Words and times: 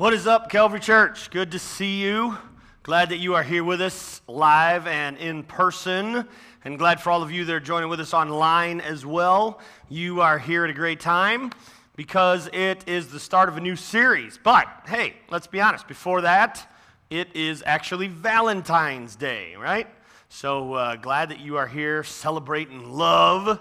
What 0.00 0.14
is 0.14 0.26
up, 0.26 0.48
Calvary 0.48 0.80
Church? 0.80 1.30
Good 1.30 1.52
to 1.52 1.58
see 1.58 2.00
you. 2.02 2.38
Glad 2.82 3.10
that 3.10 3.18
you 3.18 3.34
are 3.34 3.42
here 3.42 3.62
with 3.62 3.82
us 3.82 4.22
live 4.26 4.86
and 4.86 5.18
in 5.18 5.42
person. 5.42 6.26
And 6.64 6.78
glad 6.78 7.02
for 7.02 7.10
all 7.10 7.22
of 7.22 7.30
you 7.30 7.44
that 7.44 7.52
are 7.52 7.60
joining 7.60 7.90
with 7.90 8.00
us 8.00 8.14
online 8.14 8.80
as 8.80 9.04
well. 9.04 9.60
You 9.90 10.22
are 10.22 10.38
here 10.38 10.64
at 10.64 10.70
a 10.70 10.72
great 10.72 11.00
time 11.00 11.52
because 11.96 12.48
it 12.54 12.88
is 12.88 13.08
the 13.08 13.20
start 13.20 13.50
of 13.50 13.58
a 13.58 13.60
new 13.60 13.76
series. 13.76 14.38
But 14.42 14.68
hey, 14.86 15.16
let's 15.28 15.46
be 15.46 15.60
honest, 15.60 15.86
before 15.86 16.22
that, 16.22 16.66
it 17.10 17.36
is 17.36 17.62
actually 17.66 18.08
Valentine's 18.08 19.16
Day, 19.16 19.54
right? 19.56 19.86
So 20.30 20.72
uh, 20.72 20.96
glad 20.96 21.28
that 21.28 21.40
you 21.40 21.58
are 21.58 21.66
here 21.66 22.04
celebrating 22.04 22.90
love 22.90 23.60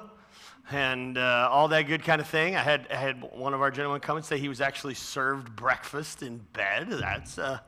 and 0.72 1.18
uh, 1.18 1.50
all 1.52 1.68
that 1.70 1.84
good 1.84 2.04
kind 2.04 2.22
of 2.22 2.28
thing. 2.28 2.56
I 2.56 2.62
had, 2.62 2.88
I 2.92 2.96
had 2.96 3.24
one 3.34 3.54
of 3.54 3.62
our 3.62 3.72
gentlemen 3.72 4.02
come 4.02 4.18
and 4.18 4.26
say 4.26 4.38
he 4.38 4.50
was 4.50 4.62
actually 4.62 4.94
served 4.94 5.56
breakfast 5.56 6.22
in 6.22 6.38
bed. 6.54 6.90
That's, 6.90 7.38
uh, 7.38 7.60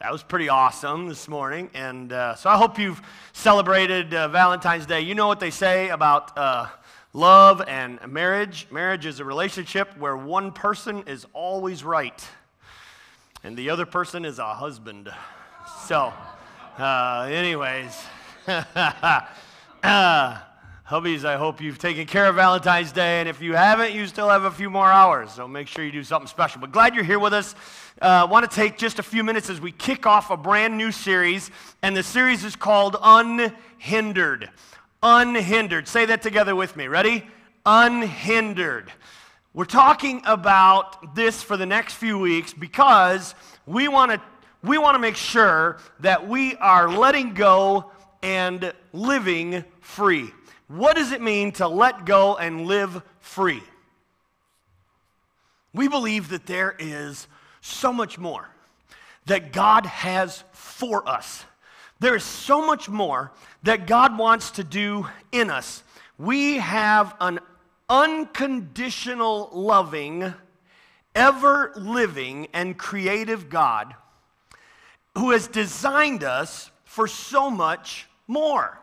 that 0.00 0.12
was 0.12 0.22
pretty 0.22 0.48
awesome 0.48 1.08
this 1.08 1.28
morning. 1.28 1.70
And 1.74 2.12
uh, 2.12 2.34
so 2.36 2.50
I 2.50 2.56
hope 2.56 2.78
you've 2.78 3.02
celebrated 3.32 4.14
uh, 4.14 4.28
Valentine's 4.28 4.86
Day. 4.86 5.00
You 5.00 5.14
know 5.14 5.26
what 5.26 5.40
they 5.40 5.50
say 5.50 5.88
about 5.88 6.36
uh, 6.38 6.66
love 7.12 7.62
and 7.66 8.04
marriage. 8.06 8.68
Marriage 8.70 9.06
is 9.06 9.20
a 9.20 9.24
relationship 9.24 9.96
where 9.98 10.16
one 10.16 10.52
person 10.52 11.04
is 11.06 11.26
always 11.32 11.82
right 11.82 12.24
and 13.44 13.56
the 13.56 13.70
other 13.70 13.84
person 13.84 14.24
is 14.24 14.38
a 14.38 14.54
husband. 14.54 15.10
So, 15.86 16.12
uh, 16.78 17.28
anyways. 17.30 18.02
Hubbies, 20.86 21.24
I 21.24 21.36
hope 21.36 21.62
you've 21.62 21.78
taken 21.78 22.04
care 22.04 22.26
of 22.26 22.34
Valentine's 22.34 22.92
Day, 22.92 23.18
and 23.18 23.26
if 23.26 23.40
you 23.40 23.54
haven't, 23.54 23.94
you 23.94 24.06
still 24.06 24.28
have 24.28 24.44
a 24.44 24.50
few 24.50 24.68
more 24.68 24.92
hours, 24.92 25.32
so 25.32 25.48
make 25.48 25.66
sure 25.66 25.82
you 25.82 25.90
do 25.90 26.04
something 26.04 26.28
special. 26.28 26.60
But 26.60 26.72
glad 26.72 26.94
you're 26.94 27.04
here 27.04 27.18
with 27.18 27.32
us. 27.32 27.54
I 28.02 28.20
uh, 28.20 28.26
want 28.26 28.50
to 28.50 28.54
take 28.54 28.76
just 28.76 28.98
a 28.98 29.02
few 29.02 29.24
minutes 29.24 29.48
as 29.48 29.62
we 29.62 29.72
kick 29.72 30.04
off 30.04 30.30
a 30.30 30.36
brand 30.36 30.76
new 30.76 30.92
series, 30.92 31.50
and 31.80 31.96
the 31.96 32.02
series 32.02 32.44
is 32.44 32.54
called 32.54 32.98
Unhindered. 33.02 34.50
Unhindered. 35.02 35.88
Say 35.88 36.04
that 36.04 36.20
together 36.20 36.54
with 36.54 36.76
me. 36.76 36.86
Ready? 36.86 37.26
Unhindered. 37.64 38.92
We're 39.54 39.64
talking 39.64 40.20
about 40.26 41.14
this 41.14 41.42
for 41.42 41.56
the 41.56 41.64
next 41.64 41.94
few 41.94 42.18
weeks 42.18 42.52
because 42.52 43.34
we 43.64 43.88
want 43.88 44.12
to 44.12 44.20
we 44.62 44.76
want 44.76 44.96
to 44.96 44.98
make 44.98 45.16
sure 45.16 45.78
that 46.00 46.28
we 46.28 46.56
are 46.56 46.90
letting 46.90 47.32
go 47.32 47.90
and 48.22 48.74
living 48.92 49.64
free. 49.80 50.30
What 50.74 50.96
does 50.96 51.12
it 51.12 51.22
mean 51.22 51.52
to 51.52 51.68
let 51.68 52.04
go 52.04 52.36
and 52.36 52.66
live 52.66 53.00
free? 53.20 53.62
We 55.72 55.86
believe 55.86 56.30
that 56.30 56.46
there 56.46 56.74
is 56.76 57.28
so 57.60 57.92
much 57.92 58.18
more 58.18 58.48
that 59.26 59.52
God 59.52 59.86
has 59.86 60.42
for 60.50 61.08
us. 61.08 61.44
There 62.00 62.16
is 62.16 62.24
so 62.24 62.66
much 62.66 62.88
more 62.88 63.30
that 63.62 63.86
God 63.86 64.18
wants 64.18 64.50
to 64.52 64.64
do 64.64 65.06
in 65.30 65.48
us. 65.48 65.84
We 66.18 66.58
have 66.58 67.14
an 67.20 67.38
unconditional, 67.88 69.50
loving, 69.52 70.34
ever 71.14 71.72
living, 71.76 72.48
and 72.52 72.76
creative 72.76 73.48
God 73.48 73.94
who 75.16 75.30
has 75.30 75.46
designed 75.46 76.24
us 76.24 76.72
for 76.84 77.06
so 77.06 77.48
much 77.48 78.08
more. 78.26 78.80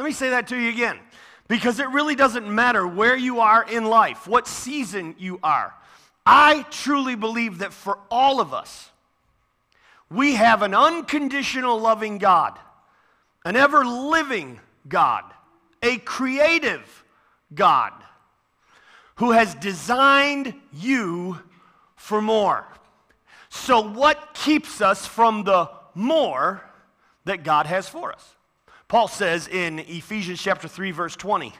Let 0.00 0.06
me 0.06 0.12
say 0.12 0.30
that 0.30 0.48
to 0.48 0.56
you 0.56 0.70
again. 0.70 0.98
Because 1.46 1.78
it 1.78 1.86
really 1.90 2.14
doesn't 2.14 2.48
matter 2.48 2.88
where 2.88 3.14
you 3.14 3.40
are 3.40 3.62
in 3.62 3.84
life, 3.84 4.26
what 4.26 4.48
season 4.48 5.14
you 5.18 5.38
are. 5.42 5.74
I 6.24 6.62
truly 6.70 7.16
believe 7.16 7.58
that 7.58 7.74
for 7.74 7.98
all 8.10 8.40
of 8.40 8.54
us, 8.54 8.88
we 10.08 10.36
have 10.36 10.62
an 10.62 10.72
unconditional 10.74 11.78
loving 11.78 12.16
God, 12.16 12.58
an 13.44 13.56
ever 13.56 13.84
living 13.84 14.58
God, 14.88 15.24
a 15.82 15.98
creative 15.98 17.04
God 17.52 17.92
who 19.16 19.32
has 19.32 19.54
designed 19.56 20.54
you 20.72 21.38
for 21.96 22.22
more. 22.22 22.66
So, 23.50 23.82
what 23.82 24.32
keeps 24.32 24.80
us 24.80 25.04
from 25.04 25.44
the 25.44 25.68
more 25.94 26.62
that 27.26 27.44
God 27.44 27.66
has 27.66 27.86
for 27.86 28.14
us? 28.14 28.36
Paul 28.90 29.06
says 29.06 29.46
in 29.46 29.78
Ephesians 29.78 30.42
chapter 30.42 30.66
3 30.66 30.90
verse 30.90 31.14
20 31.14 31.52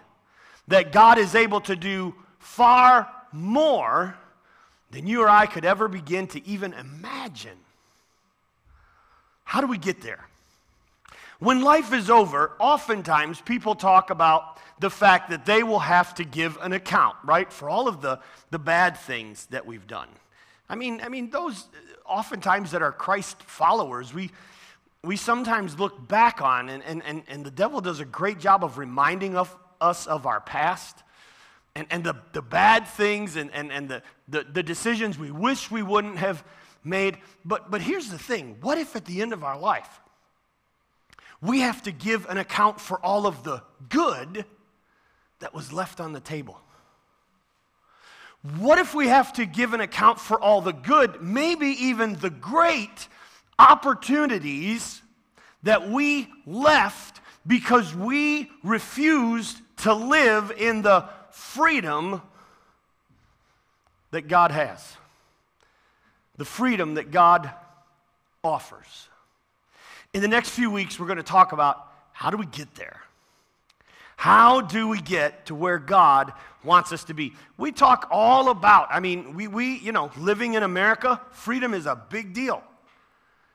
that 0.67 0.91
God 0.91 1.17
is 1.17 1.37
able 1.37 1.61
to 1.61 1.77
do 1.77 2.13
far 2.41 3.09
more 3.31 4.17
than 4.91 5.07
you 5.07 5.23
or 5.23 5.29
I 5.29 5.47
could 5.47 5.65
ever 5.65 5.87
begin 5.87 6.27
to 6.27 6.45
even 6.45 6.73
imagine. 6.73 7.57
How 9.45 9.61
do 9.61 9.69
we 9.69 9.79
get 9.79 10.01
there? 10.01 10.27
When 11.39 11.63
life 11.63 11.93
is 11.93 12.11
over, 12.11 12.51
oftentimes 12.59 13.41
people 13.41 13.77
talk 13.77 14.11
about 14.11 14.59
the 14.81 14.91
fact 14.91 15.31
that 15.31 15.47
they 15.47 15.63
will 15.63 15.79
have 15.79 16.13
to 16.17 16.25
give 16.25 16.59
an 16.61 16.73
account, 16.73 17.15
right, 17.25 17.53
for 17.53 17.71
all 17.71 17.87
of 17.87 18.03
the, 18.03 18.19
the 18.51 18.59
bad 18.59 18.97
things 18.97 19.47
that 19.47 19.65
we've 19.65 19.87
done. 19.87 20.09
I 20.69 20.75
mean, 20.75 21.01
I 21.01 21.09
mean, 21.09 21.31
those 21.31 21.69
oftentimes 22.05 22.73
that 22.73 22.83
are 22.83 22.91
Christ 22.91 23.41
followers, 23.45 24.13
we, 24.13 24.33
we 25.03 25.17
sometimes 25.17 25.79
look 25.79 26.09
back 26.09 26.43
on, 26.43 26.69
and, 26.69 26.83
and, 26.85 27.03
and, 27.05 27.23
and 27.29 27.45
the 27.45 27.51
devil 27.51 27.81
does 27.81 28.01
a 28.01 28.05
great 28.05 28.39
job 28.39 28.63
of 28.63 28.77
reminding 28.77 29.37
of, 29.37 29.55
us 29.81 30.07
of 30.07 30.27
our 30.27 30.41
past 30.41 31.03
and, 31.75 31.87
and 31.91 32.05
the, 32.05 32.15
the 32.33 32.43
bad 32.43 32.87
things 32.87 33.37
and, 33.37 33.51
and, 33.53 33.73
and 33.73 33.89
the, 33.89 34.03
the, 34.29 34.45
the 34.53 34.63
decisions 34.63 35.19
we 35.19 35.31
wish 35.31 35.71
we 35.71 35.83
wouldn't 35.83 36.19
have 36.19 36.45
made. 36.85 37.19
But, 37.45 37.71
but 37.71 37.81
here's 37.81 38.11
the 38.11 38.19
thing 38.19 38.57
what 38.61 38.79
if 38.79 38.97
at 38.97 39.05
the 39.05 39.23
end 39.23 39.33
of 39.33 39.45
our 39.45 39.59
life, 39.59 40.01
we 41.41 41.61
have 41.61 41.83
to 41.85 41.93
give 41.93 42.27
an 42.27 42.39
account 42.39 42.81
for 42.81 42.99
all 43.05 43.27
of 43.27 43.45
the 43.45 43.63
good 43.89 44.45
that 45.39 45.55
was 45.55 45.73
left 45.73 46.01
on 46.01 46.13
the 46.13 46.21
table? 46.21 46.61
What 48.59 48.79
if 48.79 48.95
we 48.95 49.09
have 49.09 49.35
to 49.35 49.45
give 49.45 49.75
an 49.75 49.81
account 49.81 50.19
for 50.19 50.41
all 50.41 50.63
the 50.63 50.73
good, 50.73 51.23
maybe 51.23 51.67
even 51.67 52.15
the 52.15 52.31
great 52.31 53.09
opportunities 53.61 55.03
that 55.63 55.91
we 55.91 56.27
left 56.47 57.21
because 57.47 57.95
we 57.95 58.51
refused 58.65 59.61
to 59.79 59.93
live 59.93 60.51
in 60.57 60.81
the 60.81 61.05
freedom 61.31 62.23
that 64.13 64.29
God 64.29 64.51
has, 64.51 64.97
the 66.37 66.45
freedom 66.45 66.95
that 66.95 67.11
God 67.11 67.51
offers. 68.43 69.09
In 70.15 70.23
the 70.23 70.29
next 70.29 70.51
few 70.51 70.71
weeks, 70.71 70.99
we're 70.99 71.07
going 71.07 71.19
to 71.19 71.23
talk 71.23 71.53
about 71.53 71.87
how 72.13 72.31
do 72.31 72.39
we 72.39 72.47
get 72.47 72.75
there? 72.75 73.01
How 74.17 74.61
do 74.61 74.89
we 74.89 75.01
get 75.01 75.47
to 75.47 75.55
where 75.55 75.79
God 75.79 76.33
wants 76.65 76.93
us 76.93 77.05
to 77.05 77.15
be? 77.15 77.35
We 77.57 77.73
talk 77.73 78.09
all 78.11 78.51
about, 78.51 78.89
I 78.91 79.01
mean, 79.01 79.35
we, 79.35 79.49
we 79.49 79.79
you 79.79 79.93
know, 79.93 80.11
living 80.19 80.55
in 80.55 80.63
America, 80.63 81.21
freedom 81.31 81.75
is 81.75 81.87
a 81.87 81.97
big 82.09 82.33
deal. 82.33 82.63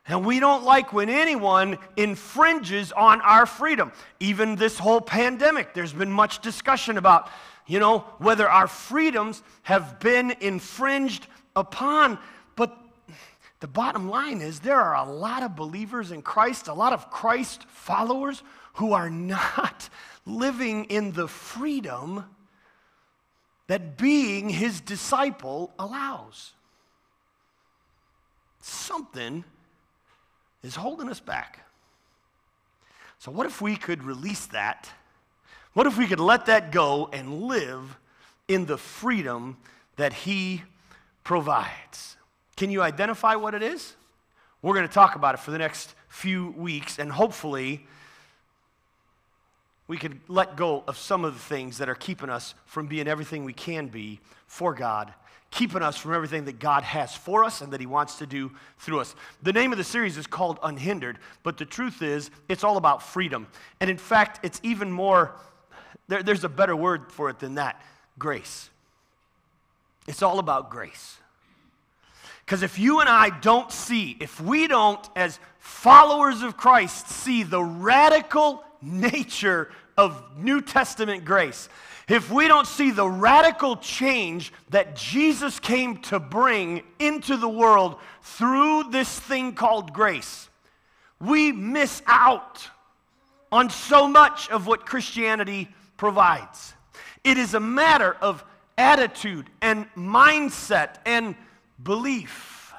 And 0.07 0.25
we 0.25 0.39
don't 0.39 0.63
like 0.63 0.93
when 0.93 1.09
anyone 1.09 1.79
infringes 1.97 2.91
on 2.91 3.21
our 3.21 3.45
freedom. 3.45 3.91
Even 4.19 4.55
this 4.55 4.77
whole 4.77 5.01
pandemic, 5.01 5.73
there's 5.73 5.93
been 5.93 6.11
much 6.11 6.41
discussion 6.41 6.97
about, 6.97 7.29
you 7.65 7.79
know, 7.79 7.99
whether 8.19 8.47
our 8.47 8.67
freedoms 8.67 9.41
have 9.63 9.99
been 9.99 10.35
infringed 10.41 11.25
upon. 11.55 12.19
But 12.55 12.77
the 13.61 13.67
bottom 13.67 14.07
line 14.07 14.41
is 14.41 14.59
there 14.59 14.79
are 14.79 14.95
a 14.95 15.11
lot 15.11 15.41
of 15.41 15.55
believers 15.55 16.11
in 16.11 16.21
Christ, 16.21 16.67
a 16.67 16.73
lot 16.73 16.93
of 16.93 17.09
Christ 17.09 17.63
followers 17.63 18.43
who 18.73 18.93
are 18.93 19.09
not 19.09 19.89
living 20.27 20.85
in 20.85 21.13
the 21.13 21.27
freedom 21.27 22.25
that 23.65 23.97
being 23.97 24.49
his 24.49 24.81
disciple 24.81 25.73
allows. 25.79 26.53
Something 28.61 29.43
is 30.65 30.75
holding 30.75 31.09
us 31.09 31.19
back. 31.19 31.59
So, 33.19 33.31
what 33.31 33.45
if 33.45 33.61
we 33.61 33.75
could 33.75 34.03
release 34.03 34.47
that? 34.47 34.89
What 35.73 35.87
if 35.87 35.97
we 35.97 36.07
could 36.07 36.19
let 36.19 36.47
that 36.47 36.71
go 36.71 37.09
and 37.11 37.43
live 37.43 37.97
in 38.47 38.65
the 38.65 38.77
freedom 38.77 39.57
that 39.97 40.13
He 40.13 40.63
provides? 41.23 42.17
Can 42.55 42.71
you 42.71 42.81
identify 42.81 43.35
what 43.35 43.53
it 43.53 43.61
is? 43.61 43.95
We're 44.61 44.73
going 44.73 44.87
to 44.87 44.93
talk 44.93 45.15
about 45.15 45.35
it 45.35 45.39
for 45.39 45.51
the 45.51 45.57
next 45.57 45.93
few 46.07 46.51
weeks, 46.51 46.97
and 46.97 47.11
hopefully, 47.11 47.85
we 49.87 49.97
can 49.97 50.19
let 50.27 50.55
go 50.55 50.83
of 50.87 50.97
some 50.97 51.23
of 51.23 51.33
the 51.33 51.39
things 51.39 51.77
that 51.77 51.89
are 51.89 51.95
keeping 51.95 52.29
us 52.29 52.55
from 52.65 52.87
being 52.87 53.07
everything 53.07 53.43
we 53.43 53.53
can 53.53 53.87
be 53.87 54.19
for 54.47 54.73
God 54.73 55.13
keeping 55.55 55.81
us 55.81 55.95
from 55.97 56.13
everything 56.13 56.45
that 56.45 56.59
God 56.59 56.83
has 56.83 57.15
for 57.15 57.45
us 57.45 57.61
and 57.61 57.71
that 57.71 57.79
He 57.79 57.85
wants 57.85 58.17
to 58.17 58.27
do 58.27 58.51
through 58.77 58.99
us. 58.99 59.15
The 59.41 59.53
name 59.53 59.71
of 59.71 59.77
the 59.77 59.85
series 59.85 60.17
is 60.17 60.27
called 60.27 60.59
Unhindered, 60.61 61.17
but 61.43 61.57
the 61.57 61.65
truth 61.65 62.01
is, 62.01 62.29
it's 62.49 62.63
all 62.63 62.75
about 62.75 63.01
freedom. 63.01 63.47
And 63.79 63.89
in 63.89 63.97
fact, 63.97 64.43
it's 64.43 64.59
even 64.63 64.91
more, 64.91 65.31
there, 66.09 66.21
there's 66.21 66.43
a 66.43 66.49
better 66.49 66.75
word 66.75 67.09
for 67.09 67.29
it 67.29 67.39
than 67.39 67.55
that 67.55 67.81
grace. 68.19 68.69
It's 70.07 70.21
all 70.21 70.39
about 70.39 70.69
grace. 70.69 71.17
Because 72.45 72.61
if 72.61 72.77
you 72.77 72.99
and 72.99 73.07
I 73.07 73.29
don't 73.39 73.71
see, 73.71 74.17
if 74.19 74.41
we 74.41 74.67
don't, 74.67 75.09
as 75.15 75.39
followers 75.57 76.43
of 76.43 76.57
Christ, 76.57 77.07
see 77.07 77.43
the 77.43 77.63
radical 77.63 78.61
nature 78.81 79.71
of 79.97 80.21
New 80.37 80.61
Testament 80.61 81.25
grace, 81.25 81.69
if 82.07 82.31
we 82.31 82.47
don't 82.47 82.67
see 82.67 82.91
the 82.91 83.07
radical 83.07 83.77
change 83.77 84.53
that 84.69 84.95
Jesus 84.95 85.59
came 85.59 85.97
to 86.03 86.19
bring 86.19 86.83
into 86.99 87.35
the 87.35 87.49
world 87.49 87.97
through 88.21 88.91
this 88.91 89.19
thing 89.19 89.53
called 89.53 89.91
grace, 89.91 90.49
we 91.19 91.51
miss 91.51 92.03
out 92.05 92.69
on 93.51 93.69
so 93.69 94.07
much 94.07 94.49
of 94.49 94.67
what 94.67 94.85
Christianity 94.85 95.67
provides. 95.97 96.73
It 97.23 97.37
is 97.37 97.53
a 97.53 97.59
matter 97.59 98.15
of 98.21 98.43
attitude 98.77 99.49
and 99.61 99.87
mindset 99.95 100.97
and 101.05 101.35
belief. 101.81 102.73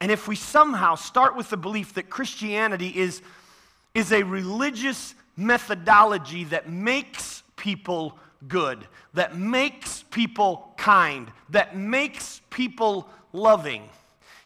And 0.00 0.10
if 0.10 0.26
we 0.26 0.36
somehow 0.36 0.94
start 0.94 1.36
with 1.36 1.50
the 1.50 1.56
belief 1.56 1.94
that 1.94 2.10
Christianity 2.10 2.88
is, 2.88 3.22
is 3.94 4.12
a 4.12 4.22
religious 4.22 5.14
methodology 5.36 6.44
that 6.44 6.68
makes 6.68 7.42
people 7.56 8.18
good, 8.48 8.86
that 9.14 9.36
makes 9.36 10.02
people 10.10 10.72
kind, 10.76 11.30
that 11.50 11.76
makes 11.76 12.40
people 12.50 13.08
loving, 13.32 13.88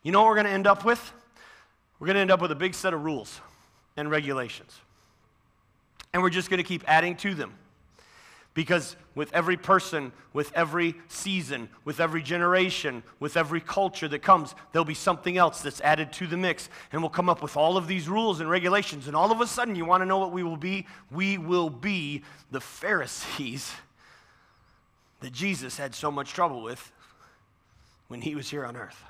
you 0.03 0.13
know 0.13 0.21
what 0.21 0.29
we're 0.29 0.37
going 0.37 0.47
to 0.47 0.53
end 0.53 0.67
up 0.67 0.85
with? 0.85 1.13
We're 1.99 2.07
going 2.07 2.15
to 2.15 2.21
end 2.21 2.31
up 2.31 2.41
with 2.41 2.51
a 2.51 2.57
big 2.57 2.75
set 2.75 2.95
of 2.95 3.05
rules 3.05 3.41
and 3.97 4.11
regulations. 4.11 4.79
And 6.13 6.23
we're 6.23 6.31
just 6.31 6.49
going 6.49 6.59
to 6.59 6.65
keep 6.65 6.83
adding 6.89 7.17
to 7.17 7.35
them. 7.35 7.53
Because 8.53 8.97
with 9.15 9.33
every 9.33 9.57
person, 9.57 10.13
with 10.33 10.53
every 10.55 10.97
season, 11.09 11.69
with 11.85 12.01
every 12.01 12.23
generation, 12.23 13.03
with 13.21 13.37
every 13.37 13.61
culture 13.61 14.09
that 14.09 14.21
comes, 14.21 14.55
there'll 14.73 14.85
be 14.85 14.95
something 14.95 15.37
else 15.37 15.61
that's 15.61 15.81
added 15.83 16.13
to 16.15 16.27
the 16.27 16.37
mix. 16.37 16.69
And 16.91 17.01
we'll 17.01 17.11
come 17.11 17.29
up 17.29 17.43
with 17.43 17.57
all 17.57 17.77
of 17.77 17.87
these 17.87 18.09
rules 18.09 18.41
and 18.41 18.51
regulations. 18.51 19.07
And 19.07 19.15
all 19.15 19.31
of 19.31 19.41
a 19.41 19.47
sudden, 19.47 19.77
you 19.77 19.85
want 19.85 20.01
to 20.03 20.07
know 20.07 20.19
what 20.19 20.33
we 20.33 20.43
will 20.43 20.57
be? 20.57 20.87
We 21.13 21.39
will 21.39 21.71
be 21.71 22.25
the 22.51 22.61
Pharisees 22.61 23.73
that 25.21 25.33
Jesus 25.33 25.77
had 25.77 25.95
so 25.95 26.11
much 26.11 26.33
trouble 26.33 26.63
with 26.63 26.91
when 28.09 28.21
he 28.21 28.35
was 28.35 28.51
here 28.51 28.65
on 28.65 28.77
earth. 28.77 29.05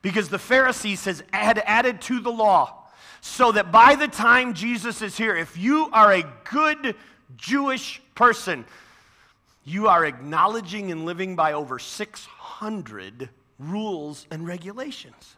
Because 0.00 0.30
the 0.30 0.38
Pharisees 0.38 1.04
has 1.04 1.22
had 1.32 1.62
added 1.66 2.00
to 2.02 2.20
the 2.20 2.32
law 2.32 2.78
so 3.20 3.52
that 3.52 3.70
by 3.70 3.94
the 3.94 4.08
time 4.08 4.54
Jesus 4.54 5.02
is 5.02 5.16
here, 5.16 5.36
if 5.36 5.56
you 5.56 5.88
are 5.92 6.12
a 6.12 6.24
good 6.44 6.96
Jewish 7.36 8.00
person, 8.14 8.64
you 9.64 9.88
are 9.88 10.04
acknowledging 10.04 10.90
and 10.90 11.04
living 11.04 11.36
by 11.36 11.52
over 11.52 11.78
600 11.78 13.28
rules 13.58 14.26
and 14.30 14.46
regulations. 14.46 15.36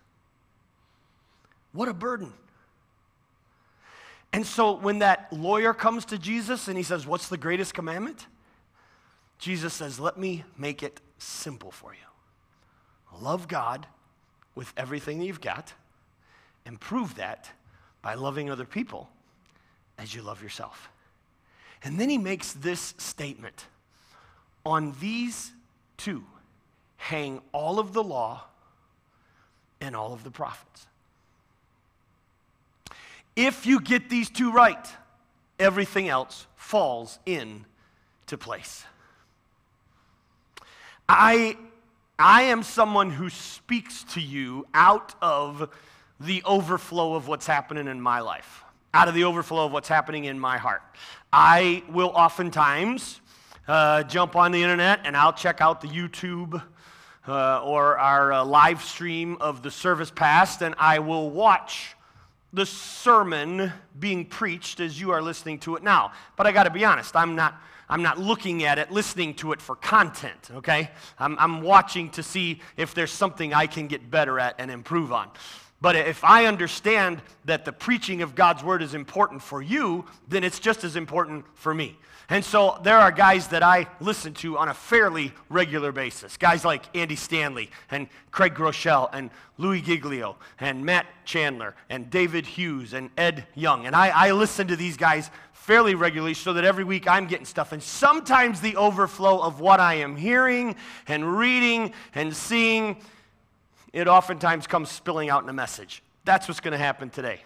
What 1.72 1.88
a 1.88 1.94
burden. 1.94 2.32
And 4.32 4.46
so 4.46 4.72
when 4.72 5.00
that 5.00 5.32
lawyer 5.32 5.74
comes 5.74 6.06
to 6.06 6.18
Jesus 6.18 6.68
and 6.68 6.76
he 6.76 6.82
says, 6.82 7.06
What's 7.06 7.28
the 7.28 7.36
greatest 7.36 7.74
commandment? 7.74 8.26
Jesus 9.38 9.74
says, 9.74 10.00
Let 10.00 10.16
me 10.16 10.44
make 10.56 10.82
it 10.82 11.00
simple 11.18 11.70
for 11.70 11.92
you. 11.92 13.20
Love 13.20 13.46
God 13.46 13.86
with 14.54 14.72
everything 14.76 15.18
that 15.18 15.26
you've 15.26 15.40
got 15.40 15.72
and 16.66 16.80
prove 16.80 17.16
that 17.16 17.50
by 18.02 18.14
loving 18.14 18.50
other 18.50 18.64
people 18.64 19.08
as 19.98 20.14
you 20.14 20.22
love 20.22 20.42
yourself. 20.42 20.90
And 21.84 22.00
then 22.00 22.08
he 22.08 22.18
makes 22.18 22.52
this 22.52 22.94
statement 22.98 23.66
On 24.66 24.94
these 25.00 25.52
two 25.96 26.24
hang 26.96 27.42
all 27.52 27.78
of 27.78 27.92
the 27.92 28.02
law 28.02 28.44
and 29.80 29.94
all 29.94 30.14
of 30.14 30.24
the 30.24 30.30
prophets. 30.30 30.86
If 33.36 33.66
you 33.66 33.80
get 33.80 34.08
these 34.08 34.30
two 34.30 34.50
right, 34.50 34.88
everything 35.58 36.08
else 36.08 36.46
falls 36.56 37.18
into 37.26 38.38
place. 38.38 38.84
I, 41.08 41.58
I 42.18 42.42
am 42.42 42.62
someone 42.62 43.10
who 43.10 43.28
speaks 43.28 44.04
to 44.14 44.20
you 44.20 44.66
out 44.72 45.14
of 45.20 45.68
the 46.18 46.42
overflow 46.44 47.14
of 47.14 47.28
what's 47.28 47.46
happening 47.46 47.88
in 47.88 48.00
my 48.00 48.20
life, 48.20 48.64
out 48.94 49.08
of 49.08 49.14
the 49.14 49.24
overflow 49.24 49.66
of 49.66 49.72
what's 49.72 49.88
happening 49.88 50.24
in 50.24 50.38
my 50.38 50.56
heart. 50.56 50.80
I 51.32 51.82
will 51.90 52.10
oftentimes 52.10 53.20
uh, 53.66 54.04
jump 54.04 54.36
on 54.36 54.52
the 54.52 54.62
internet 54.62 55.00
and 55.04 55.16
I'll 55.16 55.32
check 55.32 55.60
out 55.60 55.80
the 55.80 55.88
YouTube 55.88 56.62
uh, 57.26 57.60
or 57.62 57.98
our 57.98 58.32
uh, 58.32 58.44
live 58.44 58.82
stream 58.82 59.36
of 59.40 59.62
the 59.62 59.70
service 59.70 60.12
past, 60.12 60.62
and 60.62 60.74
I 60.78 61.00
will 61.00 61.30
watch 61.30 61.96
the 62.52 62.66
sermon 62.66 63.72
being 63.98 64.26
preached 64.26 64.78
as 64.78 65.00
you 65.00 65.10
are 65.10 65.22
listening 65.22 65.58
to 65.60 65.74
it 65.74 65.82
now. 65.82 66.12
But 66.36 66.46
I 66.46 66.52
got 66.52 66.64
to 66.64 66.70
be 66.70 66.84
honest, 66.84 67.16
I'm 67.16 67.34
not. 67.34 67.60
I'm 67.86 68.02
not 68.02 68.18
looking 68.18 68.64
at 68.64 68.78
it, 68.78 68.90
listening 68.90 69.34
to 69.34 69.52
it 69.52 69.60
for 69.60 69.76
content, 69.76 70.50
okay? 70.54 70.90
I'm, 71.18 71.36
I'm 71.38 71.60
watching 71.60 72.08
to 72.12 72.22
see 72.22 72.62
if 72.78 72.94
there's 72.94 73.10
something 73.10 73.52
I 73.52 73.66
can 73.66 73.88
get 73.88 74.10
better 74.10 74.40
at 74.40 74.54
and 74.58 74.70
improve 74.70 75.12
on. 75.12 75.30
But 75.84 75.96
if 75.96 76.24
I 76.24 76.46
understand 76.46 77.20
that 77.44 77.66
the 77.66 77.72
preaching 77.72 78.22
of 78.22 78.34
God's 78.34 78.64
word 78.64 78.80
is 78.80 78.94
important 78.94 79.42
for 79.42 79.60
you, 79.60 80.06
then 80.26 80.42
it's 80.42 80.58
just 80.58 80.82
as 80.82 80.96
important 80.96 81.44
for 81.52 81.74
me. 81.74 81.98
And 82.30 82.42
so 82.42 82.80
there 82.82 82.96
are 82.96 83.12
guys 83.12 83.48
that 83.48 83.62
I 83.62 83.86
listen 84.00 84.32
to 84.36 84.56
on 84.56 84.70
a 84.70 84.72
fairly 84.72 85.30
regular 85.50 85.92
basis. 85.92 86.38
Guys 86.38 86.64
like 86.64 86.84
Andy 86.96 87.16
Stanley 87.16 87.70
and 87.90 88.08
Craig 88.30 88.54
Groeschel 88.54 89.10
and 89.12 89.28
Louie 89.58 89.82
Giglio 89.82 90.36
and 90.58 90.86
Matt 90.86 91.04
Chandler 91.26 91.74
and 91.90 92.08
David 92.08 92.46
Hughes 92.46 92.94
and 92.94 93.10
Ed 93.18 93.46
Young. 93.54 93.84
And 93.84 93.94
I, 93.94 94.08
I 94.08 94.32
listen 94.32 94.66
to 94.68 94.76
these 94.76 94.96
guys 94.96 95.30
fairly 95.52 95.94
regularly 95.94 96.32
so 96.32 96.54
that 96.54 96.64
every 96.64 96.84
week 96.84 97.06
I'm 97.06 97.26
getting 97.26 97.44
stuff. 97.44 97.72
And 97.72 97.82
sometimes 97.82 98.62
the 98.62 98.76
overflow 98.76 99.38
of 99.42 99.60
what 99.60 99.80
I 99.80 99.96
am 99.96 100.16
hearing 100.16 100.76
and 101.08 101.36
reading 101.36 101.92
and 102.14 102.34
seeing 102.34 102.96
it 103.94 104.08
oftentimes 104.08 104.66
comes 104.66 104.90
spilling 104.90 105.30
out 105.30 105.44
in 105.44 105.48
a 105.48 105.54
message. 105.54 106.02
That's 106.24 106.48
what's 106.48 106.60
going 106.60 106.72
to 106.72 106.78
happen 106.78 107.10
today. 107.10 107.40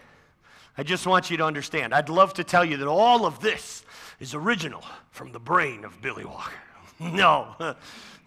I 0.77 0.83
just 0.83 1.05
want 1.05 1.29
you 1.29 1.37
to 1.37 1.45
understand. 1.45 1.93
I'd 1.93 2.09
love 2.09 2.33
to 2.35 2.43
tell 2.43 2.65
you 2.65 2.77
that 2.77 2.87
all 2.87 3.25
of 3.25 3.39
this 3.39 3.85
is 4.19 4.33
original 4.33 4.83
from 5.11 5.31
the 5.31 5.39
brain 5.39 5.85
of 5.85 6.01
Billy 6.01 6.25
Walker. 6.25 6.51
no, 6.99 7.55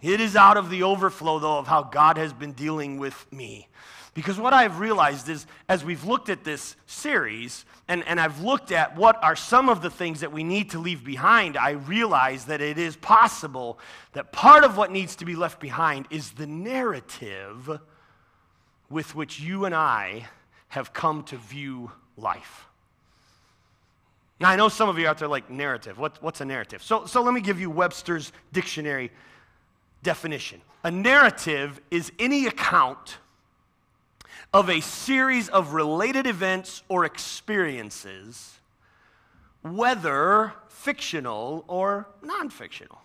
it 0.01 0.21
is 0.21 0.37
out 0.37 0.55
of 0.55 0.69
the 0.69 0.83
overflow, 0.83 1.37
though, 1.37 1.57
of 1.57 1.67
how 1.67 1.83
God 1.83 2.17
has 2.17 2.31
been 2.31 2.53
dealing 2.53 2.97
with 2.97 3.31
me. 3.31 3.67
Because 4.13 4.39
what 4.39 4.53
I've 4.53 4.79
realized 4.79 5.27
is, 5.27 5.45
as 5.67 5.83
we've 5.83 6.05
looked 6.05 6.29
at 6.29 6.43
this 6.43 6.75
series, 6.85 7.65
and, 7.89 8.07
and 8.07 8.21
I've 8.21 8.39
looked 8.41 8.71
at 8.71 8.95
what 8.95 9.21
are 9.21 9.35
some 9.35 9.67
of 9.67 9.81
the 9.81 9.89
things 9.89 10.21
that 10.21 10.31
we 10.31 10.43
need 10.43 10.69
to 10.69 10.79
leave 10.79 11.03
behind, 11.03 11.57
I 11.57 11.71
realize 11.71 12.45
that 12.45 12.61
it 12.61 12.77
is 12.77 12.95
possible 12.95 13.79
that 14.13 14.31
part 14.31 14.63
of 14.63 14.77
what 14.77 14.91
needs 14.91 15.17
to 15.17 15.25
be 15.25 15.35
left 15.35 15.59
behind 15.59 16.05
is 16.09 16.31
the 16.31 16.47
narrative 16.47 17.81
with 18.93 19.15
which 19.15 19.39
you 19.39 19.65
and 19.65 19.73
I 19.73 20.27
have 20.69 20.93
come 20.93 21.23
to 21.23 21.35
view 21.35 21.91
life. 22.15 22.67
Now, 24.39 24.49
I 24.49 24.55
know 24.55 24.69
some 24.69 24.87
of 24.87 24.99
you 24.99 25.07
out 25.07 25.17
there 25.17 25.27
like 25.27 25.49
narrative. 25.49 25.97
What, 25.97 26.21
what's 26.21 26.41
a 26.41 26.45
narrative? 26.45 26.83
So, 26.83 27.05
so 27.07 27.23
let 27.23 27.33
me 27.33 27.41
give 27.41 27.59
you 27.59 27.71
Webster's 27.71 28.31
dictionary 28.51 29.11
definition. 30.03 30.61
A 30.83 30.91
narrative 30.91 31.81
is 31.89 32.11
any 32.19 32.45
account 32.45 33.17
of 34.53 34.69
a 34.69 34.79
series 34.79 35.49
of 35.49 35.73
related 35.73 36.27
events 36.27 36.83
or 36.87 37.03
experiences, 37.03 38.59
whether 39.63 40.53
fictional 40.67 41.65
or 41.67 42.07
non 42.21 42.51
fictional. 42.51 43.02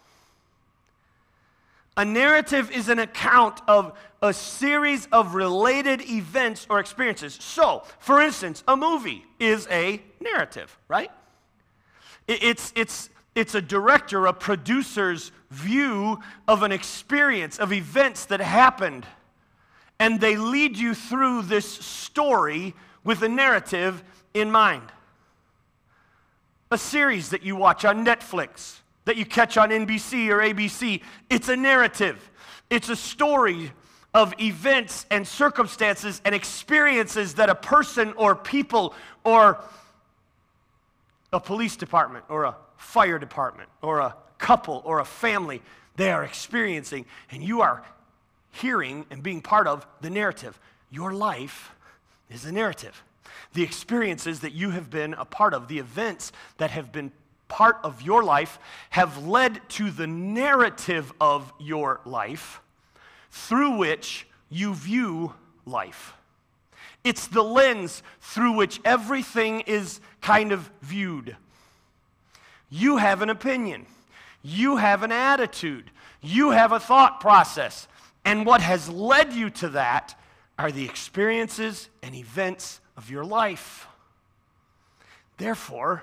A 1.98 2.04
narrative 2.04 2.70
is 2.70 2.88
an 2.88 3.00
account 3.00 3.60
of 3.66 3.92
a 4.22 4.32
series 4.32 5.06
of 5.06 5.34
related 5.34 6.00
events 6.08 6.64
or 6.70 6.78
experiences. 6.78 7.36
So, 7.40 7.82
for 7.98 8.20
instance, 8.20 8.62
a 8.68 8.76
movie 8.76 9.24
is 9.40 9.66
a 9.68 10.00
narrative, 10.20 10.78
right? 10.86 11.10
It's, 12.28 12.72
it's, 12.76 13.10
it's 13.34 13.56
a 13.56 13.60
director, 13.60 14.26
a 14.26 14.32
producer's 14.32 15.32
view 15.50 16.20
of 16.46 16.62
an 16.62 16.70
experience, 16.70 17.58
of 17.58 17.72
events 17.72 18.26
that 18.26 18.40
happened. 18.40 19.04
And 19.98 20.20
they 20.20 20.36
lead 20.36 20.78
you 20.78 20.94
through 20.94 21.42
this 21.42 21.68
story 21.68 22.76
with 23.02 23.22
a 23.22 23.28
narrative 23.28 24.04
in 24.34 24.52
mind. 24.52 24.92
A 26.70 26.78
series 26.78 27.30
that 27.30 27.42
you 27.42 27.56
watch 27.56 27.84
on 27.84 28.04
Netflix 28.04 28.82
that 29.08 29.16
you 29.16 29.24
catch 29.24 29.56
on 29.56 29.70
NBC 29.70 30.28
or 30.28 30.40
ABC. 30.40 31.00
It's 31.30 31.48
a 31.48 31.56
narrative, 31.56 32.30
it's 32.68 32.90
a 32.90 32.96
story 32.96 33.72
of 34.12 34.34
events 34.38 35.06
and 35.10 35.26
circumstances 35.26 36.20
and 36.26 36.34
experiences 36.34 37.32
that 37.36 37.48
a 37.48 37.54
person 37.54 38.12
or 38.18 38.36
people 38.36 38.94
or 39.24 39.64
a 41.32 41.40
police 41.40 41.74
department 41.74 42.26
or 42.28 42.44
a 42.44 42.56
fire 42.76 43.18
department 43.18 43.70
or 43.80 44.00
a 44.00 44.14
couple 44.36 44.82
or 44.84 44.98
a 44.98 45.06
family 45.06 45.62
they 45.96 46.10
are 46.10 46.22
experiencing 46.22 47.06
and 47.30 47.42
you 47.42 47.62
are 47.62 47.82
hearing 48.50 49.06
and 49.10 49.22
being 49.22 49.40
part 49.40 49.66
of 49.66 49.86
the 50.02 50.10
narrative. 50.10 50.60
Your 50.90 51.14
life 51.14 51.74
is 52.28 52.44
a 52.44 52.52
narrative. 52.52 53.02
The 53.54 53.62
experiences 53.62 54.40
that 54.40 54.52
you 54.52 54.68
have 54.68 54.90
been 54.90 55.14
a 55.14 55.24
part 55.24 55.54
of, 55.54 55.66
the 55.66 55.78
events 55.78 56.30
that 56.58 56.72
have 56.72 56.92
been 56.92 57.10
part 57.48 57.78
of 57.82 58.02
your 58.02 58.22
life, 58.22 58.58
have 58.90 59.26
led 59.26 59.60
to 59.70 59.90
the 59.90 60.06
narrative 60.06 61.12
of 61.20 61.52
your 61.58 62.00
life 62.04 62.60
through 63.30 63.76
which 63.76 64.26
you 64.48 64.74
view 64.74 65.34
life. 65.66 66.14
It's 67.04 67.26
the 67.26 67.42
lens 67.42 68.02
through 68.20 68.52
which 68.52 68.80
everything 68.84 69.60
is 69.60 70.00
kind 70.20 70.52
of 70.52 70.70
viewed. 70.82 71.36
You 72.70 72.98
have 72.98 73.22
an 73.22 73.30
opinion, 73.30 73.86
you 74.42 74.76
have 74.76 75.02
an 75.02 75.12
attitude, 75.12 75.90
you 76.20 76.50
have 76.50 76.72
a 76.72 76.80
thought 76.80 77.20
process. 77.20 77.88
And 78.24 78.44
what 78.44 78.60
has 78.60 78.90
led 78.90 79.32
you 79.32 79.48
to 79.50 79.70
that 79.70 80.18
are 80.58 80.72
the 80.72 80.84
experiences 80.84 81.88
and 82.02 82.14
events 82.14 82.80
of 82.96 83.10
your 83.10 83.24
life. 83.24 83.86
Therefore, 85.38 86.02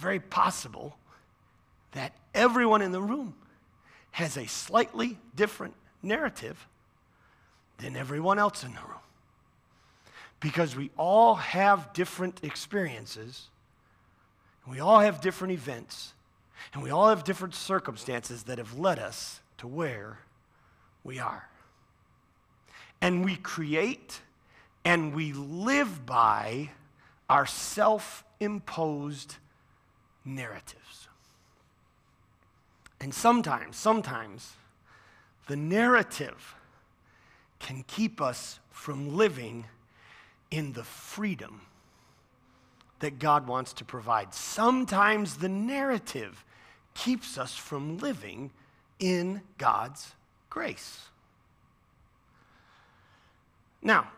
very 0.00 0.20
possible 0.20 0.96
that 1.92 2.12
everyone 2.34 2.82
in 2.82 2.92
the 2.92 3.00
room 3.00 3.34
has 4.12 4.36
a 4.36 4.46
slightly 4.46 5.18
different 5.36 5.74
narrative 6.02 6.66
than 7.78 7.96
everyone 7.96 8.38
else 8.38 8.64
in 8.64 8.72
the 8.72 8.80
room. 8.80 8.98
Because 10.40 10.74
we 10.74 10.90
all 10.96 11.34
have 11.34 11.92
different 11.92 12.40
experiences, 12.42 13.48
we 14.66 14.80
all 14.80 15.00
have 15.00 15.20
different 15.20 15.52
events, 15.52 16.14
and 16.72 16.82
we 16.82 16.90
all 16.90 17.08
have 17.08 17.24
different 17.24 17.54
circumstances 17.54 18.44
that 18.44 18.58
have 18.58 18.78
led 18.78 18.98
us 18.98 19.40
to 19.58 19.66
where 19.66 20.20
we 21.04 21.18
are. 21.18 21.48
And 23.00 23.24
we 23.24 23.36
create 23.36 24.20
and 24.84 25.14
we 25.14 25.32
live 25.32 26.06
by 26.06 26.70
our 27.28 27.46
self 27.46 28.24
imposed 28.40 29.36
narratives. 30.24 31.08
And 33.00 33.14
sometimes, 33.14 33.76
sometimes, 33.76 34.52
the 35.46 35.56
narrative 35.56 36.54
can 37.58 37.84
keep 37.86 38.20
us 38.20 38.58
from 38.70 39.16
living 39.16 39.64
in 40.50 40.72
the 40.72 40.84
freedom 40.84 41.62
that 43.00 43.18
God 43.18 43.46
wants 43.46 43.72
to 43.74 43.84
provide. 43.84 44.34
Sometimes 44.34 45.36
the 45.36 45.48
narrative 45.48 46.44
keeps 46.94 47.38
us 47.38 47.56
from 47.56 47.98
living 47.98 48.50
in 48.98 49.40
God's 49.58 50.12
grace. 50.50 51.06
Now, 53.82 54.08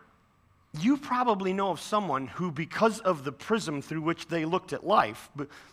you 0.80 0.96
probably 0.96 1.52
know 1.52 1.70
of 1.70 1.80
someone 1.80 2.26
who, 2.26 2.50
because 2.50 3.00
of 3.00 3.24
the 3.24 3.32
prism 3.32 3.82
through 3.82 4.00
which 4.00 4.28
they 4.28 4.44
looked 4.44 4.72
at 4.72 4.86
life, 4.86 5.30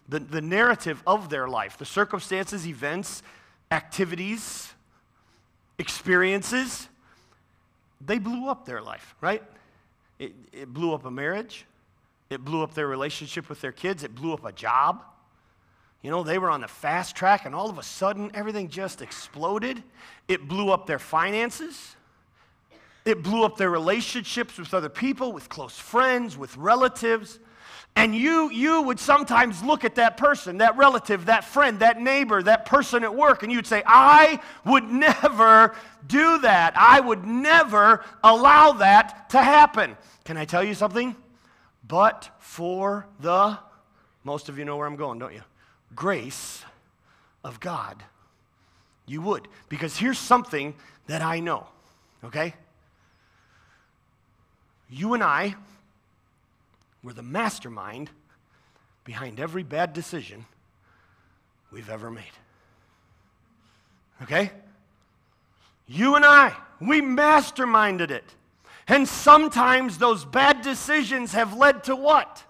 the, 0.08 0.20
the 0.20 0.42
narrative 0.42 1.02
of 1.08 1.30
their 1.30 1.48
life, 1.48 1.78
the 1.78 1.86
circumstances, 1.86 2.68
events, 2.68 3.24
activities, 3.72 4.74
experiences, 5.78 6.90
they 8.06 8.20
blew 8.20 8.50
up 8.50 8.66
their 8.66 8.82
life, 8.82 9.16
right? 9.22 9.44
It, 10.20 10.34
it 10.52 10.74
blew 10.74 10.94
up 10.94 11.06
a 11.06 11.12
marriage, 11.12 11.66
it 12.30 12.44
blew 12.44 12.62
up 12.62 12.74
their 12.74 12.88
relationship 12.88 13.48
with 13.48 13.62
their 13.62 13.72
kids, 13.72 14.04
it 14.04 14.14
blew 14.14 14.34
up 14.34 14.44
a 14.44 14.52
job. 14.52 15.04
You 16.02 16.12
know, 16.12 16.24
they 16.24 16.38
were 16.38 16.50
on 16.50 16.62
the 16.62 16.68
fast 16.68 17.16
track, 17.16 17.46
and 17.46 17.54
all 17.54 17.70
of 17.70 17.78
a 17.78 17.84
sudden, 17.84 18.32
everything 18.34 18.70
just 18.70 19.02
exploded. 19.02 19.84
It 20.28 20.48
blew 20.48 20.72
up 20.72 20.88
their 20.88 21.00
finances. 21.00 21.96
It 23.06 23.24
blew 23.24 23.44
up 23.44 23.58
their 23.58 23.70
relationships 23.70 24.58
with 24.58 24.74
other 24.74 24.90
people, 24.90 25.32
with 25.32 25.50
close 25.50 25.78
friends, 25.78 26.38
with 26.38 26.56
relatives. 26.58 27.40
And 27.96 28.16
you, 28.16 28.50
you 28.52 28.82
would 28.84 29.00
sometimes 29.00 29.64
look 29.64 29.84
at 29.84 29.96
that 29.96 30.16
person, 30.18 30.60
that 30.60 30.78
relative, 30.78 31.26
that 31.26 31.44
friend, 31.44 31.80
that 31.80 32.00
neighbor, 32.00 32.42
that 32.44 32.66
person 32.66 33.04
at 33.04 33.14
work, 33.14 33.44
and 33.44 33.52
you'd 33.52 33.68
say, 33.68 33.84
I 33.86 34.40
would 34.66 34.84
never 34.90 35.76
do 36.08 36.40
that. 36.40 36.74
I 36.78 37.00
would 37.00 37.26
never 37.26 38.04
allow 38.24 38.74
that 38.74 39.30
to 39.32 39.42
happen. 39.42 39.98
Can 40.24 40.38
I 40.38 40.46
tell 40.46 40.64
you 40.64 40.74
something? 40.74 41.16
But 41.88 42.30
for 42.40 43.08
the, 43.20 43.58
most 44.24 44.48
of 44.48 44.58
you 44.58 44.66
know 44.66 44.78
where 44.78 44.88
I'm 44.88 44.96
going, 44.96 45.20
don't 45.20 45.34
you? 45.34 45.44
Grace 45.96 46.64
of 47.44 47.60
God. 47.60 48.04
You 49.08 49.22
would. 49.22 49.48
Because 49.70 49.98
here's 49.98 50.20
something 50.20 50.76
that 51.08 51.22
I 51.22 51.40
know, 51.40 51.68
okay? 52.24 52.54
You 54.90 55.14
and 55.14 55.24
I 55.24 55.56
were 57.04 57.14
the 57.14 57.24
mastermind 57.24 58.10
behind 59.04 59.40
every 59.40 59.64
bad 59.64 59.94
decision 59.94 60.46
we've 61.72 61.90
ever 61.90 62.10
made. 62.10 62.24
Okay? 64.22 64.52
You 65.88 66.16
and 66.16 66.26
I, 66.26 66.56
we 66.80 67.02
masterminded 67.02 68.12
it. 68.12 68.26
And 68.88 69.08
sometimes 69.08 69.98
those 70.00 70.26
bad 70.26 70.62
decisions 70.62 71.34
have 71.34 71.56
led 71.56 71.84
to 71.86 71.96
what? 71.96 72.44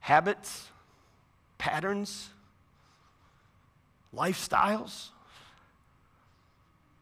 Habits, 0.00 0.68
patterns, 1.56 2.28
lifestyles 4.14 5.08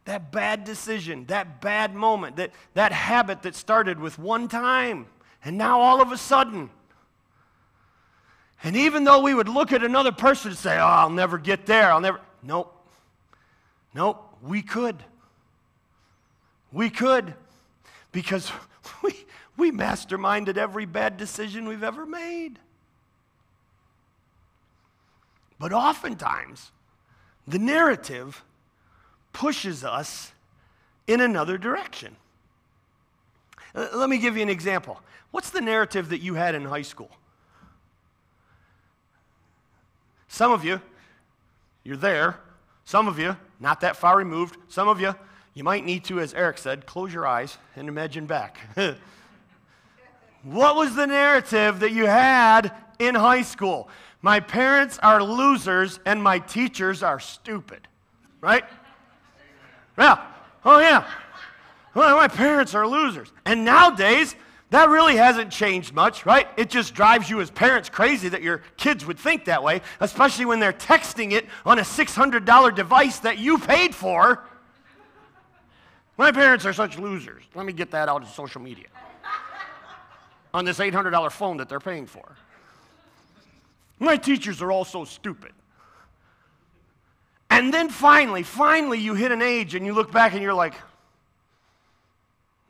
that 0.07 0.33
bad 0.33 0.65
decision, 0.65 1.27
that 1.27 1.61
bad 1.61 1.95
moment, 1.95 2.37
that, 2.37 2.53
that 2.75 2.93
habit 2.93 3.43
that 3.43 3.55
started 3.55 4.01
with 4.01 4.19
one 4.19 4.49
time, 4.49 5.07
and 5.45 5.59
now 5.59 5.81
all 5.81 6.01
of 6.01 6.11
a 6.13 6.17
sudden. 6.17 6.71
And 8.63 8.77
even 8.77 9.05
though 9.05 9.21
we 9.21 9.35
would 9.35 9.49
look 9.49 9.73
at 9.73 9.85
another 9.85 10.13
person 10.13 10.53
and 10.53 10.59
say, 10.59 10.77
Oh, 10.79 10.85
I'll 10.85 11.11
never 11.11 11.39
get 11.39 11.67
there, 11.67 11.93
I'll 11.93 12.01
never. 12.01 12.21
Nope. 12.43 12.73
Nope, 13.95 14.37
we 14.43 14.63
could. 14.63 14.97
We 16.73 16.89
could. 16.89 17.35
Because 18.13 18.51
we, 19.03 19.13
we 19.57 19.73
masterminded 19.73 20.57
every 20.57 20.87
bad 20.87 21.17
decision 21.17 21.67
we've 21.67 21.83
ever 21.83 22.07
made. 22.07 22.59
But 25.59 25.73
oftentimes, 25.73 26.71
the 27.49 27.59
narrative 27.59 28.45
pushes 29.37 29.85
us 29.85 30.33
in 31.07 31.21
another 31.21 31.59
direction. 31.59 32.17
Uh, 33.75 33.89
let 33.95 34.09
me 34.09 34.17
give 34.17 34.35
you 34.35 34.43
an 34.43 34.49
example. 34.49 34.99
What's 35.31 35.51
the 35.51 35.61
narrative 35.61 36.09
that 36.09 36.23
you 36.23 36.35
had 36.35 36.55
in 36.55 36.65
high 36.65 36.81
school? 36.81 37.11
Some 40.29 40.53
of 40.53 40.65
you, 40.65 40.81
you're 41.85 41.99
there. 41.99 42.39
Some 42.87 43.09
of 43.09 43.19
you, 43.19 43.37
not 43.61 43.83
that 43.83 43.97
far 43.97 44.17
removed. 44.17 44.57
Some 44.69 44.89
of 44.89 45.03
you, 45.03 45.15
you 45.53 45.63
might 45.63 45.85
need 45.85 46.05
to, 46.05 46.19
as 46.19 46.33
Eric 46.33 46.57
said, 46.57 46.87
close 46.87 47.13
your 47.13 47.27
eyes 47.27 47.59
and 47.77 47.89
imagine 47.89 48.25
back. 48.25 48.57
what 50.45 50.77
was 50.77 50.95
the 50.95 51.07
narrative 51.07 51.81
that 51.81 51.93
you 51.93 52.07
had 52.07 52.73
in 52.99 53.15
high 53.15 53.43
school? 53.43 53.91
My 54.23 54.41
parents 54.41 54.99
are 55.03 55.23
losers 55.23 56.01
and 56.07 56.23
my 56.23 56.39
teachers 56.39 57.03
are 57.03 57.21
stupid, 57.21 57.87
right? 58.41 58.65
Yeah. 59.99 60.25
Oh, 60.65 60.79
yeah. 60.79 61.09
Well, 61.95 62.17
my 62.17 62.29
parents 62.29 62.75
are 62.75 62.87
losers. 62.87 63.33
And 63.45 63.65
nowadays, 63.65 64.37
that 64.71 64.89
really 64.89 65.17
hasn't 65.17 65.51
changed 65.51 65.95
much, 65.95 66.27
right? 66.27 66.49
It 66.57 66.69
just 66.69 66.95
drives 66.95 67.31
you 67.31 67.41
as 67.41 67.51
parents 67.51 67.89
crazy 67.89 68.29
that 68.29 68.43
your 68.43 68.63
kids 68.77 69.07
would 69.07 69.19
think 69.19 69.45
that 69.45 69.63
way, 69.63 69.81
especially 70.01 70.45
when 70.45 70.61
they're 70.61 70.73
texting 70.73 71.33
it 71.33 71.47
on 71.65 71.79
a 71.79 71.83
$600 71.83 72.75
device 72.75 73.21
that 73.21 73.39
you 73.39 73.59
paid 73.59 73.95
for. 73.95 74.43
My 76.19 76.33
parents 76.33 76.67
are 76.67 76.73
such 76.73 76.99
losers. 76.99 77.45
Let 77.55 77.65
me 77.65 77.73
get 77.73 77.91
that 77.93 78.09
out 78.09 78.23
of 78.23 78.29
social 78.29 78.61
media. 78.61 78.87
on 80.53 80.65
this 80.65 80.79
$800 80.79 81.31
phone 81.33 81.59
that 81.59 81.69
they're 81.69 81.81
paying 81.81 82.07
for. 82.07 82.37
My 83.99 84.17
teachers 84.17 84.61
are 84.63 84.73
all 84.73 84.85
so 84.85 85.05
stupid. 85.05 85.53
And 87.57 87.73
then 87.73 87.89
finally, 87.89 88.43
finally, 88.43 88.99
you 88.99 89.15
hit 89.15 89.33
an 89.33 89.41
age 89.41 89.75
and 89.75 89.87
you 89.87 89.95
look 89.95 90.13
back 90.13 90.35
and 90.35 90.43
you're 90.43 90.53
like, 90.53 90.75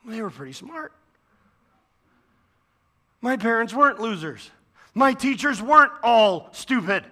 they 0.05 0.23
were 0.23 0.31
pretty 0.31 0.53
smart. 0.53 0.93
My 3.21 3.37
parents 3.37 3.75
weren't 3.75 3.99
losers. 3.99 4.49
My 4.95 5.13
teachers 5.13 5.61
weren't 5.61 5.91
all 6.05 6.51
stupid. 6.53 7.05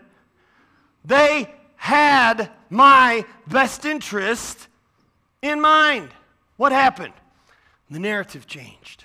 They 1.04 1.52
had 1.74 2.48
my 2.70 3.24
best 3.48 3.84
interest 3.84 4.68
in 5.42 5.60
mind. 5.60 6.10
What 6.56 6.70
happened? 6.70 7.14
The 7.90 7.98
narrative 7.98 8.46
changed. 8.46 9.02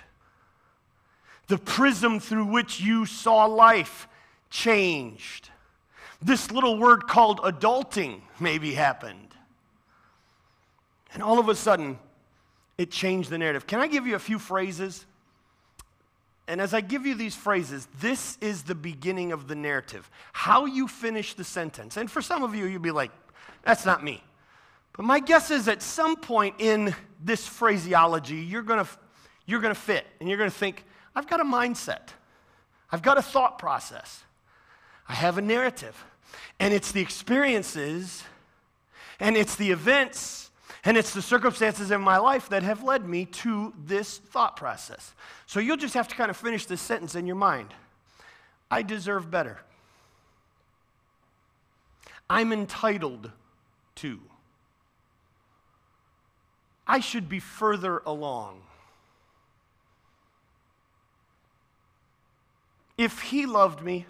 The 1.48 1.58
prism 1.58 2.20
through 2.20 2.44
which 2.44 2.80
you 2.80 3.04
saw 3.04 3.46
life 3.46 4.06
changed 4.48 5.49
this 6.22 6.50
little 6.50 6.78
word 6.78 7.06
called 7.06 7.40
adulting 7.40 8.20
maybe 8.38 8.74
happened. 8.74 9.28
And 11.12 11.22
all 11.22 11.38
of 11.38 11.48
a 11.48 11.54
sudden, 11.54 11.98
it 12.78 12.90
changed 12.90 13.30
the 13.30 13.38
narrative. 13.38 13.66
Can 13.66 13.80
I 13.80 13.86
give 13.86 14.06
you 14.06 14.14
a 14.14 14.20
few 14.20 14.38
phrases? 14.38 15.06
And 16.46 16.60
as 16.60 16.74
I 16.74 16.80
give 16.80 17.06
you 17.06 17.14
these 17.14 17.34
phrases, 17.34 17.86
this 18.00 18.36
is 18.40 18.64
the 18.64 18.74
beginning 18.74 19.32
of 19.32 19.48
the 19.48 19.54
narrative. 19.54 20.10
How 20.32 20.66
you 20.66 20.88
finish 20.88 21.34
the 21.34 21.44
sentence. 21.44 21.96
And 21.96 22.10
for 22.10 22.20
some 22.20 22.42
of 22.42 22.54
you, 22.54 22.66
you'll 22.66 22.82
be 22.82 22.90
like, 22.90 23.10
that's 23.62 23.86
not 23.86 24.02
me. 24.02 24.22
But 24.96 25.04
my 25.04 25.20
guess 25.20 25.50
is 25.50 25.68
at 25.68 25.82
some 25.82 26.16
point 26.16 26.56
in 26.58 26.94
this 27.22 27.46
phraseology, 27.46 28.36
you're 28.36 28.62
going 28.62 28.84
to 28.84 28.90
you're 29.46 29.60
going 29.60 29.74
to 29.74 29.80
fit 29.80 30.06
and 30.20 30.28
you're 30.28 30.38
going 30.38 30.50
to 30.50 30.56
think, 30.56 30.84
I've 31.14 31.28
got 31.28 31.40
a 31.40 31.44
mindset. 31.44 32.08
I've 32.92 33.02
got 33.02 33.18
a 33.18 33.22
thought 33.22 33.58
process. 33.58 34.22
I 35.08 35.14
have 35.14 35.38
a 35.38 35.42
narrative. 35.42 36.04
And 36.58 36.74
it's 36.74 36.92
the 36.92 37.00
experiences 37.00 38.24
and 39.18 39.36
it's 39.36 39.56
the 39.56 39.70
events 39.70 40.50
and 40.84 40.96
it's 40.96 41.12
the 41.12 41.22
circumstances 41.22 41.90
in 41.90 42.00
my 42.00 42.16
life 42.16 42.48
that 42.48 42.62
have 42.62 42.82
led 42.82 43.06
me 43.06 43.26
to 43.26 43.74
this 43.84 44.18
thought 44.18 44.56
process. 44.56 45.14
So 45.46 45.60
you'll 45.60 45.76
just 45.76 45.94
have 45.94 46.08
to 46.08 46.14
kind 46.14 46.30
of 46.30 46.36
finish 46.36 46.66
this 46.66 46.80
sentence 46.80 47.14
in 47.14 47.26
your 47.26 47.36
mind 47.36 47.74
I 48.70 48.82
deserve 48.82 49.30
better. 49.30 49.58
I'm 52.28 52.52
entitled 52.52 53.32
to. 53.96 54.20
I 56.86 57.00
should 57.00 57.28
be 57.28 57.40
further 57.40 58.02
along. 58.06 58.62
If 62.96 63.20
he 63.22 63.46
loved 63.46 63.82
me, 63.82 64.06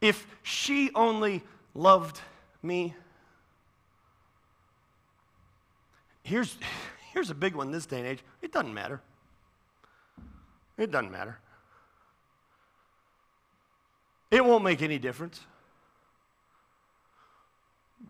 if 0.00 0.26
she 0.42 0.90
only 0.94 1.42
loved 1.74 2.20
me, 2.62 2.94
here's, 6.22 6.56
here's 7.12 7.30
a 7.30 7.34
big 7.34 7.54
one 7.54 7.70
this 7.70 7.86
day 7.86 7.98
and 7.98 8.06
age 8.06 8.20
it 8.42 8.52
doesn't 8.52 8.74
matter. 8.74 9.00
It 10.78 10.90
doesn't 10.90 11.10
matter. 11.12 11.38
It 14.30 14.44
won't 14.44 14.64
make 14.64 14.80
any 14.80 14.98
difference. 14.98 15.40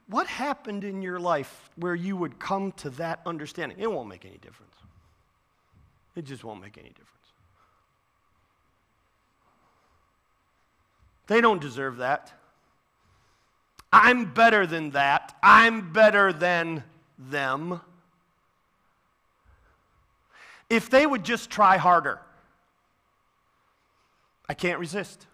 What 0.06 0.26
happened 0.26 0.84
in 0.84 1.02
your 1.02 1.18
life 1.18 1.70
where 1.76 1.94
you 1.94 2.16
would 2.16 2.38
come 2.38 2.72
to 2.72 2.90
that 2.90 3.20
understanding? 3.26 3.78
It 3.80 3.90
won't 3.90 4.08
make 4.08 4.24
any 4.24 4.38
difference. 4.38 4.74
It 6.14 6.24
just 6.24 6.44
won't 6.44 6.60
make 6.60 6.78
any 6.78 6.90
difference. 6.90 7.19
They 11.30 11.40
don't 11.40 11.60
deserve 11.60 11.98
that. 11.98 12.32
I'm 13.92 14.34
better 14.34 14.66
than 14.66 14.90
that. 14.90 15.36
I'm 15.44 15.92
better 15.92 16.32
than 16.32 16.82
them. 17.16 17.80
If 20.68 20.90
they 20.90 21.06
would 21.06 21.24
just 21.24 21.48
try 21.48 21.76
harder, 21.76 22.18
I 24.48 24.54
can't 24.54 24.80
resist. 24.80 25.28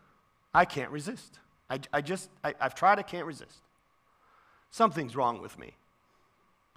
I 0.52 0.66
can't 0.66 0.90
resist. 0.90 1.38
I, 1.70 1.80
I 1.90 2.02
just, 2.02 2.28
I, 2.44 2.54
I've 2.60 2.74
tried, 2.74 2.98
I 2.98 3.02
can't 3.02 3.26
resist. 3.26 3.62
Something's 4.70 5.16
wrong 5.16 5.40
with 5.40 5.58
me. 5.58 5.72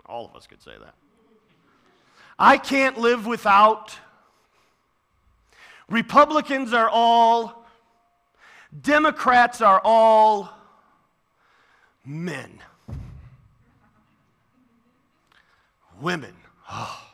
All 0.05 0.25
of 0.25 0.33
us 0.33 0.47
could 0.47 0.61
say 0.61 0.77
that. 0.79 0.95
I 2.39 2.57
can't 2.57 2.97
live 2.97 3.27
without. 3.27 3.97
Republicans 5.89 6.71
are 6.71 6.89
all, 6.89 7.58
Democrats 8.81 9.61
are 9.61 9.81
all 9.83 10.49
men. 12.05 12.59
Women. 15.99 16.35
Oh. 16.71 17.05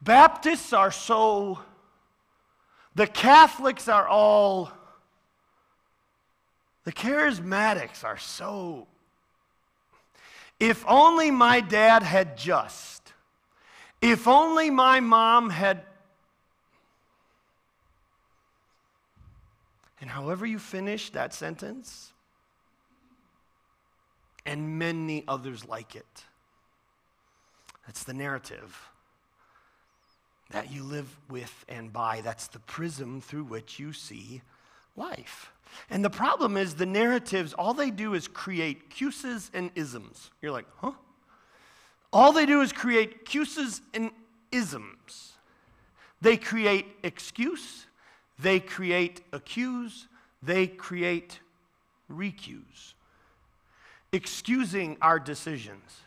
Baptists 0.00 0.72
are 0.72 0.90
so, 0.90 1.58
the 2.94 3.06
Catholics 3.06 3.88
are 3.88 4.06
all 4.06 4.72
the 6.88 6.92
charismatics 6.94 8.02
are 8.02 8.16
so. 8.16 8.86
If 10.58 10.86
only 10.88 11.30
my 11.30 11.60
dad 11.60 12.02
had 12.02 12.38
just. 12.38 13.12
If 14.00 14.26
only 14.26 14.70
my 14.70 14.98
mom 15.00 15.50
had. 15.50 15.82
And 20.00 20.10
however 20.10 20.46
you 20.46 20.58
finish 20.58 21.10
that 21.10 21.34
sentence, 21.34 22.12
and 24.48 24.78
many 24.78 25.24
others 25.28 25.66
like 25.66 25.94
it. 25.94 26.24
That's 27.86 28.04
the 28.04 28.14
narrative 28.14 28.90
that 30.50 30.72
you 30.72 30.82
live 30.82 31.08
with 31.28 31.64
and 31.68 31.92
by. 31.92 32.22
That's 32.22 32.48
the 32.48 32.58
prism 32.60 33.20
through 33.20 33.44
which 33.44 33.78
you 33.78 33.92
see 33.92 34.40
life. 34.96 35.52
And 35.90 36.02
the 36.02 36.10
problem 36.10 36.56
is 36.56 36.74
the 36.74 36.86
narratives, 36.86 37.52
all 37.52 37.74
they 37.74 37.90
do 37.90 38.14
is 38.14 38.26
create 38.26 38.88
cuses 38.88 39.50
and 39.52 39.70
isms. 39.74 40.30
You're 40.40 40.52
like, 40.52 40.66
huh? 40.78 40.92
All 42.10 42.32
they 42.32 42.46
do 42.46 42.62
is 42.62 42.72
create 42.72 43.26
cuses 43.26 43.82
and 43.92 44.10
isms. 44.50 45.34
They 46.22 46.38
create 46.38 46.86
excuse, 47.02 47.84
they 48.38 48.60
create 48.60 49.20
accuse, 49.32 50.06
they 50.42 50.66
create 50.66 51.40
recuse. 52.10 52.94
Excusing 54.12 54.96
our 55.02 55.18
decisions, 55.18 56.00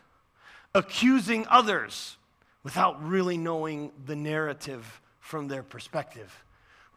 accusing 0.74 1.46
others 1.48 2.16
without 2.64 3.04
really 3.04 3.36
knowing 3.36 3.92
the 4.06 4.16
narrative 4.16 5.00
from 5.20 5.48
their 5.48 5.62
perspective 5.62 6.42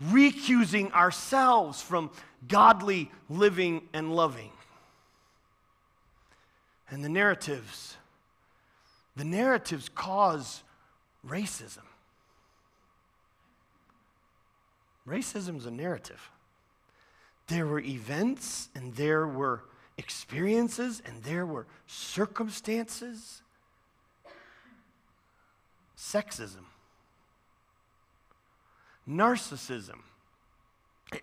recusing 0.04 0.92
ourselves 0.92 1.82
from 1.82 2.12
godly 2.48 3.12
living 3.30 3.82
and 3.94 4.16
loving. 4.16 4.52
And 6.90 7.04
the 7.04 7.10
narratives, 7.10 7.98
the 9.16 9.26
narratives 9.26 9.90
cause 9.90 10.64
racism. 11.28 11.80
Racism 15.08 15.58
is 15.58 15.66
a 15.66 15.72
narrative. 15.72 16.30
There 17.48 17.66
were 17.66 17.80
events 17.80 18.70
and 18.76 18.94
there 18.96 19.28
were 19.28 19.64
experiences 19.98 21.02
and 21.06 21.24
there 21.24 21.46
were 21.46 21.68
circumstances. 21.88 23.42
Sexism 25.98 26.66
narcissism. 29.10 30.00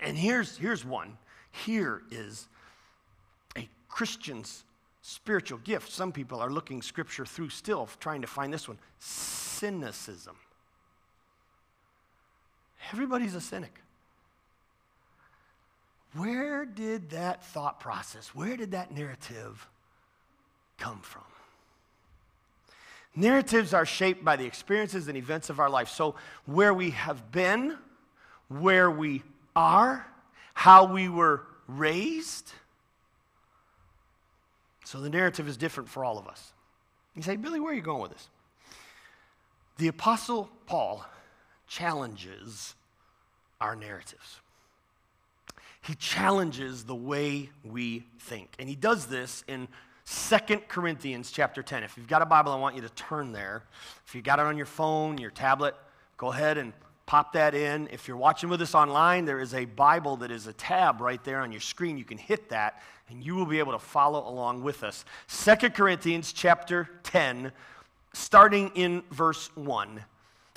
And 0.01 0.16
here's, 0.16 0.57
here's 0.57 0.85
one. 0.85 1.18
Here 1.51 2.03
is 2.11 2.49
a 3.57 3.68
Christian's 3.88 4.64
spiritual 5.03 5.59
gift. 5.59 5.90
Some 5.90 6.12
people 6.12 6.40
are 6.40 6.51
looking 6.51 6.81
scripture 6.83 7.27
through 7.27 7.51
still, 7.51 7.88
trying 8.01 8.23
to 8.23 8.27
find 8.27 8.53
this 8.53 8.68
one 8.68 8.79
cynicism. 8.99 10.37
Everybody's 12.90 13.35
a 13.35 13.40
cynic. 13.40 13.81
Where 16.14 16.64
did 16.64 17.11
that 17.11 17.45
thought 17.45 17.81
process, 17.81 18.35
where 18.35 18.57
did 18.57 18.73
that 18.73 18.92
narrative 18.92 19.66
come 20.79 21.01
from? 21.01 21.23
Narratives 23.14 23.75
are 23.75 23.85
shaped 23.87 24.25
by 24.25 24.37
the 24.37 24.45
experiences 24.45 25.09
and 25.09 25.16
events 25.16 25.51
of 25.51 25.61
our 25.61 25.68
life. 25.68 25.88
So, 25.88 26.14
where 26.47 26.73
we 26.73 26.90
have 26.90 27.31
been, 27.31 27.77
where 28.49 28.90
we 28.90 29.23
are, 29.55 30.07
how 30.55 30.87
we 30.87 31.09
were 31.09 31.42
raised. 31.66 32.53
So, 34.85 35.01
the 35.01 35.11
narrative 35.11 35.47
is 35.47 35.59
different 35.59 35.90
for 35.90 36.05
all 36.05 36.18
of 36.18 36.27
us. 36.27 36.53
You 37.14 37.23
say, 37.23 37.37
Billy, 37.37 37.61
where 37.61 37.73
are 37.73 37.77
you 37.77 37.83
going 37.83 38.01
with 38.01 38.12
this? 38.12 38.29
The 39.77 39.88
Apostle 39.88 40.51
Paul 40.66 41.05
challenges 41.72 42.74
our 43.61 43.74
narratives. 43.74 44.40
He 45.80 45.94
challenges 45.94 46.85
the 46.85 46.94
way 46.94 47.48
we 47.64 48.04
think. 48.20 48.50
And 48.58 48.68
he 48.68 48.76
does 48.76 49.06
this 49.06 49.42
in 49.48 49.68
Second 50.04 50.68
Corinthians 50.68 51.30
chapter 51.30 51.62
10. 51.62 51.82
If 51.82 51.96
you've 51.96 52.08
got 52.08 52.20
a 52.20 52.26
Bible, 52.26 52.52
I 52.52 52.56
want 52.56 52.76
you 52.76 52.82
to 52.82 52.90
turn 52.90 53.32
there. 53.32 53.62
If 54.06 54.14
you've 54.14 54.24
got 54.24 54.38
it 54.38 54.42
on 54.42 54.56
your 54.56 54.66
phone, 54.66 55.16
your 55.16 55.30
tablet, 55.30 55.74
go 56.18 56.30
ahead 56.30 56.58
and 56.58 56.72
pop 57.06 57.32
that 57.32 57.54
in. 57.54 57.88
If 57.90 58.06
you're 58.06 58.16
watching 58.16 58.50
with 58.50 58.61
us 58.61 58.74
online, 58.74 59.24
there 59.24 59.40
is 59.40 59.54
a 59.54 59.64
Bible 59.64 60.16
that 60.18 60.30
is 60.30 60.46
a 60.46 60.52
tab 60.52 61.00
right 61.00 61.22
there 61.24 61.40
on 61.40 61.52
your 61.52 61.61
screen. 61.61 61.96
You 61.96 62.04
can 62.04 62.18
hit 62.18 62.50
that 62.50 62.82
and 63.08 63.24
you 63.24 63.35
will 63.35 63.46
be 63.46 63.61
able 63.61 63.72
to 63.72 63.78
follow 63.78 64.28
along 64.28 64.62
with 64.62 64.85
us. 64.85 65.04
Second 65.26 65.74
Corinthians 65.74 66.32
chapter 66.32 66.90
10, 67.04 67.50
starting 68.12 68.70
in 68.74 69.02
verse 69.11 69.50
1. 69.56 70.04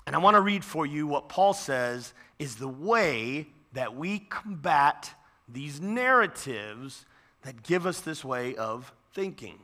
And 0.06 0.16
I 0.16 0.20
want 0.20 0.36
to 0.36 0.42
read 0.42 0.64
for 0.64 0.86
you 0.86 1.08
what 1.08 1.30
Paul 1.30 1.54
says 1.54 2.14
is 2.38 2.58
the 2.58 2.68
way 2.68 3.48
that 3.74 3.96
we 3.96 4.20
combat 4.20 5.12
these 5.48 5.82
narratives 5.82 7.06
that 7.44 7.64
give 7.64 7.86
us 7.86 8.02
this 8.02 8.24
way 8.24 8.56
of 8.56 8.92
thinking. 9.14 9.60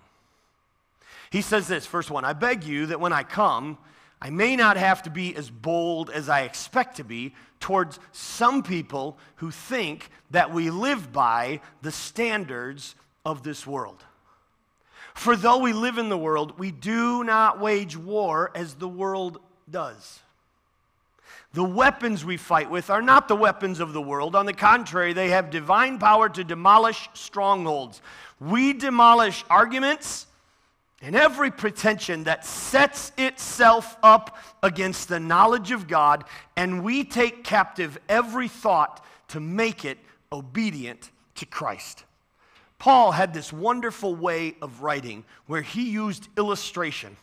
He 1.31 1.41
says 1.41 1.67
this, 1.67 1.85
first 1.85 2.11
1 2.11 2.25
I 2.25 2.33
beg 2.33 2.63
you 2.63 2.87
that 2.87 2.99
when 2.99 3.13
I 3.13 3.23
come, 3.23 3.77
I 4.21 4.29
may 4.29 4.55
not 4.55 4.77
have 4.77 5.03
to 5.03 5.09
be 5.09 5.35
as 5.35 5.49
bold 5.49 6.09
as 6.09 6.29
I 6.29 6.41
expect 6.41 6.97
to 6.97 7.03
be 7.03 7.33
towards 7.59 7.99
some 8.11 8.61
people 8.61 9.17
who 9.37 9.49
think 9.49 10.09
that 10.29 10.53
we 10.53 10.69
live 10.69 11.11
by 11.11 11.61
the 11.81 11.91
standards 11.91 12.95
of 13.25 13.43
this 13.43 13.65
world. 13.65 14.03
For 15.13 15.35
though 15.35 15.57
we 15.57 15.73
live 15.73 15.97
in 15.97 16.09
the 16.09 16.17
world, 16.17 16.59
we 16.59 16.71
do 16.71 17.23
not 17.23 17.59
wage 17.59 17.97
war 17.97 18.51
as 18.55 18.75
the 18.75 18.87
world 18.87 19.39
does. 19.69 20.19
The 21.53 21.63
weapons 21.63 22.23
we 22.23 22.37
fight 22.37 22.69
with 22.69 22.89
are 22.89 23.01
not 23.01 23.27
the 23.27 23.35
weapons 23.35 23.79
of 23.81 23.91
the 23.91 24.01
world. 24.01 24.35
On 24.35 24.45
the 24.45 24.53
contrary, 24.53 25.11
they 25.11 25.29
have 25.29 25.49
divine 25.49 25.99
power 25.99 26.29
to 26.29 26.43
demolish 26.43 27.09
strongholds. 27.13 28.01
We 28.39 28.71
demolish 28.71 29.43
arguments 29.49 30.27
and 31.01 31.15
every 31.15 31.51
pretension 31.51 32.23
that 32.23 32.45
sets 32.45 33.11
itself 33.17 33.97
up 34.01 34.37
against 34.63 35.09
the 35.09 35.19
knowledge 35.19 35.71
of 35.71 35.87
God, 35.87 36.23
and 36.55 36.83
we 36.83 37.03
take 37.03 37.43
captive 37.43 37.99
every 38.07 38.47
thought 38.47 39.03
to 39.29 39.39
make 39.39 39.83
it 39.83 39.97
obedient 40.31 41.09
to 41.35 41.45
Christ. 41.45 42.05
Paul 42.79 43.11
had 43.11 43.33
this 43.33 43.51
wonderful 43.51 44.15
way 44.15 44.55
of 44.61 44.83
writing 44.83 45.25
where 45.47 45.61
he 45.61 45.89
used 45.89 46.29
illustration 46.37 47.17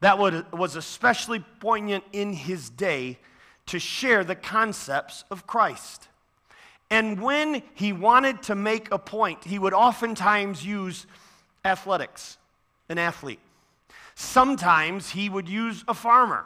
that 0.00 0.18
was 0.18 0.76
especially 0.76 1.40
poignant 1.60 2.04
in 2.12 2.32
his 2.32 2.70
day 2.70 3.18
to 3.68 3.78
share 3.78 4.24
the 4.24 4.34
concepts 4.34 5.24
of 5.30 5.46
Christ. 5.46 6.08
And 6.90 7.20
when 7.20 7.62
he 7.74 7.92
wanted 7.92 8.42
to 8.44 8.54
make 8.54 8.90
a 8.90 8.98
point, 8.98 9.44
he 9.44 9.58
would 9.58 9.74
oftentimes 9.74 10.64
use 10.64 11.06
athletics, 11.64 12.38
an 12.88 12.98
athlete. 12.98 13.40
Sometimes 14.14 15.10
he 15.10 15.28
would 15.28 15.48
use 15.48 15.84
a 15.86 15.94
farmer. 15.94 16.44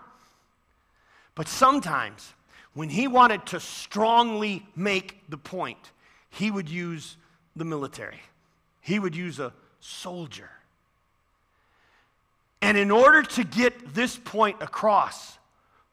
But 1.35 1.48
sometimes, 1.48 2.35
when 2.74 2.88
he 2.88 3.06
wanted 3.06 3.46
to 3.46 3.61
strongly 3.61 4.66
make 4.74 5.22
the 5.28 5.38
point, 5.38 5.92
he 6.28 6.50
would 6.50 6.68
use 6.68 7.16
the 7.54 7.64
military. 7.64 8.20
He 8.80 8.98
would 8.98 9.14
use 9.14 9.38
a 9.38 9.52
soldier. 9.80 10.50
And 12.61 12.76
in 12.76 12.90
order 12.90 13.22
to 13.22 13.44
get 13.44 13.94
this 13.94 14.16
point 14.16 14.56
across, 14.61 15.38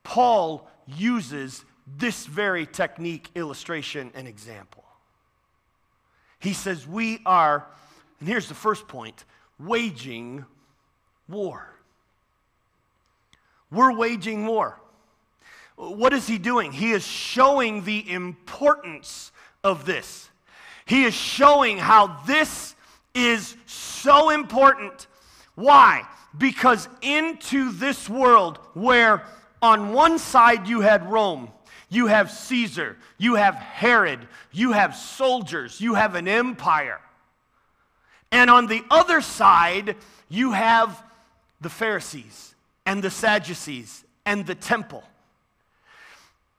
Paul 0.04 0.70
uses 0.98 1.64
this 1.98 2.26
very 2.26 2.66
technique, 2.66 3.30
illustration, 3.36 4.12
and 4.14 4.28
example. 4.28 4.84
He 6.40 6.54
says, 6.54 6.88
We 6.88 7.22
are, 7.26 7.66
and 8.20 8.30
here's 8.30 8.48
the 8.48 8.54
first 8.54 8.88
point 8.88 9.26
waging 9.60 10.46
war. 11.28 11.70
We're 13.72 13.94
waging 13.94 14.46
war. 14.48 14.80
What 15.76 16.14
is 16.14 16.28
he 16.28 16.38
doing? 16.38 16.72
He 16.72 16.92
is 16.92 17.06
showing 17.06 17.84
the 17.84 18.10
importance 18.12 19.32
of 19.64 19.86
this. 19.86 20.30
He 20.86 21.04
is 21.04 21.14
showing 21.14 21.78
how 21.78 22.22
this 22.26 22.76
is 23.14 23.56
so 23.66 24.30
important. 24.30 25.08
Why? 25.56 26.04
Because 26.38 26.88
into 27.02 27.72
this 27.72 28.10
world 28.10 28.60
where 28.74 29.24
on 29.62 29.94
one 29.94 30.20
side 30.20 30.68
you 30.68 30.82
had 30.82 31.10
Rome, 31.10 31.50
you 31.90 32.08
have 32.08 32.32
Caesar, 32.32 32.98
you 33.18 33.36
have 33.36 33.56
Herod, 33.56 34.28
you 34.52 34.72
have 34.72 34.96
soldiers, 34.96 35.82
you 35.82 35.96
have 35.96 36.16
an 36.16 36.28
empire. 36.28 37.02
And 38.32 38.50
on 38.50 38.68
the 38.68 38.84
other 38.92 39.22
side, 39.22 39.96
you 40.30 40.52
have 40.52 41.04
the 41.62 41.70
Pharisees 41.70 42.54
and 42.86 43.04
the 43.04 43.10
Sadducees 43.10 44.04
and 44.26 44.46
the 44.46 44.56
temple. 44.56 45.04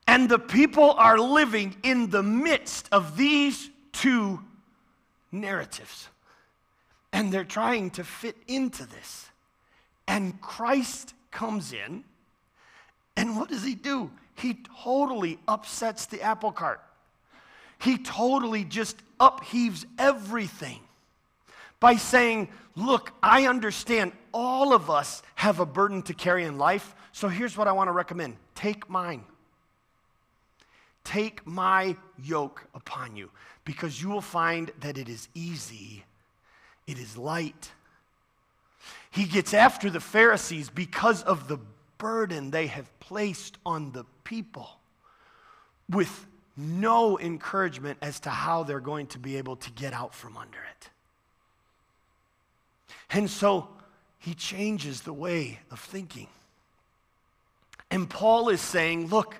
And 0.06 0.28
the 0.28 0.40
people 0.40 0.90
are 0.92 1.18
living 1.18 1.76
in 1.84 2.10
the 2.10 2.22
midst 2.22 2.88
of 2.90 3.16
these 3.16 3.70
two 3.92 4.40
narratives. 5.30 6.08
And 7.12 7.32
they're 7.32 7.44
trying 7.44 7.90
to 7.92 8.04
fit 8.04 8.36
into 8.48 8.84
this. 8.86 9.28
And 10.08 10.40
Christ 10.40 11.14
comes 11.30 11.72
in 11.72 12.02
and 13.20 13.37
what 13.37 13.50
does 13.50 13.62
he 13.62 13.74
do? 13.74 14.11
He 14.35 14.56
totally 14.83 15.38
upsets 15.46 16.06
the 16.06 16.22
apple 16.22 16.52
cart. 16.52 16.80
He 17.78 17.98
totally 17.98 18.64
just 18.64 18.96
upheaves 19.20 19.85
everything 19.98 20.80
by 21.80 21.96
saying, 21.96 22.48
Look, 22.76 23.12
I 23.22 23.46
understand 23.46 24.12
all 24.33 24.72
of 24.72 24.88
us 24.88 25.22
have 25.35 25.61
a 25.61 25.66
burden 25.66 26.00
to 26.04 26.14
carry 26.14 26.44
in 26.44 26.56
life, 26.56 26.94
so 27.12 27.28
here's 27.28 27.59
what 27.59 27.68
I 27.68 27.72
want 27.72 27.88
to 27.88 27.92
recommend 27.92 28.37
take 28.54 28.88
mine. 28.88 29.24
Take 31.04 31.46
my 31.46 31.96
yoke 32.22 32.66
upon 32.74 33.16
you, 33.16 33.30
because 33.66 34.00
you 34.00 34.09
will 34.09 34.22
find 34.22 34.70
that 34.80 34.96
it 34.96 35.11
is 35.11 35.28
easy, 35.35 36.04
it 36.87 36.98
is 36.98 37.18
light. 37.18 37.72
He 39.11 39.24
gets 39.24 39.52
after 39.52 39.90
the 39.90 40.00
Pharisees 40.00 40.70
because 40.70 41.22
of 41.24 41.48
the 41.48 41.59
burden 42.00 42.50
they 42.50 42.66
have 42.66 42.98
placed 42.98 43.58
on 43.64 43.92
the 43.92 44.04
people 44.24 44.68
with 45.88 46.26
no 46.56 47.18
encouragement 47.18 47.98
as 48.02 48.18
to 48.20 48.30
how 48.30 48.64
they're 48.64 48.80
going 48.80 49.06
to 49.06 49.18
be 49.18 49.36
able 49.36 49.54
to 49.56 49.70
get 49.70 49.92
out 49.92 50.14
from 50.14 50.36
under 50.36 50.58
it. 50.58 50.90
And 53.10 53.30
so 53.30 53.68
he 54.18 54.34
changes 54.34 55.02
the 55.02 55.12
way 55.12 55.60
of 55.70 55.78
thinking. 55.78 56.26
And 57.90 58.08
Paul 58.08 58.48
is 58.48 58.60
saying, 58.60 59.08
look, 59.08 59.36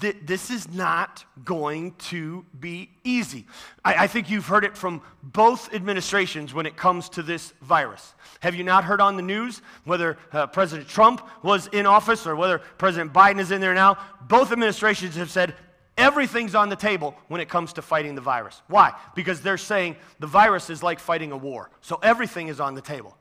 th- 0.00 0.16
this 0.24 0.50
is 0.50 0.72
not 0.72 1.24
going 1.44 1.92
to 1.94 2.44
be 2.58 2.90
easy. 3.04 3.46
I-, 3.84 4.04
I 4.04 4.06
think 4.06 4.30
you've 4.30 4.46
heard 4.46 4.64
it 4.64 4.76
from 4.76 5.02
both 5.22 5.72
administrations 5.74 6.54
when 6.54 6.66
it 6.66 6.76
comes 6.76 7.08
to 7.10 7.22
this 7.22 7.52
virus. 7.62 8.14
Have 8.40 8.54
you 8.54 8.64
not 8.64 8.84
heard 8.84 9.00
on 9.00 9.16
the 9.16 9.22
news 9.22 9.62
whether 9.84 10.18
uh, 10.32 10.46
President 10.48 10.88
Trump 10.88 11.26
was 11.42 11.68
in 11.68 11.86
office 11.86 12.26
or 12.26 12.36
whether 12.36 12.58
President 12.58 13.12
Biden 13.12 13.40
is 13.40 13.50
in 13.50 13.60
there 13.60 13.74
now? 13.74 13.98
Both 14.28 14.52
administrations 14.52 15.16
have 15.16 15.30
said 15.30 15.54
everything's 15.96 16.54
on 16.54 16.68
the 16.68 16.76
table 16.76 17.14
when 17.28 17.40
it 17.40 17.48
comes 17.48 17.72
to 17.74 17.82
fighting 17.82 18.14
the 18.14 18.20
virus. 18.20 18.62
Why? 18.68 18.92
Because 19.14 19.40
they're 19.40 19.58
saying 19.58 19.96
the 20.18 20.26
virus 20.26 20.70
is 20.70 20.82
like 20.82 20.98
fighting 20.98 21.32
a 21.32 21.36
war. 21.36 21.70
So 21.80 21.98
everything 22.02 22.48
is 22.48 22.60
on 22.60 22.74
the 22.74 22.80
table. 22.80 23.16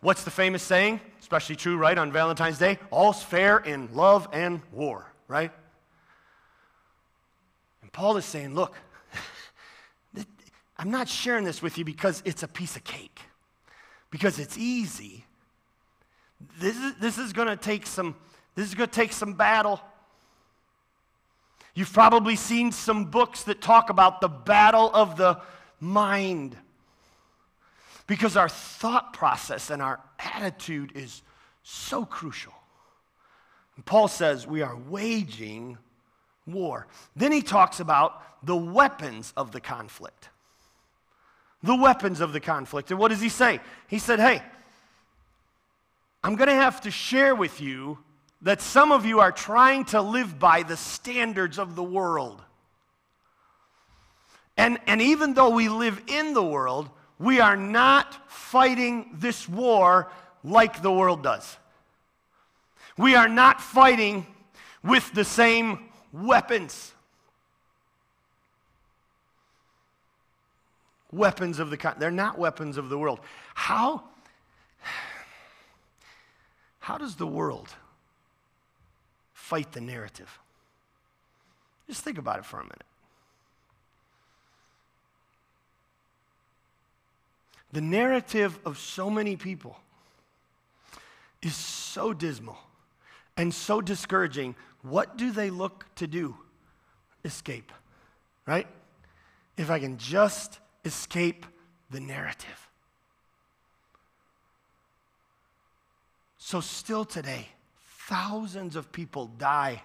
What's 0.00 0.24
the 0.24 0.30
famous 0.30 0.62
saying? 0.62 1.00
Especially 1.20 1.54
true, 1.54 1.76
right, 1.76 1.96
on 1.96 2.10
Valentine's 2.10 2.58
Day? 2.58 2.78
All's 2.90 3.22
fair 3.22 3.58
in 3.58 3.94
love 3.94 4.28
and 4.32 4.60
war, 4.72 5.06
right? 5.28 5.52
Paul 7.92 8.16
is 8.16 8.24
saying, 8.24 8.54
look, 8.54 8.74
I'm 10.76 10.90
not 10.90 11.08
sharing 11.08 11.44
this 11.44 11.62
with 11.62 11.78
you 11.78 11.84
because 11.84 12.22
it's 12.24 12.42
a 12.42 12.48
piece 12.48 12.76
of 12.76 12.84
cake, 12.84 13.20
because 14.10 14.38
it's 14.38 14.56
easy. 14.58 15.24
This 16.58 16.76
is, 16.76 16.94
this 16.96 17.18
is 17.18 17.32
going 17.32 17.48
to 17.48 17.56
take 17.56 17.86
some 17.86 18.16
this 18.54 18.68
is 18.68 18.74
going 18.74 18.88
to 18.88 18.94
take 18.94 19.12
some 19.12 19.34
battle. 19.34 19.80
You've 21.74 21.92
probably 21.92 22.36
seen 22.36 22.70
some 22.70 23.06
books 23.06 23.44
that 23.44 23.62
talk 23.62 23.88
about 23.88 24.20
the 24.20 24.28
battle 24.28 24.90
of 24.92 25.16
the 25.16 25.40
mind. 25.80 26.56
Because 28.06 28.36
our 28.36 28.48
thought 28.48 29.14
process 29.14 29.70
and 29.70 29.80
our 29.80 30.00
attitude 30.18 30.92
is 30.94 31.22
so 31.62 32.04
crucial. 32.04 32.52
And 33.76 33.86
Paul 33.86 34.08
says 34.08 34.46
we 34.46 34.60
are 34.60 34.76
waging 34.76 35.78
war. 36.46 36.86
Then 37.16 37.32
he 37.32 37.42
talks 37.42 37.80
about 37.80 38.22
the 38.44 38.56
weapons 38.56 39.32
of 39.36 39.52
the 39.52 39.60
conflict. 39.60 40.28
The 41.62 41.76
weapons 41.76 42.20
of 42.20 42.32
the 42.32 42.40
conflict. 42.40 42.90
And 42.90 42.98
what 42.98 43.08
does 43.08 43.20
he 43.20 43.28
say? 43.28 43.60
He 43.88 43.98
said, 43.98 44.18
Hey, 44.18 44.42
I'm 46.24 46.36
going 46.36 46.48
to 46.48 46.54
have 46.54 46.80
to 46.82 46.90
share 46.90 47.34
with 47.34 47.60
you 47.60 47.98
that 48.42 48.60
some 48.60 48.90
of 48.90 49.06
you 49.06 49.20
are 49.20 49.32
trying 49.32 49.84
to 49.86 50.02
live 50.02 50.38
by 50.38 50.62
the 50.62 50.76
standards 50.76 51.58
of 51.58 51.76
the 51.76 51.82
world. 51.82 52.42
And, 54.56 54.78
and 54.86 55.00
even 55.00 55.34
though 55.34 55.50
we 55.50 55.68
live 55.68 56.00
in 56.08 56.34
the 56.34 56.42
world, 56.42 56.90
we 57.18 57.40
are 57.40 57.56
not 57.56 58.30
fighting 58.30 59.10
this 59.14 59.48
war 59.48 60.10
like 60.42 60.82
the 60.82 60.92
world 60.92 61.22
does. 61.22 61.56
We 62.98 63.14
are 63.14 63.28
not 63.28 63.60
fighting 63.60 64.26
with 64.82 65.12
the 65.14 65.24
same 65.24 65.88
weapons. 66.12 66.92
Weapons 71.10 71.58
of 71.58 71.70
the 71.70 71.76
kind. 71.76 71.96
they're 71.98 72.10
not 72.10 72.38
weapons 72.38 72.76
of 72.76 72.88
the 72.88 72.98
world. 72.98 73.20
How 73.54 74.04
how 76.80 76.98
does 76.98 77.14
the 77.14 77.26
world 77.26 77.68
fight 79.34 79.70
the 79.72 79.80
narrative? 79.80 80.38
Just 81.86 82.02
think 82.02 82.18
about 82.18 82.38
it 82.38 82.44
for 82.44 82.58
a 82.58 82.64
minute. 82.64 82.82
The 87.72 87.80
narrative 87.80 88.58
of 88.64 88.78
so 88.78 89.08
many 89.08 89.36
people 89.36 89.78
is 91.40 91.54
so 91.54 92.12
dismal 92.12 92.58
and 93.36 93.52
so 93.52 93.80
discouraging, 93.80 94.54
what 94.82 95.16
do 95.16 95.30
they 95.30 95.50
look 95.50 95.86
to 95.96 96.06
do? 96.06 96.36
Escape, 97.24 97.72
right? 98.46 98.66
If 99.56 99.70
I 99.70 99.78
can 99.78 99.96
just 99.98 100.58
escape 100.84 101.46
the 101.90 102.00
narrative. 102.00 102.68
So, 106.38 106.60
still 106.60 107.04
today, 107.04 107.48
thousands 108.08 108.74
of 108.74 108.90
people 108.90 109.26
die 109.38 109.82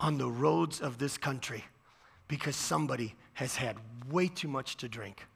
on 0.00 0.16
the 0.16 0.30
roads 0.30 0.80
of 0.80 0.98
this 0.98 1.18
country 1.18 1.64
because 2.28 2.56
somebody 2.56 3.14
has 3.34 3.56
had 3.56 3.76
way 4.10 4.28
too 4.28 4.48
much 4.48 4.76
to 4.78 4.88
drink 4.88 5.26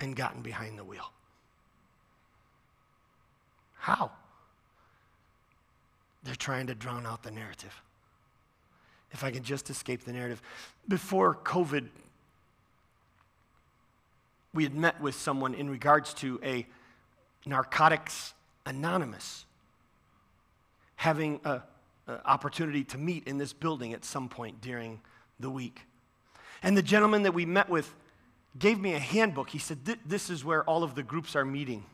and 0.00 0.14
gotten 0.14 0.42
behind 0.42 0.78
the 0.78 0.84
wheel. 0.84 1.10
How? 3.74 4.12
They're 6.26 6.34
trying 6.34 6.66
to 6.66 6.74
drown 6.74 7.06
out 7.06 7.22
the 7.22 7.30
narrative. 7.30 7.80
If 9.12 9.22
I 9.22 9.30
can 9.30 9.44
just 9.44 9.70
escape 9.70 10.04
the 10.04 10.12
narrative. 10.12 10.42
Before 10.88 11.36
COVID, 11.36 11.86
we 14.52 14.64
had 14.64 14.74
met 14.74 15.00
with 15.00 15.14
someone 15.14 15.54
in 15.54 15.70
regards 15.70 16.12
to 16.14 16.40
a 16.42 16.66
narcotics 17.46 18.34
anonymous 18.66 19.44
having 20.96 21.40
an 21.44 21.62
opportunity 22.24 22.82
to 22.82 22.98
meet 22.98 23.28
in 23.28 23.38
this 23.38 23.52
building 23.52 23.92
at 23.92 24.04
some 24.04 24.28
point 24.28 24.60
during 24.60 25.00
the 25.38 25.48
week. 25.48 25.82
And 26.60 26.76
the 26.76 26.82
gentleman 26.82 27.22
that 27.22 27.34
we 27.34 27.46
met 27.46 27.68
with 27.68 27.94
gave 28.58 28.80
me 28.80 28.94
a 28.94 28.98
handbook. 28.98 29.50
He 29.50 29.58
said, 29.58 29.78
This 30.04 30.28
is 30.28 30.44
where 30.44 30.64
all 30.64 30.82
of 30.82 30.96
the 30.96 31.04
groups 31.04 31.36
are 31.36 31.44
meeting. 31.44 31.84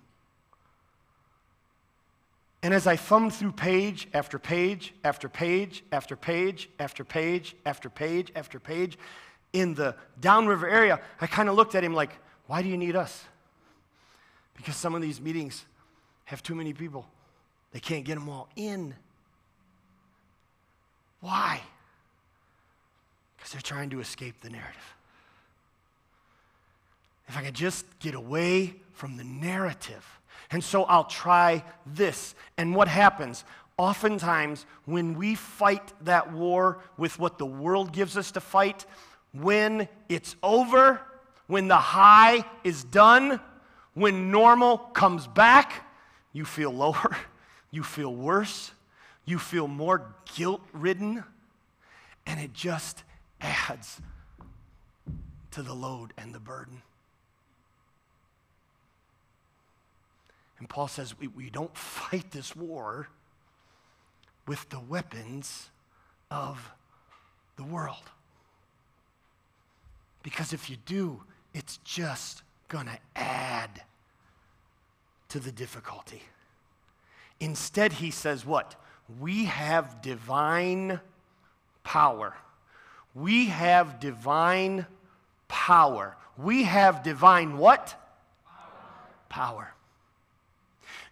And 2.62 2.72
as 2.72 2.86
I 2.86 2.94
thumbed 2.94 3.34
through 3.34 3.52
page 3.52 4.08
after 4.14 4.38
page 4.38 4.94
after 5.02 5.28
page 5.28 5.82
after 5.90 6.14
page 6.14 6.68
after 6.78 7.04
page 7.04 7.56
after 7.66 7.90
page 7.90 8.32
after 8.36 8.60
page 8.60 8.98
in 9.52 9.74
the 9.74 9.96
downriver 10.20 10.68
area, 10.68 11.00
I 11.20 11.26
kind 11.26 11.48
of 11.48 11.56
looked 11.56 11.74
at 11.74 11.82
him 11.82 11.92
like, 11.92 12.10
why 12.46 12.62
do 12.62 12.68
you 12.68 12.76
need 12.76 12.94
us? 12.94 13.24
Because 14.56 14.76
some 14.76 14.94
of 14.94 15.02
these 15.02 15.20
meetings 15.20 15.64
have 16.24 16.42
too 16.42 16.54
many 16.54 16.72
people. 16.72 17.06
They 17.72 17.80
can't 17.80 18.04
get 18.04 18.14
them 18.14 18.28
all 18.28 18.48
in. 18.54 18.94
Why? 21.20 21.60
Because 23.36 23.52
they're 23.52 23.60
trying 23.60 23.90
to 23.90 24.00
escape 24.00 24.40
the 24.40 24.50
narrative. 24.50 24.94
If 27.26 27.36
I 27.36 27.42
could 27.42 27.54
just 27.54 27.86
get 27.98 28.14
away 28.14 28.74
from 28.92 29.16
the 29.16 29.24
narrative 29.24 30.20
and 30.50 30.62
so 30.62 30.84
I'll 30.84 31.04
try 31.04 31.64
this. 31.86 32.34
And 32.58 32.74
what 32.74 32.88
happens? 32.88 33.44
Oftentimes, 33.78 34.66
when 34.84 35.16
we 35.16 35.34
fight 35.34 35.92
that 36.04 36.32
war 36.32 36.78
with 36.96 37.18
what 37.18 37.38
the 37.38 37.46
world 37.46 37.92
gives 37.92 38.16
us 38.16 38.30
to 38.32 38.40
fight, 38.40 38.84
when 39.32 39.88
it's 40.08 40.36
over, 40.42 41.00
when 41.46 41.68
the 41.68 41.76
high 41.76 42.44
is 42.64 42.84
done, 42.84 43.40
when 43.94 44.30
normal 44.30 44.78
comes 44.78 45.26
back, 45.26 45.86
you 46.32 46.44
feel 46.44 46.70
lower, 46.70 47.16
you 47.70 47.82
feel 47.82 48.14
worse, 48.14 48.72
you 49.24 49.38
feel 49.38 49.68
more 49.68 50.14
guilt 50.34 50.60
ridden, 50.72 51.24
and 52.26 52.40
it 52.40 52.52
just 52.52 53.04
adds 53.40 54.00
to 55.50 55.62
the 55.62 55.74
load 55.74 56.12
and 56.16 56.34
the 56.34 56.40
burden. 56.40 56.82
Paul 60.72 60.88
says 60.88 61.18
we, 61.18 61.26
we 61.26 61.50
don't 61.50 61.76
fight 61.76 62.30
this 62.30 62.56
war 62.56 63.06
with 64.48 64.66
the 64.70 64.80
weapons 64.80 65.68
of 66.30 66.72
the 67.56 67.62
world. 67.62 68.10
Because 70.22 70.54
if 70.54 70.70
you 70.70 70.76
do, 70.86 71.24
it's 71.52 71.76
just 71.84 72.42
going 72.68 72.86
to 72.86 72.98
add 73.14 73.82
to 75.28 75.40
the 75.40 75.52
difficulty. 75.52 76.22
Instead, 77.38 77.92
he 77.92 78.10
says, 78.10 78.46
What? 78.46 78.74
We 79.20 79.44
have 79.44 80.00
divine 80.00 81.00
power. 81.84 82.34
We 83.14 83.48
have 83.48 84.00
divine 84.00 84.86
power. 85.48 86.16
We 86.38 86.62
have 86.62 87.02
divine 87.02 87.58
what? 87.58 87.94
Power. 89.28 89.28
power. 89.28 89.74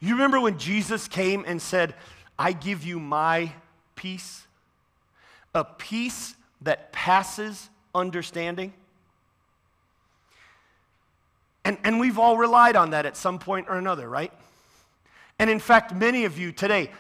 You 0.01 0.15
remember 0.15 0.41
when 0.41 0.59
Jesus 0.59 1.07
came 1.09 1.45
and 1.47 1.61
said, 1.61 1.95
I 2.39 2.53
give 2.53 2.85
you 2.85 2.99
my 2.99 3.53
peace? 3.97 4.47
A 5.55 5.65
peace 5.65 6.35
that 6.63 6.91
passes 6.93 7.69
understanding? 7.95 8.73
And, 11.65 11.77
and 11.85 12.01
we've 12.01 12.19
all 12.19 12.39
relied 12.39 12.77
on 12.77 12.91
that 12.91 13.05
at 13.05 13.17
some 13.17 13.39
point 13.39 13.67
or 13.69 13.77
another, 13.77 14.09
right? 14.09 14.33
And 15.39 15.51
in 15.51 15.61
fact, 15.61 15.95
many 15.95 16.25
of 16.25 16.39
you 16.39 16.53
today, 16.53 16.91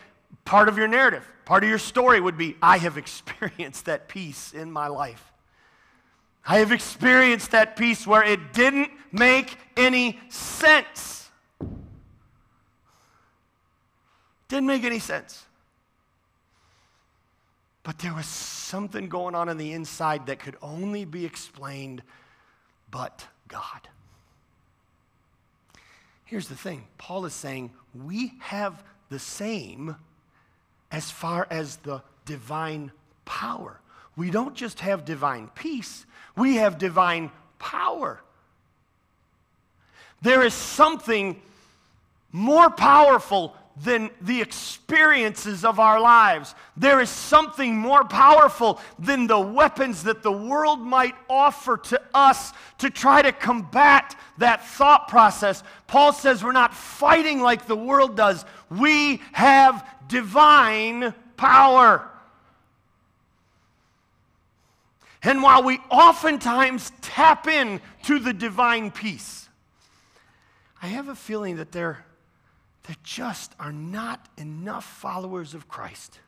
part 0.44 0.68
of 0.68 0.76
your 0.76 0.88
narrative, 0.88 1.26
part 1.44 1.62
of 1.64 1.70
your 1.70 1.78
story 1.78 2.20
would 2.20 2.36
be 2.36 2.56
I 2.62 2.78
have 2.78 2.98
experienced 2.98 3.86
that 3.86 4.08
peace 4.08 4.52
in 4.52 4.70
my 4.70 4.88
life. 4.88 5.32
I 6.46 6.58
have 6.58 6.72
experienced 6.72 7.50
that 7.50 7.76
peace 7.76 8.06
where 8.06 8.22
it 8.22 8.52
didn't 8.52 8.90
make 9.12 9.56
any 9.76 10.18
sense. 10.28 11.19
Didn't 14.50 14.66
make 14.66 14.82
any 14.82 14.98
sense. 14.98 15.44
But 17.84 18.00
there 18.00 18.12
was 18.12 18.26
something 18.26 19.08
going 19.08 19.36
on 19.36 19.48
on 19.48 19.56
the 19.56 19.72
inside 19.72 20.26
that 20.26 20.40
could 20.40 20.56
only 20.60 21.04
be 21.04 21.24
explained 21.24 22.02
but 22.90 23.24
God. 23.46 23.88
Here's 26.24 26.48
the 26.48 26.56
thing 26.56 26.84
Paul 26.98 27.26
is 27.26 27.32
saying 27.32 27.70
we 27.94 28.32
have 28.40 28.82
the 29.08 29.20
same 29.20 29.94
as 30.90 31.12
far 31.12 31.46
as 31.48 31.76
the 31.76 32.02
divine 32.24 32.90
power. 33.24 33.80
We 34.16 34.32
don't 34.32 34.56
just 34.56 34.80
have 34.80 35.04
divine 35.04 35.48
peace, 35.54 36.06
we 36.36 36.56
have 36.56 36.76
divine 36.76 37.30
power. 37.60 38.20
There 40.22 40.42
is 40.42 40.54
something 40.54 41.40
more 42.32 42.68
powerful 42.68 43.56
than 43.82 44.10
the 44.20 44.40
experiences 44.40 45.64
of 45.64 45.80
our 45.80 46.00
lives. 46.00 46.54
There 46.76 47.00
is 47.00 47.08
something 47.08 47.76
more 47.76 48.04
powerful 48.04 48.80
than 48.98 49.26
the 49.26 49.40
weapons 49.40 50.02
that 50.02 50.22
the 50.22 50.32
world 50.32 50.80
might 50.80 51.14
offer 51.28 51.76
to 51.76 52.00
us 52.12 52.52
to 52.78 52.90
try 52.90 53.22
to 53.22 53.32
combat 53.32 54.18
that 54.38 54.66
thought 54.66 55.08
process. 55.08 55.62
Paul 55.86 56.12
says 56.12 56.44
we're 56.44 56.52
not 56.52 56.74
fighting 56.74 57.40
like 57.40 57.66
the 57.66 57.76
world 57.76 58.16
does, 58.16 58.44
we 58.68 59.22
have 59.32 59.86
divine 60.08 61.14
power. 61.36 62.06
And 65.22 65.42
while 65.42 65.62
we 65.62 65.78
oftentimes 65.90 66.92
tap 67.02 67.46
in 67.46 67.80
to 68.04 68.18
the 68.18 68.32
divine 68.32 68.90
peace, 68.90 69.48
I 70.82 70.88
have 70.88 71.08
a 71.08 71.14
feeling 71.14 71.56
that 71.56 71.72
there 71.72 72.04
there 72.84 72.96
just 73.02 73.54
are 73.60 73.72
not 73.72 74.28
enough 74.36 74.84
followers 74.84 75.54
of 75.54 75.68
Christ 75.68 76.18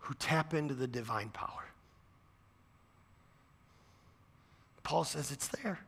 who 0.00 0.14
tap 0.14 0.52
into 0.52 0.74
the 0.74 0.86
divine 0.86 1.30
power. 1.30 1.64
Paul 4.82 5.04
says 5.04 5.30
it's 5.30 5.48
there. 5.48 5.78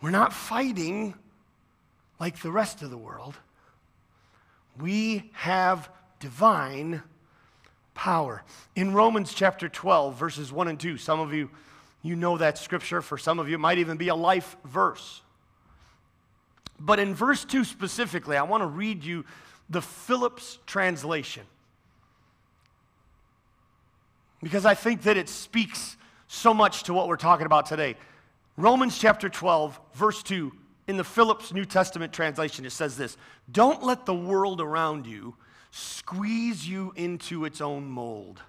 We're 0.00 0.10
not 0.10 0.32
fighting 0.32 1.14
like 2.20 2.40
the 2.40 2.50
rest 2.50 2.82
of 2.82 2.90
the 2.90 2.96
world. 2.96 3.34
We 4.80 5.30
have 5.32 5.90
divine 6.20 7.02
power. 7.94 8.44
In 8.76 8.94
Romans 8.94 9.34
chapter 9.34 9.68
12, 9.68 10.14
verses 10.14 10.52
1 10.52 10.68
and 10.68 10.78
2, 10.78 10.96
some 10.98 11.18
of 11.18 11.34
you, 11.34 11.50
you 12.02 12.14
know 12.14 12.38
that 12.38 12.56
scripture. 12.56 13.02
For 13.02 13.18
some 13.18 13.40
of 13.40 13.48
you, 13.48 13.56
it 13.56 13.58
might 13.58 13.78
even 13.78 13.96
be 13.96 14.08
a 14.08 14.14
life 14.14 14.56
verse. 14.64 15.22
But 16.78 16.98
in 17.00 17.14
verse 17.14 17.44
2 17.44 17.64
specifically, 17.64 18.36
I 18.36 18.42
want 18.42 18.62
to 18.62 18.66
read 18.66 19.04
you 19.04 19.24
the 19.68 19.82
Phillips 19.82 20.58
translation. 20.66 21.44
Because 24.42 24.64
I 24.64 24.74
think 24.74 25.02
that 25.02 25.16
it 25.16 25.28
speaks 25.28 25.96
so 26.28 26.54
much 26.54 26.84
to 26.84 26.94
what 26.94 27.08
we're 27.08 27.16
talking 27.16 27.46
about 27.46 27.66
today. 27.66 27.96
Romans 28.56 28.98
chapter 28.98 29.28
12, 29.28 29.78
verse 29.94 30.22
2, 30.22 30.52
in 30.86 30.96
the 30.96 31.04
Phillips 31.04 31.52
New 31.52 31.64
Testament 31.64 32.12
translation, 32.12 32.64
it 32.64 32.70
says 32.70 32.96
this 32.96 33.16
Don't 33.50 33.82
let 33.82 34.06
the 34.06 34.14
world 34.14 34.60
around 34.60 35.06
you 35.06 35.34
squeeze 35.70 36.66
you 36.68 36.92
into 36.96 37.44
its 37.44 37.60
own 37.60 37.88
mold, 37.88 38.40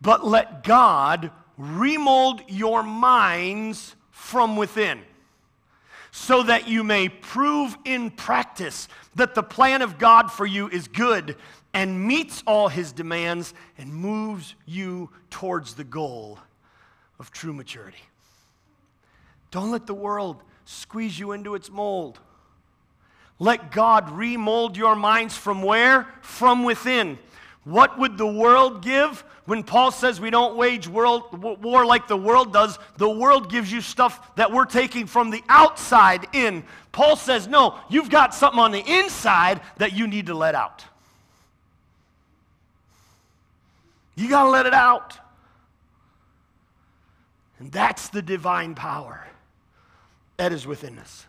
but 0.00 0.26
let 0.26 0.62
God 0.62 1.30
remold 1.56 2.42
your 2.48 2.82
minds 2.82 3.96
from 4.10 4.56
within 4.56 5.00
so 6.16 6.44
that 6.44 6.68
you 6.68 6.84
may 6.84 7.08
prove 7.08 7.76
in 7.84 8.08
practice 8.08 8.86
that 9.16 9.34
the 9.34 9.42
plan 9.42 9.82
of 9.82 9.98
God 9.98 10.30
for 10.30 10.46
you 10.46 10.68
is 10.68 10.86
good 10.86 11.34
and 11.72 12.06
meets 12.06 12.40
all 12.46 12.68
his 12.68 12.92
demands 12.92 13.52
and 13.76 13.92
moves 13.92 14.54
you 14.64 15.10
towards 15.28 15.74
the 15.74 15.82
goal 15.82 16.38
of 17.18 17.32
true 17.32 17.52
maturity. 17.52 17.98
Don't 19.50 19.72
let 19.72 19.88
the 19.88 19.94
world 19.94 20.40
squeeze 20.64 21.18
you 21.18 21.32
into 21.32 21.56
its 21.56 21.68
mold. 21.68 22.20
Let 23.40 23.72
God 23.72 24.08
remold 24.08 24.76
your 24.76 24.94
minds 24.94 25.36
from 25.36 25.64
where? 25.64 26.06
From 26.20 26.62
within. 26.62 27.18
What 27.64 27.98
would 27.98 28.18
the 28.18 28.26
world 28.26 28.82
give? 28.82 29.24
When 29.46 29.62
Paul 29.62 29.90
says 29.90 30.20
we 30.20 30.30
don't 30.30 30.56
wage 30.56 30.86
world, 30.86 31.42
war 31.62 31.84
like 31.84 32.08
the 32.08 32.16
world 32.16 32.52
does, 32.52 32.78
the 32.96 33.08
world 33.08 33.50
gives 33.50 33.72
you 33.72 33.80
stuff 33.80 34.36
that 34.36 34.52
we're 34.52 34.64
taking 34.64 35.06
from 35.06 35.30
the 35.30 35.42
outside 35.48 36.26
in. 36.32 36.64
Paul 36.92 37.16
says, 37.16 37.48
no, 37.48 37.78
you've 37.88 38.10
got 38.10 38.34
something 38.34 38.60
on 38.60 38.70
the 38.70 38.82
inside 38.86 39.60
that 39.78 39.92
you 39.92 40.06
need 40.06 40.26
to 40.26 40.34
let 40.34 40.54
out. 40.54 40.84
You 44.14 44.28
got 44.28 44.44
to 44.44 44.50
let 44.50 44.66
it 44.66 44.74
out. 44.74 45.18
And 47.58 47.72
that's 47.72 48.08
the 48.08 48.22
divine 48.22 48.74
power 48.74 49.26
that 50.36 50.52
is 50.52 50.66
within 50.66 50.98
us. 50.98 51.26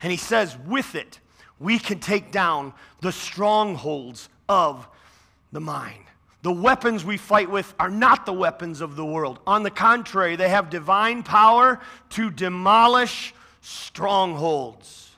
And 0.00 0.10
he 0.10 0.18
says, 0.18 0.56
with 0.66 0.94
it, 0.94 1.20
we 1.58 1.78
can 1.78 1.98
take 1.98 2.30
down 2.30 2.72
the 3.00 3.12
strongholds 3.12 4.28
of 4.48 4.88
the 5.54 5.60
mind. 5.60 6.04
The 6.42 6.52
weapons 6.52 7.06
we 7.06 7.16
fight 7.16 7.48
with 7.50 7.72
are 7.78 7.88
not 7.88 8.26
the 8.26 8.32
weapons 8.32 8.82
of 8.82 8.96
the 8.96 9.04
world. 9.04 9.38
On 9.46 9.62
the 9.62 9.70
contrary, 9.70 10.36
they 10.36 10.50
have 10.50 10.68
divine 10.68 11.22
power 11.22 11.80
to 12.10 12.30
demolish 12.30 13.32
strongholds. 13.62 15.12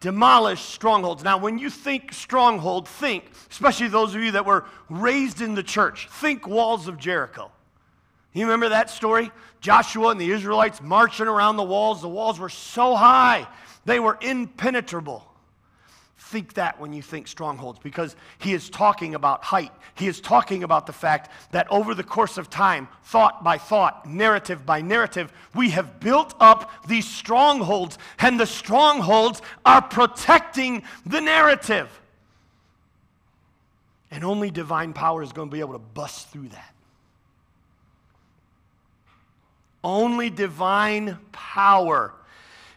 Demolish 0.00 0.60
strongholds. 0.60 1.24
Now, 1.24 1.38
when 1.38 1.56
you 1.56 1.70
think 1.70 2.12
stronghold, 2.12 2.86
think, 2.86 3.24
especially 3.50 3.88
those 3.88 4.14
of 4.14 4.20
you 4.20 4.32
that 4.32 4.44
were 4.44 4.66
raised 4.90 5.40
in 5.40 5.54
the 5.54 5.62
church, 5.62 6.08
think 6.10 6.46
walls 6.46 6.88
of 6.88 6.98
Jericho. 6.98 7.50
You 8.34 8.44
remember 8.44 8.68
that 8.68 8.90
story? 8.90 9.30
Joshua 9.60 10.10
and 10.10 10.20
the 10.20 10.30
Israelites 10.30 10.82
marching 10.82 11.26
around 11.26 11.56
the 11.56 11.64
walls. 11.64 12.02
The 12.02 12.08
walls 12.08 12.38
were 12.38 12.50
so 12.50 12.94
high, 12.94 13.46
they 13.86 14.00
were 14.00 14.18
impenetrable. 14.20 15.27
Think 16.28 16.52
that 16.54 16.78
when 16.78 16.92
you 16.92 17.00
think 17.00 17.26
strongholds, 17.26 17.78
because 17.78 18.14
he 18.36 18.52
is 18.52 18.68
talking 18.68 19.14
about 19.14 19.42
height. 19.42 19.72
He 19.94 20.08
is 20.08 20.20
talking 20.20 20.62
about 20.62 20.86
the 20.86 20.92
fact 20.92 21.30
that 21.52 21.66
over 21.70 21.94
the 21.94 22.04
course 22.04 22.36
of 22.36 22.50
time, 22.50 22.86
thought 23.04 23.42
by 23.42 23.56
thought, 23.56 24.04
narrative 24.06 24.66
by 24.66 24.82
narrative, 24.82 25.32
we 25.54 25.70
have 25.70 26.00
built 26.00 26.34
up 26.38 26.70
these 26.86 27.08
strongholds, 27.08 27.96
and 28.18 28.38
the 28.38 28.44
strongholds 28.44 29.40
are 29.64 29.80
protecting 29.80 30.82
the 31.06 31.22
narrative. 31.22 31.88
And 34.10 34.22
only 34.22 34.50
divine 34.50 34.92
power 34.92 35.22
is 35.22 35.32
going 35.32 35.48
to 35.48 35.52
be 35.52 35.60
able 35.60 35.72
to 35.72 35.78
bust 35.78 36.28
through 36.28 36.48
that. 36.48 36.74
Only 39.82 40.28
divine 40.28 41.16
power 41.32 42.12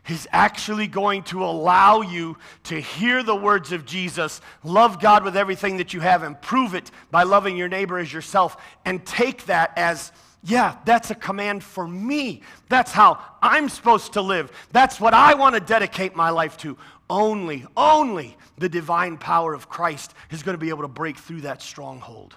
is 0.08 0.28
actually 0.32 0.88
going 0.88 1.24
to 1.24 1.44
allow 1.44 2.02
you 2.02 2.38
to 2.64 2.80
hear 2.80 3.22
the 3.22 3.36
words 3.36 3.72
of 3.72 3.86
Jesus, 3.86 4.42
love 4.64 5.00
God 5.00 5.24
with 5.24 5.38
everything 5.38 5.78
that 5.78 5.94
you 5.94 6.00
have, 6.00 6.24
and 6.24 6.42
prove 6.42 6.74
it 6.74 6.90
by 7.12 7.24
loving 7.24 7.56
your 7.56 7.70
neighbor 7.70 8.00
as 8.00 8.12
yourself, 8.12 8.58
and 8.84 9.06
take 9.06 9.46
that 9.46 9.72
as, 9.78 10.12
yeah, 10.44 10.78
that's 10.86 11.12
a 11.12 11.16
command 11.16 11.64
for 11.64 11.88
me. 11.88 12.42
That's 12.68 12.92
how 12.92 13.20
I'm 13.44 13.70
supposed 13.70 14.14
to 14.14 14.22
live. 14.22 14.52
That's 14.72 15.00
what 15.00 15.14
I 15.14 15.36
want 15.36 15.54
to 15.56 15.62
dedicate 15.62 16.16
my 16.16 16.32
life 16.32 16.58
to. 16.58 16.78
Only, 17.10 17.66
only 17.78 18.38
the 18.58 18.70
divine 18.70 19.18
power 19.18 19.54
of 19.54 19.70
Christ 19.70 20.14
is 20.32 20.42
going 20.44 20.56
to 20.56 20.62
be 20.62 20.70
able 20.70 20.84
to 20.84 20.88
break 20.88 21.18
through 21.18 21.42
that 21.42 21.62
stronghold. 21.62 22.36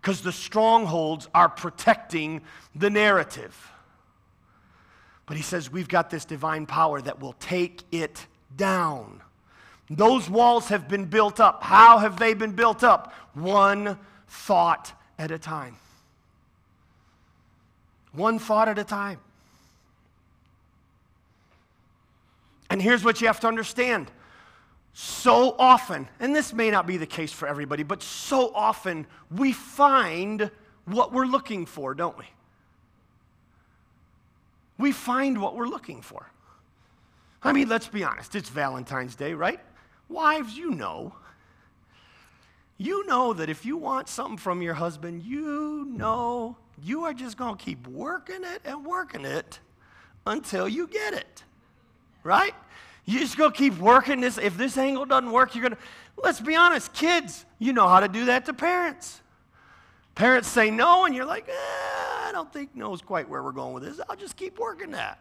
Because 0.00 0.20
the 0.20 0.32
strongholds 0.32 1.28
are 1.34 1.48
protecting 1.48 2.42
the 2.74 2.90
narrative. 2.90 3.71
But 5.32 5.38
he 5.38 5.42
says 5.42 5.72
we've 5.72 5.88
got 5.88 6.10
this 6.10 6.26
divine 6.26 6.66
power 6.66 7.00
that 7.00 7.18
will 7.18 7.32
take 7.32 7.84
it 7.90 8.26
down. 8.54 9.22
Those 9.88 10.28
walls 10.28 10.68
have 10.68 10.90
been 10.90 11.06
built 11.06 11.40
up. 11.40 11.62
How 11.62 11.96
have 11.96 12.18
they 12.18 12.34
been 12.34 12.52
built 12.52 12.84
up? 12.84 13.14
One 13.32 13.98
thought 14.28 14.92
at 15.18 15.30
a 15.30 15.38
time. 15.38 15.76
One 18.12 18.38
thought 18.38 18.68
at 18.68 18.78
a 18.78 18.84
time. 18.84 19.20
And 22.68 22.82
here's 22.82 23.02
what 23.02 23.22
you 23.22 23.26
have 23.26 23.40
to 23.40 23.48
understand. 23.48 24.10
So 24.92 25.56
often, 25.58 26.08
and 26.20 26.36
this 26.36 26.52
may 26.52 26.70
not 26.70 26.86
be 26.86 26.98
the 26.98 27.06
case 27.06 27.32
for 27.32 27.48
everybody, 27.48 27.84
but 27.84 28.02
so 28.02 28.52
often 28.54 29.06
we 29.30 29.52
find 29.54 30.50
what 30.84 31.10
we're 31.10 31.24
looking 31.24 31.64
for, 31.64 31.94
don't 31.94 32.18
we? 32.18 32.26
We 34.82 34.92
find 34.92 35.40
what 35.40 35.54
we're 35.56 35.68
looking 35.68 36.02
for. 36.02 36.28
I 37.42 37.52
mean, 37.52 37.68
let's 37.68 37.88
be 37.88 38.04
honest, 38.04 38.34
it's 38.34 38.50
Valentine's 38.50 39.14
Day, 39.14 39.32
right? 39.32 39.60
Wives, 40.08 40.56
you 40.56 40.72
know. 40.72 41.14
You 42.78 43.06
know 43.06 43.32
that 43.32 43.48
if 43.48 43.64
you 43.64 43.76
want 43.76 44.08
something 44.08 44.36
from 44.36 44.60
your 44.60 44.74
husband, 44.74 45.22
you 45.22 45.86
know 45.88 46.56
you 46.82 47.04
are 47.04 47.14
just 47.14 47.36
going 47.36 47.56
to 47.56 47.64
keep 47.64 47.86
working 47.86 48.42
it 48.42 48.60
and 48.64 48.84
working 48.84 49.24
it 49.24 49.60
until 50.26 50.68
you 50.68 50.88
get 50.88 51.14
it. 51.14 51.44
Right? 52.24 52.54
You 53.04 53.20
just 53.20 53.36
go 53.38 53.50
keep 53.50 53.78
working 53.78 54.20
this. 54.20 54.36
If 54.36 54.56
this 54.56 54.76
angle 54.76 55.06
doesn't 55.06 55.30
work, 55.30 55.54
you're 55.54 55.62
going 55.62 55.74
to. 55.74 55.78
Let's 56.22 56.40
be 56.40 56.56
honest, 56.56 56.92
kids, 56.92 57.44
you 57.58 57.72
know 57.72 57.88
how 57.88 58.00
to 58.00 58.08
do 58.08 58.26
that 58.26 58.44
to 58.46 58.52
parents. 58.52 59.21
Parents 60.14 60.48
say 60.48 60.70
no, 60.70 61.04
and 61.06 61.14
you're 61.14 61.26
like, 61.26 61.48
eh, 61.48 61.52
I 61.52 62.30
don't 62.32 62.52
think 62.52 62.74
no 62.74 62.92
is 62.92 63.00
quite 63.00 63.28
where 63.28 63.42
we're 63.42 63.52
going 63.52 63.72
with 63.72 63.82
this. 63.84 64.00
I'll 64.08 64.16
just 64.16 64.36
keep 64.36 64.58
working 64.58 64.90
that. 64.92 65.18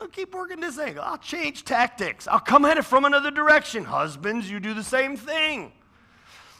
I'll 0.00 0.08
keep 0.08 0.34
working 0.34 0.60
this 0.60 0.78
angle. 0.78 1.02
I'll 1.04 1.18
change 1.18 1.64
tactics. 1.64 2.28
I'll 2.28 2.40
come 2.40 2.64
at 2.64 2.76
it 2.76 2.84
from 2.84 3.04
another 3.04 3.30
direction. 3.30 3.84
Husbands, 3.84 4.50
you 4.50 4.60
do 4.60 4.74
the 4.74 4.84
same 4.84 5.16
thing. 5.16 5.72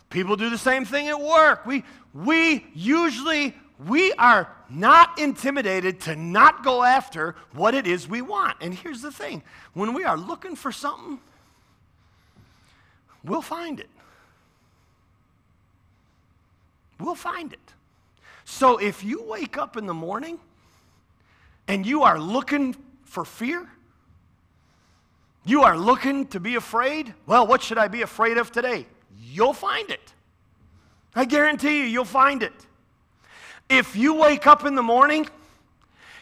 People 0.08 0.36
do 0.36 0.48
the 0.48 0.58
same 0.58 0.84
thing 0.84 1.08
at 1.08 1.20
work. 1.20 1.66
We, 1.66 1.84
we 2.14 2.66
usually, 2.74 3.54
we 3.84 4.12
are 4.14 4.48
not 4.70 5.18
intimidated 5.18 6.00
to 6.02 6.16
not 6.16 6.64
go 6.64 6.82
after 6.82 7.34
what 7.52 7.74
it 7.74 7.86
is 7.86 8.08
we 8.08 8.22
want. 8.22 8.56
And 8.60 8.72
here's 8.72 9.02
the 9.02 9.12
thing 9.12 9.42
when 9.74 9.92
we 9.92 10.04
are 10.04 10.16
looking 10.16 10.56
for 10.56 10.72
something, 10.72 11.20
we'll 13.24 13.42
find 13.42 13.80
it. 13.80 13.90
We'll 16.98 17.14
find 17.14 17.52
it. 17.52 17.74
So 18.44 18.78
if 18.78 19.04
you 19.04 19.22
wake 19.22 19.58
up 19.58 19.76
in 19.76 19.86
the 19.86 19.94
morning 19.94 20.38
and 21.68 21.84
you 21.84 22.04
are 22.04 22.18
looking 22.18 22.76
for 23.04 23.24
fear, 23.24 23.68
you 25.44 25.62
are 25.62 25.76
looking 25.76 26.26
to 26.28 26.40
be 26.40 26.54
afraid, 26.54 27.14
well, 27.26 27.46
what 27.46 27.62
should 27.62 27.78
I 27.78 27.88
be 27.88 28.02
afraid 28.02 28.38
of 28.38 28.50
today? 28.50 28.86
You'll 29.20 29.52
find 29.52 29.90
it. 29.90 30.12
I 31.14 31.24
guarantee 31.24 31.78
you, 31.78 31.84
you'll 31.84 32.04
find 32.04 32.42
it. 32.42 32.52
If 33.68 33.96
you 33.96 34.14
wake 34.14 34.46
up 34.46 34.64
in 34.64 34.74
the 34.74 34.82
morning 34.82 35.28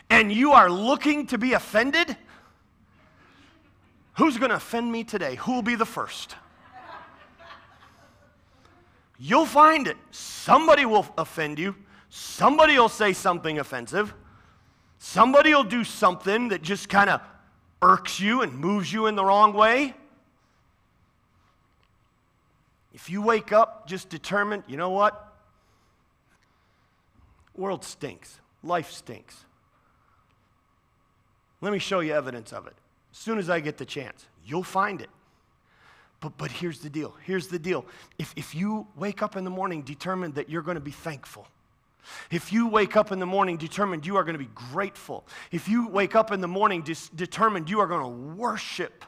and 0.08 0.32
you 0.32 0.52
are 0.52 0.70
looking 0.70 1.26
to 1.28 1.38
be 1.38 1.52
offended, 1.52 2.16
who's 4.14 4.38
going 4.38 4.50
to 4.50 4.56
offend 4.56 4.90
me 4.90 5.04
today? 5.04 5.34
Who 5.37 5.52
will 5.52 5.62
be 5.62 5.74
the 5.74 5.87
first? 5.87 6.37
You'll 9.18 9.46
find 9.46 9.87
it. 9.87 9.96
Somebody 10.11 10.85
will 10.85 11.07
offend 11.16 11.59
you. 11.59 11.77
Somebody 12.11 12.79
will 12.79 12.88
say 12.88 13.12
something 13.12 13.59
offensive. 13.59 14.14
Somebody 14.98 15.55
will 15.55 15.64
do 15.64 15.85
something 15.85 16.49
that 16.49 16.62
just 16.62 16.88
kind 16.88 17.11
of 17.11 17.20
irks 17.82 18.20
you 18.20 18.43
and 18.43 18.57
moves 18.59 18.93
you 18.93 19.07
in 19.07 19.16
the 19.16 19.24
wrong 19.24 19.53
way. 19.53 19.95
If 22.93 23.11
you 23.11 23.20
wake 23.20 23.53
up 23.53 23.86
just 23.86 24.09
determined, 24.09 24.62
you 24.66 24.76
know 24.76 24.91
what? 24.91 25.32
World 27.57 27.84
stinks. 27.84 28.41
Life 28.62 28.91
stinks. 28.93 29.45
Let 31.61 31.72
me 31.72 31.78
show 31.78 32.01
you 32.01 32.12
evidence 32.12 32.53
of 32.53 32.66
it. 32.66 32.74
As 33.12 33.18
soon 33.18 33.38
as 33.38 33.51
I 33.51 33.61
get 33.61 33.78
the 33.78 33.84
chance, 33.84 34.26
you'll 34.45 34.62
find 34.62 35.01
it. 35.01 35.11
But, 36.25 36.39
but 36.39 36.51
here's 36.51 36.79
the 36.79 36.89
deal. 36.89 37.14
Here's 37.22 37.49
the 37.49 37.59
deal. 37.59 37.85
If, 38.18 38.33
if 38.35 38.55
you 38.55 38.87
wake 38.97 39.22
up 39.22 39.37
in 39.37 39.45
the 39.45 39.51
morning 39.51 39.83
determined 39.83 40.37
that 40.37 40.49
you're 40.49 40.62
going 40.62 40.77
to 40.77 40.81
be 40.81 40.91
thankful, 40.91 41.47
if 42.31 42.51
you 42.51 42.66
wake 42.66 42.97
up 42.97 43.12
in 43.12 43.18
the 43.18 43.27
morning 43.27 43.59
determined 43.59 44.07
you 44.07 44.16
are 44.16 44.25
going 44.25 44.33
to 44.33 44.43
be 44.43 44.51
grateful, 44.55 45.27
if 45.53 45.68
you 45.68 45.87
wake 45.89 46.16
up 46.16 46.33
in 46.33 46.41
the 46.41 46.49
morning 46.49 46.81
dis- 46.81 47.11
determined 47.11 47.68
you 47.68 47.79
are 47.79 47.87
going 47.87 48.01
to 48.01 48.37
worship 48.41 49.05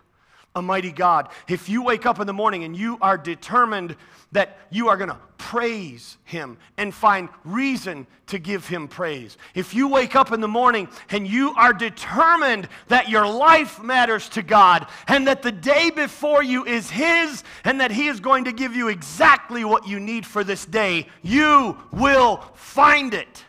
a 0.56 0.62
mighty 0.62 0.90
God. 0.90 1.28
If 1.46 1.68
you 1.68 1.82
wake 1.82 2.06
up 2.06 2.18
in 2.18 2.26
the 2.26 2.32
morning 2.32 2.64
and 2.64 2.74
you 2.74 2.98
are 3.00 3.18
determined 3.18 3.94
that 4.32 4.58
you 4.70 4.88
are 4.88 4.96
going 4.96 5.10
to 5.10 5.18
praise 5.36 6.16
Him 6.24 6.56
and 6.78 6.92
find 6.92 7.28
reason 7.44 8.06
to 8.28 8.38
give 8.38 8.66
Him 8.66 8.88
praise, 8.88 9.36
if 9.54 9.74
you 9.74 9.86
wake 9.86 10.16
up 10.16 10.32
in 10.32 10.40
the 10.40 10.48
morning 10.48 10.88
and 11.10 11.28
you 11.28 11.52
are 11.56 11.74
determined 11.74 12.68
that 12.88 13.10
your 13.10 13.26
life 13.28 13.82
matters 13.82 14.30
to 14.30 14.42
God 14.42 14.86
and 15.06 15.26
that 15.28 15.42
the 15.42 15.52
day 15.52 15.90
before 15.90 16.42
you 16.42 16.64
is 16.64 16.90
His 16.90 17.44
and 17.62 17.80
that 17.80 17.92
He 17.92 18.08
is 18.08 18.18
going 18.18 18.44
to 18.44 18.52
give 18.52 18.74
you 18.74 18.88
exactly 18.88 19.62
what 19.62 19.86
you 19.86 20.00
need 20.00 20.24
for 20.24 20.42
this 20.42 20.64
day, 20.64 21.06
you 21.22 21.76
will 21.92 22.38
find 22.54 23.12
it. 23.12 23.44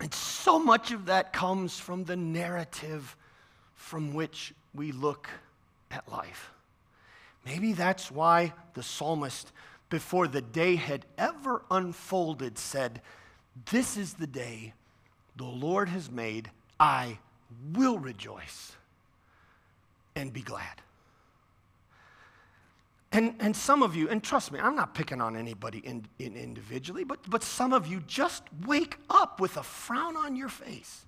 And 0.00 0.12
so 0.14 0.58
much 0.58 0.92
of 0.92 1.06
that 1.06 1.32
comes 1.32 1.78
from 1.78 2.04
the 2.04 2.16
narrative 2.16 3.16
from 3.74 4.14
which 4.14 4.54
we 4.74 4.92
look 4.92 5.28
at 5.90 6.10
life. 6.10 6.50
Maybe 7.44 7.72
that's 7.72 8.10
why 8.10 8.54
the 8.74 8.82
psalmist, 8.82 9.52
before 9.90 10.26
the 10.26 10.40
day 10.40 10.76
had 10.76 11.04
ever 11.18 11.62
unfolded, 11.70 12.58
said, 12.58 13.02
This 13.70 13.96
is 13.96 14.14
the 14.14 14.26
day 14.26 14.72
the 15.36 15.44
Lord 15.44 15.88
has 15.88 16.10
made. 16.10 16.50
I 16.78 17.18
will 17.74 17.98
rejoice 17.98 18.72
and 20.16 20.32
be 20.32 20.42
glad. 20.42 20.82
And, 23.12 23.34
and 23.40 23.56
some 23.56 23.82
of 23.82 23.96
you, 23.96 24.08
and 24.08 24.22
trust 24.22 24.52
me, 24.52 24.60
I'm 24.60 24.76
not 24.76 24.94
picking 24.94 25.20
on 25.20 25.36
anybody 25.36 25.78
in, 25.78 26.06
in 26.20 26.36
individually, 26.36 27.02
but, 27.02 27.18
but 27.28 27.42
some 27.42 27.72
of 27.72 27.88
you 27.88 28.00
just 28.06 28.44
wake 28.66 28.98
up 29.10 29.40
with 29.40 29.56
a 29.56 29.64
frown 29.64 30.16
on 30.16 30.36
your 30.36 30.48
face. 30.48 31.06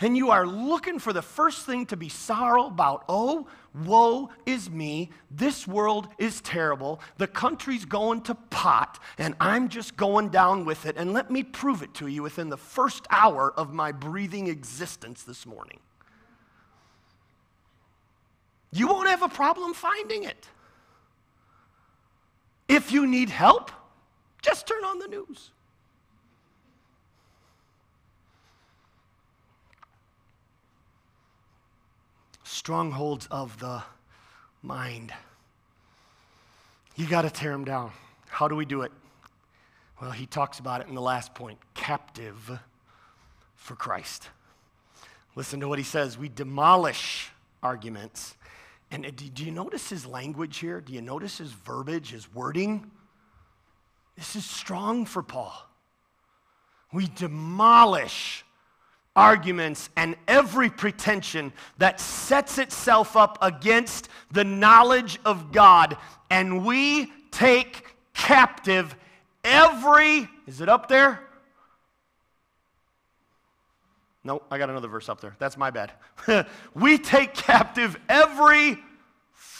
And 0.00 0.16
you 0.16 0.30
are 0.30 0.46
looking 0.46 0.98
for 0.98 1.12
the 1.12 1.22
first 1.22 1.64
thing 1.64 1.86
to 1.86 1.96
be 1.96 2.10
sorrow 2.10 2.66
about. 2.66 3.04
Oh, 3.08 3.46
woe 3.84 4.30
is 4.44 4.68
me. 4.68 5.10
This 5.30 5.66
world 5.66 6.08
is 6.18 6.42
terrible. 6.42 7.00
The 7.16 7.26
country's 7.26 7.86
going 7.86 8.22
to 8.22 8.34
pot, 8.34 8.98
and 9.16 9.34
I'm 9.40 9.70
just 9.70 9.96
going 9.96 10.28
down 10.28 10.66
with 10.66 10.84
it. 10.84 10.96
And 10.98 11.14
let 11.14 11.30
me 11.30 11.42
prove 11.42 11.82
it 11.82 11.94
to 11.94 12.08
you 12.08 12.22
within 12.22 12.50
the 12.50 12.58
first 12.58 13.06
hour 13.10 13.52
of 13.56 13.72
my 13.72 13.90
breathing 13.92 14.48
existence 14.48 15.22
this 15.22 15.46
morning. 15.46 15.80
You 18.70 18.88
won't 18.88 19.08
have 19.08 19.22
a 19.22 19.28
problem 19.28 19.72
finding 19.72 20.24
it. 20.24 20.48
If 22.68 22.90
you 22.92 23.06
need 23.06 23.30
help, 23.30 23.70
just 24.42 24.66
turn 24.66 24.84
on 24.84 24.98
the 24.98 25.08
news. 25.08 25.50
Strongholds 32.42 33.28
of 33.30 33.58
the 33.60 33.82
mind. 34.62 35.12
You 36.96 37.06
got 37.06 37.22
to 37.22 37.30
tear 37.30 37.52
them 37.52 37.64
down. 37.64 37.92
How 38.28 38.48
do 38.48 38.56
we 38.56 38.64
do 38.64 38.82
it? 38.82 38.92
Well, 40.00 40.10
he 40.10 40.26
talks 40.26 40.58
about 40.58 40.80
it 40.80 40.88
in 40.88 40.94
the 40.94 41.02
last 41.02 41.34
point 41.34 41.58
captive 41.74 42.58
for 43.54 43.76
Christ. 43.76 44.28
Listen 45.34 45.60
to 45.60 45.68
what 45.68 45.78
he 45.78 45.84
says. 45.84 46.18
We 46.18 46.28
demolish 46.28 47.30
arguments 47.62 48.35
and 49.04 49.34
do 49.34 49.44
you 49.44 49.50
notice 49.50 49.90
his 49.90 50.06
language 50.06 50.58
here? 50.58 50.80
Do 50.80 50.92
you 50.92 51.02
notice 51.02 51.38
his 51.38 51.52
verbiage, 51.52 52.10
his 52.10 52.32
wording? 52.32 52.90
This 54.16 54.36
is 54.36 54.44
strong 54.44 55.04
for 55.04 55.22
Paul. 55.22 55.54
We 56.92 57.08
demolish 57.08 58.44
arguments 59.14 59.90
and 59.96 60.16
every 60.28 60.70
pretension 60.70 61.52
that 61.78 62.00
sets 62.00 62.58
itself 62.58 63.16
up 63.16 63.38
against 63.42 64.08
the 64.30 64.44
knowledge 64.44 65.18
of 65.24 65.52
God, 65.52 65.96
and 66.30 66.64
we 66.64 67.12
take 67.30 67.96
captive 68.14 68.94
every, 69.44 70.28
is 70.46 70.60
it 70.60 70.68
up 70.68 70.88
there? 70.88 71.20
No, 74.24 74.42
I 74.50 74.58
got 74.58 74.70
another 74.70 74.88
verse 74.88 75.08
up 75.08 75.20
there. 75.20 75.36
That's 75.38 75.56
my 75.56 75.70
bad. 75.70 75.92
we 76.74 76.98
take 76.98 77.32
captive 77.32 77.96
every 78.08 78.76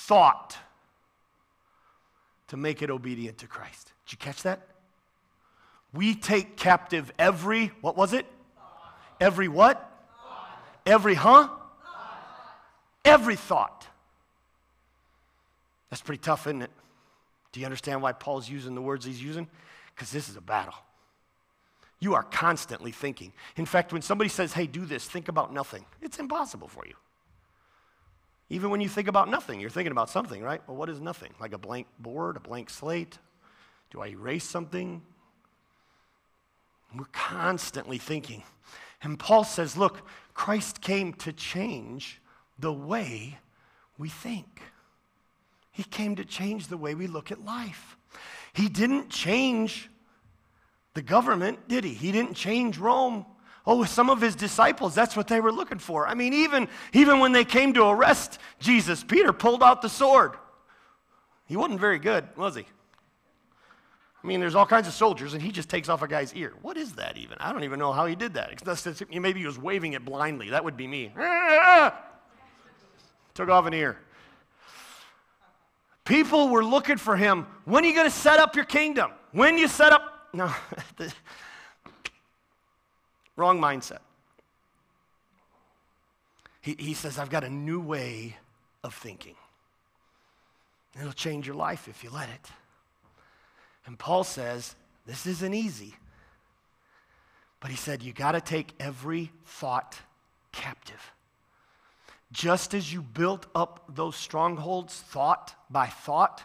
thought 0.06 0.56
to 2.48 2.56
make 2.56 2.80
it 2.80 2.90
obedient 2.90 3.38
to 3.38 3.46
Christ. 3.46 3.92
Did 4.04 4.12
you 4.12 4.18
catch 4.18 4.42
that? 4.44 4.68
We 5.92 6.14
take 6.14 6.56
captive 6.56 7.12
every, 7.18 7.68
what 7.80 7.96
was 7.96 8.12
it? 8.12 8.26
Every 9.20 9.48
what? 9.48 9.90
Every 10.84 11.14
huh? 11.14 11.48
Every 13.04 13.36
thought. 13.36 13.86
That's 15.90 16.02
pretty 16.02 16.20
tough, 16.20 16.46
isn't 16.46 16.62
it? 16.62 16.70
Do 17.52 17.60
you 17.60 17.66
understand 17.66 18.02
why 18.02 18.12
Paul's 18.12 18.48
using 18.48 18.74
the 18.74 18.82
words 18.82 19.04
he's 19.04 19.22
using? 19.22 19.48
Because 19.94 20.12
this 20.12 20.28
is 20.28 20.36
a 20.36 20.40
battle. 20.40 20.74
You 21.98 22.14
are 22.14 22.22
constantly 22.22 22.92
thinking. 22.92 23.32
In 23.56 23.64
fact, 23.64 23.92
when 23.92 24.02
somebody 24.02 24.28
says, 24.28 24.52
hey, 24.52 24.66
do 24.66 24.84
this, 24.84 25.06
think 25.06 25.28
about 25.28 25.52
nothing, 25.52 25.84
it's 26.02 26.18
impossible 26.18 26.68
for 26.68 26.86
you. 26.86 26.94
Even 28.48 28.70
when 28.70 28.80
you 28.80 28.88
think 28.88 29.08
about 29.08 29.28
nothing, 29.28 29.60
you're 29.60 29.70
thinking 29.70 29.92
about 29.92 30.08
something, 30.08 30.42
right? 30.42 30.60
Well, 30.68 30.76
what 30.76 30.88
is 30.88 31.00
nothing? 31.00 31.32
Like 31.40 31.52
a 31.52 31.58
blank 31.58 31.88
board, 31.98 32.36
a 32.36 32.40
blank 32.40 32.70
slate? 32.70 33.18
Do 33.90 34.00
I 34.00 34.08
erase 34.08 34.44
something? 34.44 35.02
We're 36.94 37.06
constantly 37.12 37.98
thinking. 37.98 38.44
And 39.02 39.18
Paul 39.18 39.44
says, 39.44 39.76
look, 39.76 40.08
Christ 40.34 40.80
came 40.80 41.12
to 41.14 41.32
change 41.32 42.20
the 42.58 42.72
way 42.72 43.38
we 43.98 44.08
think. 44.08 44.62
He 45.72 45.82
came 45.82 46.16
to 46.16 46.24
change 46.24 46.68
the 46.68 46.76
way 46.76 46.94
we 46.94 47.06
look 47.06 47.30
at 47.30 47.44
life. 47.44 47.96
He 48.54 48.68
didn't 48.68 49.10
change 49.10 49.90
the 50.94 51.02
government, 51.02 51.68
did 51.68 51.84
he? 51.84 51.92
He 51.92 52.12
didn't 52.12 52.34
change 52.34 52.78
Rome. 52.78 53.26
Oh, 53.66 53.84
some 53.84 54.10
of 54.10 54.20
his 54.20 54.36
disciples, 54.36 54.94
that's 54.94 55.16
what 55.16 55.26
they 55.26 55.40
were 55.40 55.50
looking 55.50 55.78
for. 55.78 56.06
I 56.06 56.14
mean, 56.14 56.32
even, 56.32 56.68
even 56.92 57.18
when 57.18 57.32
they 57.32 57.44
came 57.44 57.74
to 57.74 57.84
arrest 57.88 58.38
Jesus, 58.60 59.02
Peter 59.02 59.32
pulled 59.32 59.62
out 59.62 59.82
the 59.82 59.88
sword. 59.88 60.36
He 61.46 61.56
wasn't 61.56 61.80
very 61.80 61.98
good, 61.98 62.28
was 62.36 62.54
he? 62.54 62.64
I 64.22 64.26
mean, 64.26 64.40
there's 64.40 64.54
all 64.54 64.66
kinds 64.66 64.88
of 64.88 64.94
soldiers, 64.94 65.34
and 65.34 65.42
he 65.42 65.52
just 65.52 65.68
takes 65.68 65.88
off 65.88 66.02
a 66.02 66.08
guy's 66.08 66.34
ear. 66.34 66.52
What 66.62 66.76
is 66.76 66.92
that 66.94 67.16
even? 67.16 67.38
I 67.38 67.52
don't 67.52 67.64
even 67.64 67.78
know 67.78 67.92
how 67.92 68.06
he 68.06 68.14
did 68.14 68.34
that. 68.34 68.50
Maybe 69.10 69.40
he 69.40 69.46
was 69.46 69.58
waving 69.58 69.94
it 69.94 70.04
blindly. 70.04 70.50
That 70.50 70.64
would 70.64 70.76
be 70.76 70.86
me. 70.86 71.12
Took 73.34 73.48
off 73.48 73.66
an 73.66 73.74
ear. 73.74 73.98
People 76.04 76.48
were 76.48 76.64
looking 76.64 76.96
for 76.96 77.16
him. 77.16 77.46
When 77.64 77.84
are 77.84 77.86
you 77.86 77.94
going 77.94 78.06
to 78.06 78.16
set 78.16 78.38
up 78.38 78.54
your 78.56 78.64
kingdom? 78.64 79.10
When 79.32 79.58
you 79.58 79.68
set 79.68 79.92
up 79.92 80.16
no, 80.36 80.52
wrong 83.36 83.60
mindset. 83.60 84.00
He, 86.60 86.74
he 86.78 86.94
says, 86.94 87.18
I've 87.18 87.30
got 87.30 87.44
a 87.44 87.50
new 87.50 87.80
way 87.80 88.36
of 88.82 88.94
thinking. 88.94 89.36
It'll 90.98 91.12
change 91.12 91.46
your 91.46 91.56
life 91.56 91.88
if 91.88 92.02
you 92.02 92.10
let 92.10 92.28
it. 92.28 92.50
And 93.84 93.98
Paul 93.98 94.24
says, 94.24 94.74
this 95.06 95.26
isn't 95.26 95.54
easy. 95.54 95.94
But 97.60 97.70
he 97.70 97.76
said, 97.76 98.02
you 98.02 98.12
got 98.12 98.32
to 98.32 98.40
take 98.40 98.72
every 98.80 99.30
thought 99.44 99.96
captive. 100.52 101.12
Just 102.32 102.74
as 102.74 102.92
you 102.92 103.02
built 103.02 103.46
up 103.54 103.84
those 103.94 104.16
strongholds 104.16 104.94
thought 104.94 105.54
by 105.70 105.86
thought, 105.86 106.42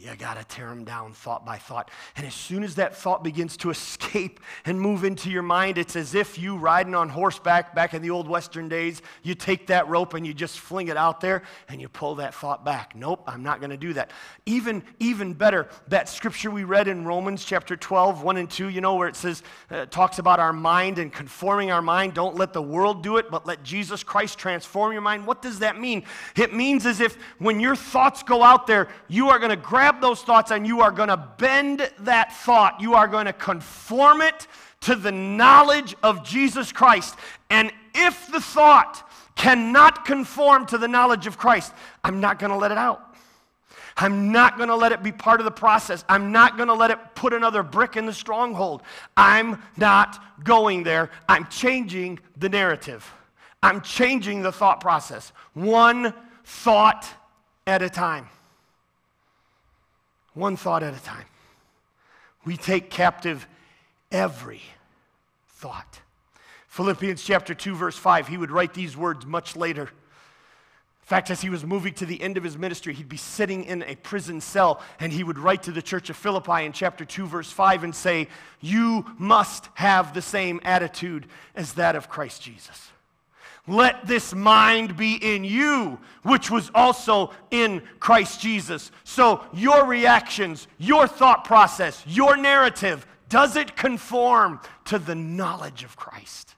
you 0.00 0.16
got 0.16 0.38
to 0.38 0.44
tear 0.44 0.68
them 0.68 0.84
down 0.84 1.12
thought 1.12 1.44
by 1.44 1.58
thought. 1.58 1.90
And 2.16 2.26
as 2.26 2.32
soon 2.32 2.64
as 2.64 2.76
that 2.76 2.96
thought 2.96 3.22
begins 3.22 3.58
to 3.58 3.68
escape 3.68 4.40
and 4.64 4.80
move 4.80 5.04
into 5.04 5.30
your 5.30 5.42
mind, 5.42 5.76
it's 5.76 5.94
as 5.94 6.14
if 6.14 6.38
you 6.38 6.56
riding 6.56 6.94
on 6.94 7.10
horseback 7.10 7.74
back 7.74 7.92
in 7.92 8.00
the 8.00 8.08
old 8.08 8.26
Western 8.26 8.66
days, 8.66 9.02
you 9.22 9.34
take 9.34 9.66
that 9.66 9.86
rope 9.88 10.14
and 10.14 10.26
you 10.26 10.32
just 10.32 10.58
fling 10.58 10.88
it 10.88 10.96
out 10.96 11.20
there 11.20 11.42
and 11.68 11.82
you 11.82 11.88
pull 11.88 12.14
that 12.14 12.34
thought 12.34 12.64
back. 12.64 12.96
Nope, 12.96 13.22
I'm 13.26 13.42
not 13.42 13.60
going 13.60 13.70
to 13.70 13.76
do 13.76 13.92
that. 13.92 14.10
Even, 14.46 14.82
even 15.00 15.34
better, 15.34 15.68
that 15.88 16.08
scripture 16.08 16.50
we 16.50 16.64
read 16.64 16.88
in 16.88 17.04
Romans 17.04 17.44
chapter 17.44 17.76
12, 17.76 18.22
1 18.22 18.36
and 18.38 18.50
2, 18.50 18.70
you 18.70 18.80
know, 18.80 18.94
where 18.94 19.08
it 19.08 19.16
says, 19.16 19.42
uh, 19.70 19.84
talks 19.86 20.18
about 20.18 20.40
our 20.40 20.54
mind 20.54 20.98
and 20.98 21.12
conforming 21.12 21.70
our 21.70 21.82
mind. 21.82 22.14
Don't 22.14 22.36
let 22.36 22.54
the 22.54 22.62
world 22.62 23.02
do 23.02 23.18
it, 23.18 23.30
but 23.30 23.46
let 23.46 23.62
Jesus 23.62 24.02
Christ 24.02 24.38
transform 24.38 24.92
your 24.92 25.02
mind. 25.02 25.26
What 25.26 25.42
does 25.42 25.58
that 25.58 25.78
mean? 25.78 26.04
It 26.36 26.54
means 26.54 26.86
as 26.86 27.00
if 27.00 27.18
when 27.38 27.60
your 27.60 27.76
thoughts 27.76 28.22
go 28.22 28.42
out 28.42 28.66
there, 28.66 28.88
you 29.06 29.28
are 29.28 29.38
going 29.38 29.50
to 29.50 29.56
grab 29.56 29.89
grab 29.90 30.00
those 30.00 30.22
thoughts 30.22 30.50
and 30.50 30.66
you 30.66 30.80
are 30.80 30.92
going 30.92 31.08
to 31.08 31.16
bend 31.38 31.90
that 32.00 32.32
thought. 32.32 32.80
You 32.80 32.94
are 32.94 33.08
going 33.08 33.26
to 33.26 33.32
conform 33.32 34.20
it 34.20 34.46
to 34.82 34.94
the 34.94 35.10
knowledge 35.10 35.96
of 36.02 36.24
Jesus 36.24 36.70
Christ. 36.72 37.16
And 37.50 37.72
if 37.94 38.30
the 38.30 38.40
thought 38.40 39.10
cannot 39.34 40.04
conform 40.04 40.66
to 40.66 40.78
the 40.78 40.86
knowledge 40.86 41.26
of 41.26 41.36
Christ, 41.38 41.72
I'm 42.04 42.20
not 42.20 42.38
going 42.38 42.50
to 42.50 42.56
let 42.56 42.70
it 42.70 42.78
out. 42.78 43.16
I'm 43.96 44.30
not 44.30 44.56
going 44.56 44.68
to 44.68 44.76
let 44.76 44.92
it 44.92 45.02
be 45.02 45.12
part 45.12 45.40
of 45.40 45.44
the 45.44 45.50
process. 45.50 46.04
I'm 46.08 46.30
not 46.30 46.56
going 46.56 46.68
to 46.68 46.74
let 46.74 46.90
it 46.90 46.98
put 47.14 47.32
another 47.32 47.62
brick 47.62 47.96
in 47.96 48.06
the 48.06 48.12
stronghold. 48.12 48.82
I'm 49.16 49.60
not 49.76 50.22
going 50.44 50.84
there. 50.84 51.10
I'm 51.28 51.46
changing 51.48 52.20
the 52.36 52.48
narrative. 52.48 53.12
I'm 53.62 53.80
changing 53.80 54.42
the 54.42 54.52
thought 54.52 54.80
process. 54.80 55.32
One 55.52 56.14
thought 56.44 57.06
at 57.66 57.82
a 57.82 57.90
time. 57.90 58.28
One 60.34 60.56
thought 60.56 60.82
at 60.82 60.94
a 60.94 61.02
time. 61.02 61.26
We 62.44 62.56
take 62.56 62.90
captive 62.90 63.46
every 64.10 64.62
thought. 65.48 66.00
Philippians 66.68 67.22
chapter 67.22 67.54
2, 67.54 67.74
verse 67.74 67.96
5, 67.96 68.28
he 68.28 68.36
would 68.36 68.50
write 68.50 68.74
these 68.74 68.96
words 68.96 69.26
much 69.26 69.56
later. 69.56 69.82
In 69.82 71.06
fact, 71.16 71.30
as 71.30 71.40
he 71.40 71.50
was 71.50 71.64
moving 71.64 71.92
to 71.94 72.06
the 72.06 72.22
end 72.22 72.36
of 72.36 72.44
his 72.44 72.56
ministry, 72.56 72.94
he'd 72.94 73.08
be 73.08 73.16
sitting 73.16 73.64
in 73.64 73.82
a 73.82 73.96
prison 73.96 74.40
cell 74.40 74.80
and 75.00 75.12
he 75.12 75.24
would 75.24 75.38
write 75.38 75.64
to 75.64 75.72
the 75.72 75.82
church 75.82 76.08
of 76.08 76.16
Philippi 76.16 76.64
in 76.64 76.72
chapter 76.72 77.04
2, 77.04 77.26
verse 77.26 77.50
5, 77.50 77.82
and 77.82 77.94
say, 77.94 78.28
You 78.60 79.04
must 79.18 79.68
have 79.74 80.14
the 80.14 80.22
same 80.22 80.60
attitude 80.64 81.26
as 81.56 81.72
that 81.72 81.96
of 81.96 82.08
Christ 82.08 82.40
Jesus. 82.40 82.90
Let 83.70 84.04
this 84.04 84.34
mind 84.34 84.96
be 84.96 85.14
in 85.14 85.44
you, 85.44 86.00
which 86.24 86.50
was 86.50 86.72
also 86.74 87.30
in 87.52 87.82
Christ 88.00 88.40
Jesus. 88.40 88.90
So, 89.04 89.44
your 89.52 89.86
reactions, 89.86 90.66
your 90.76 91.06
thought 91.06 91.44
process, 91.44 92.02
your 92.04 92.36
narrative, 92.36 93.06
does 93.28 93.54
it 93.54 93.76
conform 93.76 94.60
to 94.86 94.98
the 94.98 95.14
knowledge 95.14 95.84
of 95.84 95.94
Christ? 95.96 96.56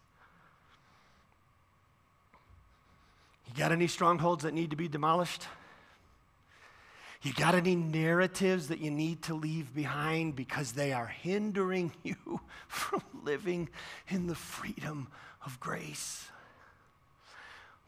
You 3.46 3.54
got 3.58 3.72
any 3.72 3.88
strongholds 3.88 4.44
that 4.44 4.54
need 4.54 4.70
to 4.70 4.76
be 4.76 4.88
demolished? 4.88 5.46
You 7.20 7.34
got 7.34 7.54
any 7.54 7.76
narratives 7.76 8.68
that 8.68 8.80
you 8.80 8.90
need 8.90 9.20
to 9.24 9.34
leave 9.34 9.74
behind 9.74 10.34
because 10.34 10.72
they 10.72 10.94
are 10.94 11.08
hindering 11.08 11.92
you 12.02 12.40
from 12.68 13.02
living 13.22 13.68
in 14.08 14.28
the 14.28 14.34
freedom 14.34 15.08
of 15.44 15.60
grace? 15.60 16.31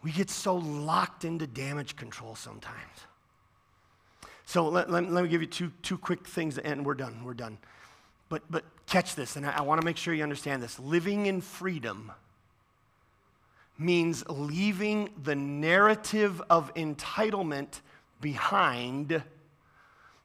We 0.04 0.12
get 0.12 0.28
so 0.28 0.56
locked 0.56 1.24
into 1.24 1.46
damage 1.46 1.96
control 1.96 2.36
sometimes. 2.36 2.76
So 4.44 4.68
let, 4.68 4.90
let, 4.90 5.10
let 5.10 5.24
me 5.24 5.30
give 5.30 5.40
you 5.40 5.46
two, 5.46 5.72
two 5.80 5.96
quick 5.96 6.26
things, 6.28 6.58
and 6.58 6.84
we're 6.84 6.94
done. 6.94 7.24
We're 7.24 7.32
done. 7.32 7.56
But, 8.28 8.42
but 8.50 8.64
catch 8.86 9.14
this, 9.14 9.36
and 9.36 9.46
I, 9.46 9.58
I 9.58 9.60
want 9.62 9.80
to 9.80 9.84
make 9.84 9.96
sure 9.96 10.12
you 10.12 10.22
understand 10.22 10.62
this. 10.62 10.78
Living 10.78 11.24
in 11.24 11.40
freedom 11.40 12.12
means 13.78 14.22
leaving 14.28 15.08
the 15.22 15.34
narrative 15.34 16.42
of 16.50 16.72
entitlement 16.74 17.80
behind 18.20 19.22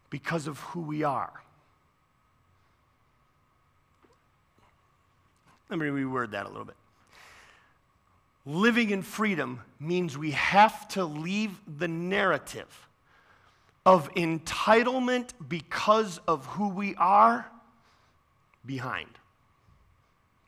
because 0.10 0.46
of 0.46 0.60
who 0.60 0.82
we 0.82 1.04
are. 1.04 1.32
Let 5.70 5.80
me 5.80 5.86
reword 5.86 6.32
that 6.32 6.46
a 6.46 6.50
little 6.50 6.66
bit. 6.66 6.76
Living 8.50 8.90
in 8.90 9.04
freedom 9.04 9.62
means 9.80 10.18
we 10.18 10.32
have 10.32 10.88
to 10.88 11.06
leave 11.06 11.52
the 11.78 11.88
narrative 11.88 12.88
of 13.86 14.12
entitlement 14.16 15.34
because 15.48 16.20
of 16.28 16.48
who 16.48 16.70
we 16.70 16.96
are 16.96 17.46
behind. 18.66 19.12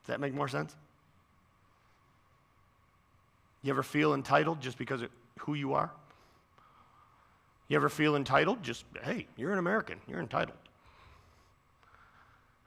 Does 0.01 0.07
that 0.07 0.19
make 0.19 0.33
more 0.33 0.47
sense? 0.47 0.75
You 3.61 3.69
ever 3.69 3.83
feel 3.83 4.15
entitled 4.15 4.61
just 4.61 4.79
because 4.79 5.03
of 5.03 5.09
who 5.41 5.53
you 5.53 5.75
are? 5.75 5.91
You 7.67 7.75
ever 7.75 7.87
feel 7.87 8.15
entitled? 8.15 8.63
Just, 8.63 8.83
hey, 9.03 9.27
you're 9.37 9.53
an 9.53 9.59
American, 9.59 10.01
you're 10.07 10.21
entitled. 10.21 10.57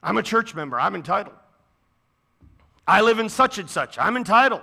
I'm 0.00 0.16
a 0.16 0.22
church 0.22 0.54
member, 0.54 0.78
I'm 0.78 0.94
entitled. 0.94 1.34
I 2.86 3.00
live 3.00 3.18
in 3.18 3.28
such 3.28 3.58
and 3.58 3.68
such, 3.68 3.98
I'm 3.98 4.16
entitled. 4.16 4.62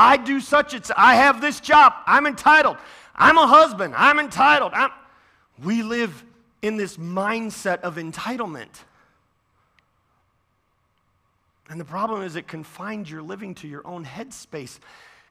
I 0.00 0.16
do 0.16 0.40
such 0.40 0.72
and 0.72 0.90
I 0.96 1.16
have 1.16 1.42
this 1.42 1.60
job, 1.60 1.92
I'm 2.06 2.26
entitled. 2.26 2.78
I'm 3.14 3.36
a 3.36 3.46
husband, 3.46 3.94
I'm 3.96 4.18
entitled. 4.18 4.72
I'm... 4.74 4.90
We 5.62 5.82
live 5.82 6.24
in 6.62 6.78
this 6.78 6.96
mindset 6.96 7.80
of 7.82 7.96
entitlement. 7.96 8.70
And 11.68 11.78
the 11.78 11.84
problem 11.84 12.22
is, 12.22 12.34
it 12.34 12.48
confines 12.48 13.10
your 13.10 13.20
living 13.20 13.54
to 13.56 13.68
your 13.68 13.86
own 13.86 14.06
headspace 14.06 14.78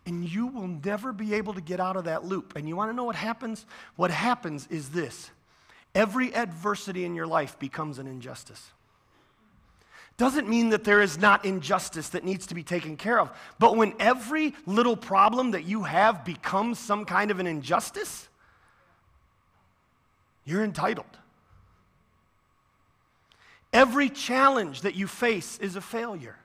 and 0.05 0.28
you 0.28 0.47
will 0.47 0.67
never 0.67 1.11
be 1.13 1.34
able 1.34 1.53
to 1.53 1.61
get 1.61 1.80
out 1.80 1.97
of 1.97 2.05
that 2.05 2.24
loop. 2.24 2.53
And 2.55 2.67
you 2.67 2.76
want 2.76 2.91
to 2.91 2.95
know 2.95 3.03
what 3.03 3.15
happens? 3.15 3.65
What 3.95 4.11
happens 4.11 4.67
is 4.70 4.89
this 4.89 5.32
every 5.95 6.34
adversity 6.34 7.05
in 7.05 7.15
your 7.15 7.28
life 7.28 7.57
becomes 7.57 7.97
an 7.97 8.05
injustice. 8.05 8.72
Doesn't 10.20 10.49
mean 10.49 10.72
that 10.72 10.84
there 10.84 11.01
is 11.01 11.17
not 11.17 11.45
injustice 11.45 12.09
that 12.09 12.26
needs 12.26 12.45
to 12.47 12.53
be 12.53 12.61
taken 12.61 12.97
care 12.97 13.22
of, 13.22 13.32
but 13.57 13.78
when 13.78 13.93
every 13.99 14.53
little 14.65 14.97
problem 14.97 15.51
that 15.51 15.63
you 15.63 15.84
have 15.84 16.26
becomes 16.26 16.78
some 16.78 17.05
kind 17.05 17.32
of 17.32 17.39
an 17.39 17.47
injustice, 17.47 18.28
you're 20.43 20.61
entitled. 20.61 21.05
Every 23.72 24.09
challenge 24.09 24.82
that 24.82 24.95
you 24.95 25.07
face 25.07 25.57
is 25.59 25.78
a 25.78 25.82
failure. 25.82 26.36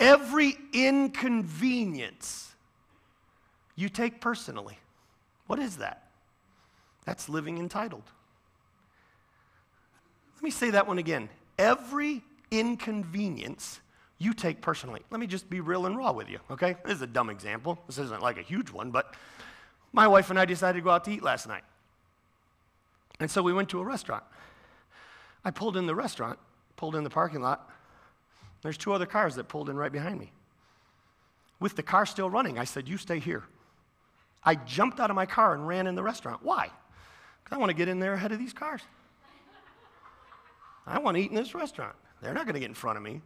Every 0.00 0.58
inconvenience 0.72 2.52
you 3.76 3.88
take 3.88 4.20
personally. 4.20 4.78
What 5.46 5.60
is 5.60 5.76
that? 5.76 6.08
That's 7.04 7.28
living 7.28 7.58
entitled. 7.58 8.02
Let 10.34 10.42
me 10.42 10.50
say 10.50 10.70
that 10.70 10.88
one 10.88 10.98
again. 10.98 11.28
Every 11.58 12.22
inconvenience 12.50 13.80
you 14.18 14.32
take 14.32 14.60
personally. 14.60 15.02
Let 15.10 15.20
me 15.20 15.26
just 15.26 15.48
be 15.50 15.60
real 15.60 15.86
and 15.86 15.96
raw 15.96 16.12
with 16.12 16.28
you, 16.28 16.38
okay? 16.50 16.76
This 16.84 16.96
is 16.96 17.02
a 17.02 17.06
dumb 17.06 17.30
example. 17.30 17.78
This 17.86 17.98
isn't 17.98 18.22
like 18.22 18.38
a 18.38 18.42
huge 18.42 18.70
one, 18.70 18.90
but 18.90 19.14
my 19.92 20.08
wife 20.08 20.30
and 20.30 20.38
I 20.38 20.44
decided 20.44 20.78
to 20.78 20.84
go 20.84 20.90
out 20.90 21.04
to 21.04 21.10
eat 21.10 21.22
last 21.22 21.46
night. 21.46 21.64
And 23.20 23.30
so 23.30 23.42
we 23.42 23.52
went 23.52 23.68
to 23.70 23.80
a 23.80 23.84
restaurant. 23.84 24.24
I 25.44 25.50
pulled 25.50 25.76
in 25.76 25.86
the 25.86 25.94
restaurant, 25.94 26.38
pulled 26.76 26.96
in 26.96 27.04
the 27.04 27.10
parking 27.10 27.40
lot, 27.40 27.70
there's 28.66 28.76
two 28.76 28.92
other 28.92 29.06
cars 29.06 29.36
that 29.36 29.48
pulled 29.48 29.68
in 29.68 29.76
right 29.76 29.92
behind 29.92 30.18
me. 30.18 30.32
With 31.60 31.76
the 31.76 31.84
car 31.84 32.04
still 32.04 32.28
running, 32.28 32.58
I 32.58 32.64
said, 32.64 32.88
You 32.88 32.98
stay 32.98 33.20
here. 33.20 33.44
I 34.42 34.56
jumped 34.56 34.98
out 34.98 35.08
of 35.08 35.14
my 35.14 35.24
car 35.24 35.54
and 35.54 35.66
ran 35.66 35.86
in 35.86 35.94
the 35.94 36.02
restaurant. 36.02 36.40
Why? 36.42 36.70
Because 37.44 37.56
I 37.56 37.58
want 37.58 37.70
to 37.70 37.76
get 37.76 37.86
in 37.86 38.00
there 38.00 38.14
ahead 38.14 38.32
of 38.32 38.40
these 38.40 38.52
cars. 38.52 38.82
I 40.86 40.98
want 40.98 41.16
to 41.16 41.22
eat 41.22 41.30
in 41.30 41.36
this 41.36 41.54
restaurant. 41.54 41.96
They're 42.22 42.34
not 42.34 42.44
going 42.44 42.54
to 42.54 42.60
get 42.60 42.68
in 42.68 42.74
front 42.74 42.96
of 42.96 43.02
me. 43.02 43.20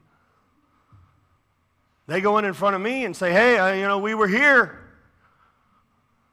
They 2.06 2.20
go 2.20 2.38
in 2.38 2.44
in 2.44 2.54
front 2.54 2.74
of 2.74 2.82
me 2.82 3.04
and 3.04 3.14
say, 3.14 3.32
Hey, 3.32 3.58
uh, 3.58 3.72
you 3.72 3.86
know, 3.86 3.98
we 3.98 4.14
were 4.14 4.26
here. 4.26 4.78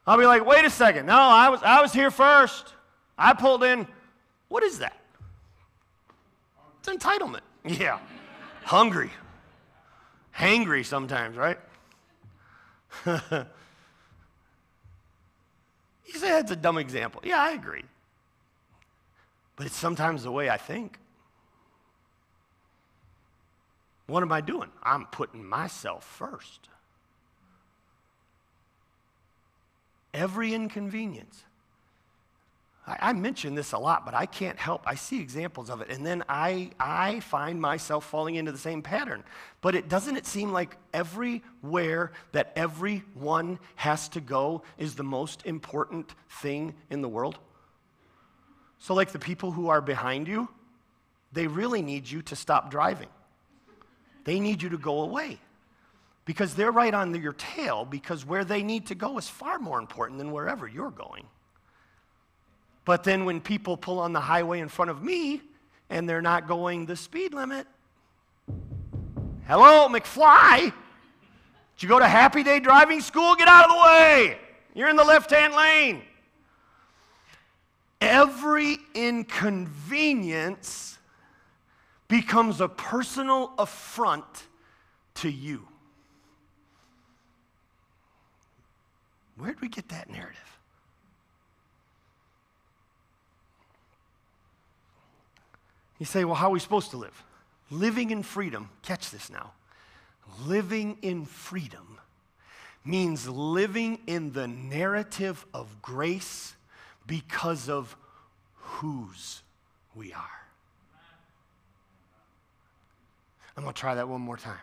I'll 0.06 0.18
be 0.18 0.26
like, 0.26 0.44
Wait 0.44 0.64
a 0.64 0.70
second. 0.70 1.06
No, 1.06 1.16
I 1.16 1.48
was, 1.50 1.62
I 1.62 1.80
was 1.80 1.92
here 1.92 2.10
first. 2.10 2.74
I 3.16 3.34
pulled 3.34 3.62
in. 3.62 3.86
What 4.48 4.62
is 4.62 4.78
that? 4.78 4.96
It's 6.80 6.88
entitlement. 6.88 7.40
Yeah 7.64 7.98
hungry, 8.68 9.10
hangry 10.36 10.84
sometimes, 10.84 11.36
right? 11.38 11.58
you 13.06 13.14
say 16.12 16.28
that's 16.28 16.50
a 16.50 16.56
dumb 16.56 16.76
example. 16.76 17.22
Yeah, 17.24 17.40
I 17.40 17.52
agree. 17.52 17.84
But 19.56 19.66
it's 19.66 19.76
sometimes 19.76 20.22
the 20.22 20.30
way 20.30 20.50
I 20.50 20.58
think. 20.58 20.98
What 24.08 24.22
am 24.22 24.32
I 24.32 24.40
doing? 24.40 24.70
I'm 24.82 25.04
putting 25.06 25.44
myself 25.44 26.02
first. 26.02 26.70
Every 30.14 30.54
inconvenience, 30.54 31.44
I, 32.86 33.10
I 33.10 33.12
mention 33.12 33.54
this 33.54 33.72
a 33.72 33.78
lot, 33.78 34.06
but 34.06 34.14
I 34.14 34.24
can't 34.24 34.58
help. 34.58 34.82
I 34.86 34.94
see 34.94 35.20
examples 35.20 35.68
of 35.68 35.82
it, 35.82 35.90
and 35.90 36.06
then 36.06 36.24
I, 36.26 36.70
I 36.80 37.20
find 37.20 37.60
myself 37.60 38.06
falling 38.06 38.36
into 38.36 38.50
the 38.50 38.58
same 38.58 38.80
pattern. 38.80 39.22
But 39.60 39.74
it 39.74 39.90
doesn't 39.90 40.16
it 40.16 40.26
seem 40.26 40.52
like 40.52 40.78
everywhere 40.94 42.12
that 42.32 42.52
everyone 42.56 43.58
has 43.76 44.08
to 44.10 44.22
go 44.22 44.62
is 44.78 44.94
the 44.94 45.04
most 45.04 45.44
important 45.44 46.14
thing 46.40 46.74
in 46.88 47.02
the 47.02 47.08
world? 47.10 47.38
So, 48.78 48.94
like 48.94 49.12
the 49.12 49.18
people 49.18 49.50
who 49.50 49.68
are 49.68 49.82
behind 49.82 50.28
you, 50.28 50.48
they 51.30 51.46
really 51.46 51.82
need 51.82 52.08
you 52.10 52.22
to 52.22 52.34
stop 52.34 52.70
driving. 52.70 53.08
They 54.28 54.40
need 54.40 54.60
you 54.60 54.68
to 54.68 54.76
go 54.76 55.00
away 55.00 55.38
because 56.26 56.54
they're 56.54 56.70
right 56.70 56.92
on 56.92 57.14
your 57.14 57.32
tail 57.32 57.86
because 57.86 58.26
where 58.26 58.44
they 58.44 58.62
need 58.62 58.88
to 58.88 58.94
go 58.94 59.16
is 59.16 59.26
far 59.26 59.58
more 59.58 59.78
important 59.78 60.18
than 60.18 60.32
wherever 60.32 60.68
you're 60.68 60.90
going. 60.90 61.24
But 62.84 63.04
then 63.04 63.24
when 63.24 63.40
people 63.40 63.78
pull 63.78 63.98
on 63.98 64.12
the 64.12 64.20
highway 64.20 64.60
in 64.60 64.68
front 64.68 64.90
of 64.90 65.02
me 65.02 65.40
and 65.88 66.06
they're 66.06 66.20
not 66.20 66.46
going 66.46 66.84
the 66.84 66.94
speed 66.94 67.32
limit, 67.32 67.66
hello, 69.46 69.88
McFly. 69.88 70.64
Did 70.64 71.82
you 71.82 71.88
go 71.88 71.98
to 71.98 72.06
Happy 72.06 72.42
Day 72.42 72.60
driving 72.60 73.00
school? 73.00 73.34
Get 73.34 73.48
out 73.48 73.64
of 73.64 73.70
the 73.70 73.82
way. 73.82 74.36
You're 74.74 74.90
in 74.90 74.96
the 74.96 75.04
left 75.04 75.30
hand 75.30 75.54
lane. 75.54 76.02
Every 78.02 78.76
inconvenience 78.94 80.97
becomes 82.08 82.60
a 82.60 82.68
personal 82.68 83.52
affront 83.58 84.24
to 85.14 85.30
you. 85.30 85.68
Where 89.36 89.52
did 89.52 89.60
we 89.60 89.68
get 89.68 89.88
that 89.90 90.10
narrative? 90.10 90.58
You 95.98 96.06
say, 96.06 96.24
well, 96.24 96.34
how 96.34 96.48
are 96.48 96.52
we 96.52 96.60
supposed 96.60 96.90
to 96.92 96.96
live? 96.96 97.24
Living 97.70 98.10
in 98.10 98.22
freedom, 98.22 98.70
catch 98.82 99.10
this 99.10 99.30
now. 99.30 99.52
Living 100.46 100.96
in 101.02 101.24
freedom 101.26 101.98
means 102.84 103.28
living 103.28 103.98
in 104.06 104.32
the 104.32 104.46
narrative 104.48 105.44
of 105.52 105.82
grace 105.82 106.54
because 107.06 107.68
of 107.68 107.96
whose 108.54 109.42
we 109.94 110.12
are. 110.12 110.47
I'm 113.58 113.64
going 113.64 113.74
to 113.74 113.80
try 113.80 113.96
that 113.96 114.08
one 114.08 114.20
more 114.20 114.36
time 114.36 114.60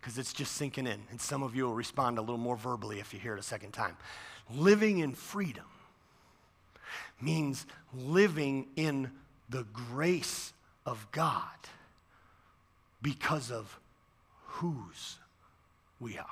because 0.00 0.16
it's 0.16 0.32
just 0.32 0.52
sinking 0.52 0.86
in. 0.86 1.02
And 1.10 1.20
some 1.20 1.42
of 1.42 1.54
you 1.54 1.66
will 1.66 1.74
respond 1.74 2.16
a 2.16 2.22
little 2.22 2.38
more 2.38 2.56
verbally 2.56 2.98
if 2.98 3.12
you 3.12 3.20
hear 3.20 3.34
it 3.34 3.38
a 3.38 3.42
second 3.42 3.72
time. 3.72 3.94
Living 4.54 5.00
in 5.00 5.12
freedom 5.12 5.66
means 7.20 7.66
living 7.92 8.68
in 8.74 9.10
the 9.50 9.64
grace 9.74 10.54
of 10.86 11.06
God 11.12 11.42
because 13.02 13.50
of 13.50 13.78
whose 14.46 15.18
we 16.00 16.16
are. 16.16 16.26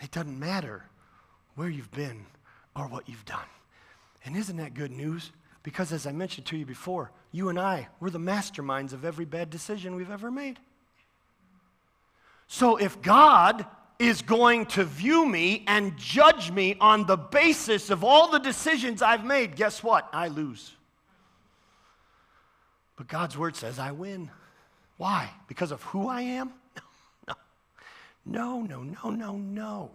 It 0.00 0.12
doesn't 0.12 0.38
matter 0.38 0.84
where 1.56 1.68
you've 1.68 1.90
been 1.90 2.24
or 2.76 2.86
what 2.86 3.08
you've 3.08 3.24
done. 3.24 3.48
And 4.24 4.36
isn't 4.36 4.58
that 4.58 4.74
good 4.74 4.92
news? 4.92 5.32
Because 5.62 5.92
as 5.92 6.06
I 6.06 6.12
mentioned 6.12 6.46
to 6.48 6.56
you 6.56 6.64
before, 6.64 7.10
you 7.32 7.48
and 7.48 7.58
I, 7.58 7.88
we're 8.00 8.10
the 8.10 8.18
masterminds 8.18 8.92
of 8.92 9.04
every 9.04 9.24
bad 9.24 9.50
decision 9.50 9.94
we've 9.94 10.10
ever 10.10 10.30
made. 10.30 10.58
So 12.46 12.76
if 12.76 13.00
God 13.02 13.66
is 13.98 14.22
going 14.22 14.66
to 14.66 14.84
view 14.84 15.26
me 15.26 15.62
and 15.66 15.96
judge 15.98 16.50
me 16.50 16.76
on 16.80 17.04
the 17.04 17.16
basis 17.16 17.90
of 17.90 18.02
all 18.02 18.30
the 18.30 18.38
decisions 18.38 19.02
I've 19.02 19.24
made, 19.24 19.56
guess 19.56 19.82
what? 19.82 20.08
I 20.12 20.28
lose. 20.28 20.74
But 22.96 23.08
God's 23.08 23.36
word 23.36 23.56
says 23.56 23.78
I 23.78 23.92
win. 23.92 24.30
Why? 24.96 25.30
Because 25.48 25.70
of 25.70 25.82
who 25.84 26.08
I 26.08 26.22
am? 26.22 26.52
No, 28.26 28.60
no, 28.60 28.82
no, 28.82 29.10
no, 29.10 29.36
no. 29.36 29.90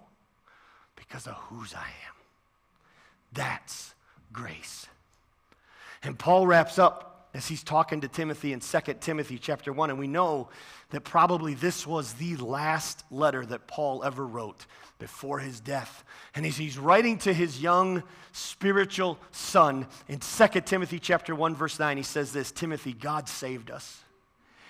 Because 0.95 1.27
of 1.27 1.35
whose 1.35 1.75
I 1.75 1.85
am. 1.85 2.15
That's 3.31 3.93
grace. 4.33 4.87
And 6.05 6.17
Paul 6.17 6.45
wraps 6.45 6.77
up 6.77 7.29
as 7.33 7.47
he's 7.47 7.63
talking 7.63 8.01
to 8.01 8.07
Timothy 8.07 8.53
in 8.53 8.59
2 8.59 8.79
Timothy 9.01 9.37
chapter 9.37 9.73
1 9.73 9.89
and 9.89 9.99
we 9.99 10.07
know 10.07 10.49
that 10.91 11.01
probably 11.01 11.55
this 11.55 11.85
was 11.85 12.13
the 12.13 12.35
last 12.37 13.03
letter 13.11 13.45
that 13.45 13.67
Paul 13.67 14.03
ever 14.03 14.25
wrote 14.25 14.67
before 14.99 15.39
his 15.39 15.59
death. 15.59 16.05
And 16.35 16.45
as 16.45 16.55
he's 16.55 16.77
writing 16.77 17.17
to 17.19 17.33
his 17.33 17.59
young 17.61 18.03
spiritual 18.31 19.17
son 19.31 19.87
in 20.07 20.19
2 20.19 20.61
Timothy 20.61 20.99
chapter 20.99 21.35
1 21.35 21.55
verse 21.55 21.79
9 21.79 21.97
he 21.97 22.03
says 22.03 22.31
this, 22.31 22.51
Timothy, 22.51 22.93
God 22.93 23.27
saved 23.27 23.71
us. 23.71 23.99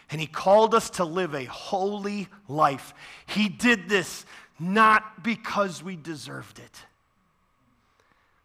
And 0.10 0.22
he 0.22 0.28
called 0.28 0.74
us 0.74 0.90
to 0.92 1.04
live 1.04 1.36
a 1.36 1.46
holy 1.46 2.30
life. 2.48 2.94
He 3.28 3.50
did 3.50 3.90
this 3.90 4.26
not 4.58 5.24
because 5.24 5.84
we 5.84 5.98
deserved 5.98 6.60
it, 6.60 6.82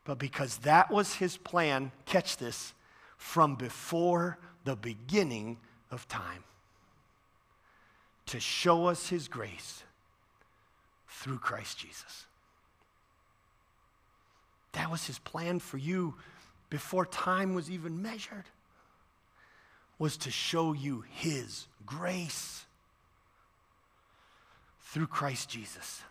but 0.04 0.18
because 0.18 0.58
that 0.58 0.90
was 0.90 1.14
his 1.14 1.36
plan. 1.36 1.92
Catch 2.04 2.38
this 2.38 2.74
from 3.20 3.54
before 3.54 4.38
the 4.64 4.74
beginning 4.74 5.58
of 5.90 6.08
time 6.08 6.42
to 8.24 8.40
show 8.40 8.86
us 8.86 9.10
his 9.10 9.28
grace 9.28 9.84
through 11.06 11.38
Christ 11.38 11.78
Jesus. 11.78 12.24
That 14.72 14.90
was 14.90 15.06
his 15.06 15.18
plan 15.18 15.58
for 15.58 15.76
you 15.76 16.14
before 16.70 17.04
time 17.04 17.52
was 17.52 17.70
even 17.70 18.00
measured 18.00 18.46
was 19.98 20.16
to 20.16 20.30
show 20.30 20.72
you 20.72 21.04
his 21.10 21.66
grace 21.84 22.64
through 24.80 25.08
Christ 25.08 25.50
Jesus. 25.50 26.02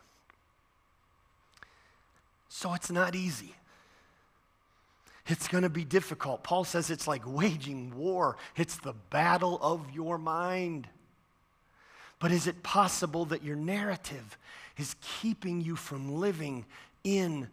So 2.49 2.75
it's 2.75 2.91
not 2.91 3.15
easy. 3.15 3.55
It's 5.29 5.47
going 5.47 5.63
to 5.63 5.69
be 5.69 5.85
difficult. 5.85 6.43
Paul 6.43 6.63
says 6.63 6.89
it's 6.89 7.07
like 7.07 7.21
waging 7.25 7.95
war, 7.95 8.37
it's 8.57 8.77
the 8.77 8.93
battle 9.09 9.59
of 9.61 9.91
your 9.93 10.17
mind. 10.17 10.87
But 12.19 12.31
is 12.31 12.47
it 12.47 12.63
possible 12.63 13.25
that 13.25 13.43
your 13.43 13.55
narrative 13.55 14.37
is 14.77 14.95
keeping 15.21 15.61
you 15.61 15.77
from 15.77 16.19
living 16.19 16.65
in 17.03 17.47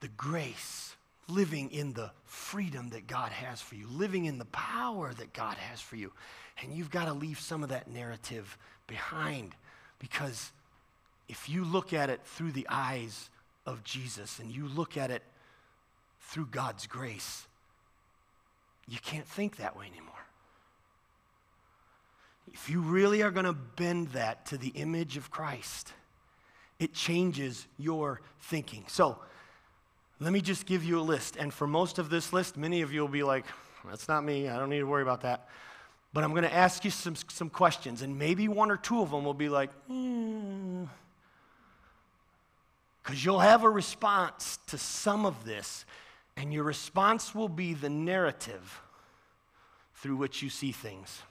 the 0.00 0.08
grace 0.08 0.96
living 1.28 1.70
in 1.72 1.92
the 1.92 2.10
freedom 2.24 2.90
that 2.90 3.06
God 3.06 3.32
has 3.32 3.60
for 3.60 3.74
you, 3.74 3.86
living 3.88 4.26
in 4.26 4.38
the 4.38 4.44
power 4.46 5.12
that 5.14 5.32
God 5.32 5.56
has 5.56 5.80
for 5.80 5.96
you. 5.96 6.12
And 6.62 6.72
you've 6.72 6.90
got 6.90 7.06
to 7.06 7.12
leave 7.12 7.40
some 7.40 7.62
of 7.62 7.68
that 7.70 7.90
narrative 7.90 8.56
behind 8.86 9.54
because 9.98 10.52
if 11.28 11.48
you 11.48 11.64
look 11.64 11.92
at 11.92 12.10
it 12.10 12.20
through 12.24 12.52
the 12.52 12.66
eyes 12.70 13.30
of 13.66 13.82
Jesus 13.82 14.38
and 14.38 14.50
you 14.50 14.68
look 14.68 14.96
at 14.96 15.10
it 15.10 15.22
through 16.26 16.46
God's 16.46 16.86
grace, 16.86 17.46
you 18.88 18.98
can't 19.02 19.26
think 19.26 19.56
that 19.56 19.76
way 19.76 19.86
anymore. 19.86 20.12
If 22.52 22.70
you 22.70 22.80
really 22.80 23.22
are 23.22 23.30
going 23.30 23.46
to 23.46 23.52
bend 23.52 24.08
that 24.08 24.46
to 24.46 24.58
the 24.58 24.68
image 24.68 25.16
of 25.16 25.30
Christ, 25.30 25.92
it 26.78 26.94
changes 26.94 27.66
your 27.78 28.20
thinking. 28.40 28.84
So, 28.86 29.18
let 30.18 30.32
me 30.32 30.40
just 30.40 30.64
give 30.64 30.82
you 30.82 30.98
a 30.98 31.02
list. 31.02 31.36
And 31.36 31.52
for 31.52 31.66
most 31.66 31.98
of 31.98 32.08
this 32.08 32.32
list, 32.32 32.56
many 32.56 32.80
of 32.80 32.92
you 32.92 33.02
will 33.02 33.08
be 33.08 33.22
like, 33.22 33.44
that's 33.88 34.08
not 34.08 34.24
me. 34.24 34.48
I 34.48 34.58
don't 34.58 34.70
need 34.70 34.78
to 34.78 34.86
worry 34.86 35.02
about 35.02 35.20
that. 35.22 35.48
But 36.12 36.24
I'm 36.24 36.30
going 36.30 36.44
to 36.44 36.54
ask 36.54 36.84
you 36.84 36.90
some, 36.90 37.14
some 37.28 37.50
questions, 37.50 38.00
and 38.00 38.18
maybe 38.18 38.48
one 38.48 38.70
or 38.70 38.78
two 38.78 39.02
of 39.02 39.10
them 39.10 39.24
will 39.24 39.34
be 39.34 39.50
like, 39.50 39.70
because 39.86 39.98
hmm. 43.08 43.14
you'll 43.14 43.40
have 43.40 43.64
a 43.64 43.70
response 43.70 44.58
to 44.68 44.78
some 44.78 45.26
of 45.26 45.44
this, 45.44 45.84
and 46.36 46.52
your 46.52 46.64
response 46.64 47.34
will 47.34 47.48
be 47.48 47.74
the 47.74 47.90
narrative 47.90 48.80
through 49.94 50.16
which 50.16 50.42
you 50.42 50.50
see 50.50 50.72
things, 50.72 51.22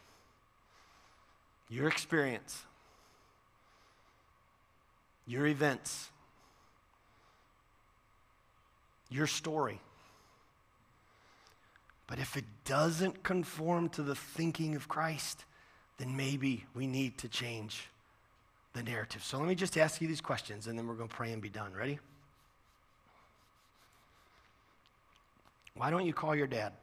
your 1.69 1.87
experience, 1.87 2.63
your 5.27 5.45
events 5.47 6.09
your 9.09 9.27
story. 9.27 9.79
But 12.07 12.19
if 12.19 12.37
it 12.37 12.45
doesn't 12.65 13.23
conform 13.23 13.89
to 13.89 14.03
the 14.03 14.15
thinking 14.15 14.75
of 14.75 14.87
Christ, 14.87 15.45
then 15.97 16.15
maybe 16.15 16.65
we 16.75 16.85
need 16.85 17.17
to 17.19 17.29
change 17.29 17.89
the 18.73 18.83
narrative. 18.83 19.23
So 19.23 19.37
let 19.37 19.47
me 19.47 19.55
just 19.55 19.77
ask 19.77 20.01
you 20.01 20.07
these 20.07 20.21
questions 20.21 20.67
and 20.67 20.77
then 20.77 20.87
we're 20.87 20.95
going 20.95 21.09
to 21.09 21.15
pray 21.15 21.31
and 21.31 21.41
be 21.41 21.49
done. 21.49 21.73
Ready? 21.73 21.99
Why 25.75 25.89
don't 25.91 26.05
you 26.05 26.13
call 26.13 26.35
your 26.35 26.47
dad? 26.47 26.73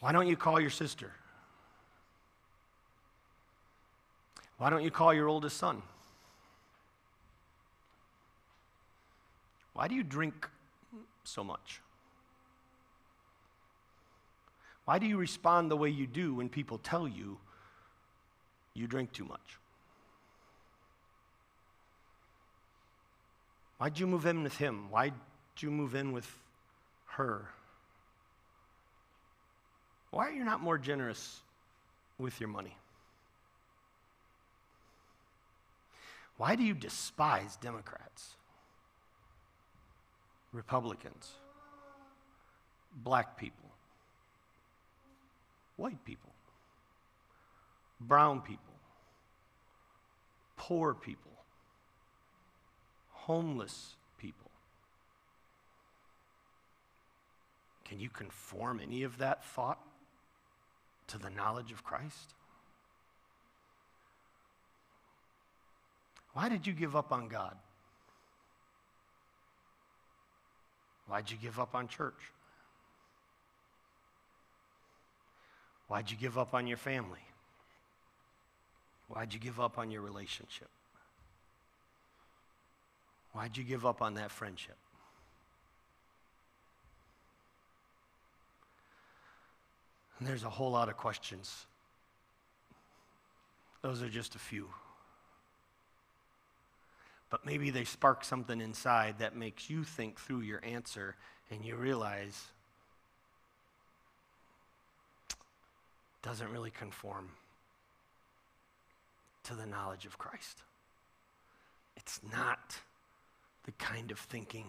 Why 0.00 0.12
don't 0.12 0.26
you 0.26 0.36
call 0.36 0.60
your 0.60 0.70
sister? 0.70 1.12
Why 4.58 4.70
don't 4.70 4.82
you 4.82 4.90
call 4.90 5.12
your 5.12 5.28
oldest 5.28 5.58
son? 5.58 5.82
Why 9.74 9.88
do 9.88 9.94
you 9.94 10.02
drink 10.02 10.48
so 11.24 11.44
much? 11.44 11.82
Why 14.86 14.98
do 14.98 15.06
you 15.06 15.18
respond 15.18 15.70
the 15.70 15.76
way 15.76 15.90
you 15.90 16.06
do 16.06 16.34
when 16.34 16.48
people 16.48 16.78
tell 16.78 17.06
you 17.06 17.38
you 18.72 18.86
drink 18.86 19.12
too 19.12 19.24
much? 19.24 19.58
Why'd 23.78 23.98
you 23.98 24.06
move 24.06 24.26
in 24.26 24.42
with 24.42 24.56
him? 24.56 24.90
Why'd 24.90 25.14
you 25.58 25.70
move 25.70 25.94
in 25.94 26.12
with 26.12 26.30
her? 27.06 27.48
Why 30.10 30.28
are 30.28 30.32
you 30.32 30.44
not 30.44 30.62
more 30.62 30.78
generous 30.78 31.40
with 32.18 32.40
your 32.40 32.48
money? 32.48 32.76
Why 36.38 36.54
do 36.54 36.62
you 36.62 36.74
despise 36.74 37.56
Democrats? 37.56 38.34
Republicans, 40.52 41.32
black 43.02 43.36
people, 43.36 43.70
white 45.76 46.02
people, 46.04 46.30
brown 48.00 48.40
people, 48.40 48.72
poor 50.56 50.94
people, 50.94 51.25
homeless 53.26 53.96
people. 54.18 54.50
Can 57.84 57.98
you 57.98 58.08
conform 58.08 58.80
any 58.80 59.02
of 59.02 59.18
that 59.18 59.44
thought 59.44 59.80
to 61.08 61.18
the 61.18 61.30
knowledge 61.30 61.72
of 61.72 61.82
Christ? 61.82 62.34
Why 66.34 66.48
did 66.48 66.68
you 66.68 66.72
give 66.72 66.94
up 66.94 67.10
on 67.10 67.26
God? 67.26 67.56
Why'd 71.08 71.28
you 71.28 71.36
give 71.36 71.58
up 71.58 71.74
on 71.74 71.88
church? 71.88 72.32
Why'd 75.88 76.10
you 76.12 76.16
give 76.16 76.38
up 76.38 76.54
on 76.54 76.68
your 76.68 76.76
family? 76.76 77.26
Why'd 79.08 79.34
you 79.34 79.40
give 79.40 79.58
up 79.58 79.78
on 79.78 79.90
your 79.90 80.02
relationship? 80.02 80.68
Why'd 83.36 83.54
you 83.58 83.64
give 83.64 83.84
up 83.84 84.00
on 84.00 84.14
that 84.14 84.30
friendship? 84.30 84.78
And 90.18 90.26
there's 90.26 90.42
a 90.42 90.48
whole 90.48 90.70
lot 90.70 90.88
of 90.88 90.96
questions. 90.96 91.66
Those 93.82 94.02
are 94.02 94.08
just 94.08 94.36
a 94.36 94.38
few. 94.38 94.70
But 97.28 97.44
maybe 97.44 97.68
they 97.68 97.84
spark 97.84 98.24
something 98.24 98.58
inside 98.58 99.18
that 99.18 99.36
makes 99.36 99.68
you 99.68 99.84
think 99.84 100.18
through 100.18 100.40
your 100.40 100.64
answer 100.64 101.14
and 101.50 101.62
you 101.62 101.76
realize 101.76 102.42
it 105.28 105.36
doesn't 106.22 106.50
really 106.50 106.70
conform 106.70 107.28
to 109.44 109.54
the 109.54 109.66
knowledge 109.66 110.06
of 110.06 110.16
Christ. 110.16 110.62
It's 111.98 112.18
not 112.32 112.78
the 113.66 113.72
kind 113.72 114.10
of 114.10 114.18
thinking 114.18 114.66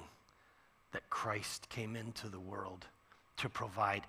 that 0.91 1.09
Christ 1.09 1.69
came 1.69 1.95
into 1.95 2.27
the 2.27 2.39
world 2.39 2.85
to 3.37 3.47
provide. 3.47 4.01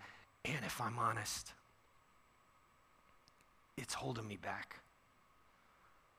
And 0.44 0.64
if 0.64 0.80
I'm 0.80 0.98
honest, 0.98 1.52
it's 3.76 3.94
holding 3.94 4.26
me 4.26 4.36
back 4.36 4.80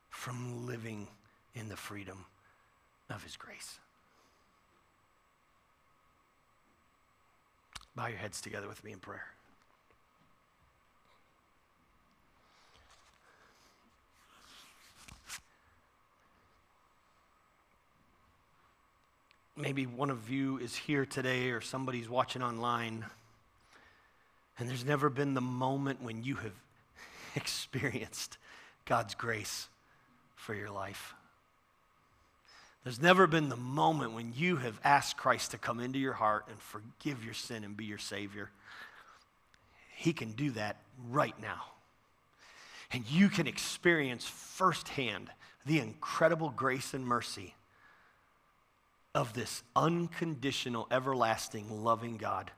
from 0.10 0.66
living 0.66 1.08
in 1.56 1.68
the 1.68 1.76
freedom 1.76 2.26
of 3.10 3.24
His 3.24 3.36
grace. 3.36 3.80
Bow 7.96 8.08
your 8.08 8.18
heads 8.18 8.40
together 8.40 8.68
with 8.68 8.84
me 8.84 8.92
in 8.92 9.00
prayer. 9.00 9.26
Maybe 19.62 19.86
one 19.86 20.10
of 20.10 20.30
you 20.30 20.58
is 20.58 20.74
here 20.74 21.06
today 21.06 21.50
or 21.50 21.60
somebody's 21.60 22.08
watching 22.08 22.42
online, 22.42 23.04
and 24.58 24.70
there's 24.70 24.86
never 24.86 25.10
been 25.10 25.34
the 25.34 25.42
moment 25.42 26.02
when 26.02 26.24
you 26.24 26.36
have 26.36 26.54
experienced 27.36 28.38
God's 28.86 29.16
grace 29.16 29.68
for 30.38 30.54
your 30.56 30.70
life. 30.70 31.14
There's 32.86 33.02
never 33.02 33.28
been 33.28 33.50
the 33.50 33.58
moment 33.58 34.14
when 34.14 34.32
you 34.34 34.56
have 34.56 34.80
asked 34.86 35.18
Christ 35.18 35.52
to 35.52 35.58
come 35.58 35.82
into 35.82 36.00
your 36.00 36.14
heart 36.14 36.46
and 36.50 36.58
forgive 36.62 37.26
your 37.26 37.34
sin 37.34 37.66
and 37.66 37.76
be 37.76 37.84
your 37.84 37.98
Savior. 37.98 38.52
He 39.94 40.14
can 40.14 40.32
do 40.32 40.52
that 40.52 40.78
right 41.10 41.36
now. 41.42 41.64
And 42.94 43.04
you 43.12 43.28
can 43.28 43.46
experience 43.46 44.26
firsthand 44.26 45.30
the 45.66 45.82
incredible 45.82 46.50
grace 46.50 46.94
and 46.94 47.06
mercy 47.06 47.56
of 49.16 49.34
this 49.34 49.64
unconditional, 49.76 50.88
everlasting, 50.92 51.84
loving 51.84 52.18
God. 52.18 52.52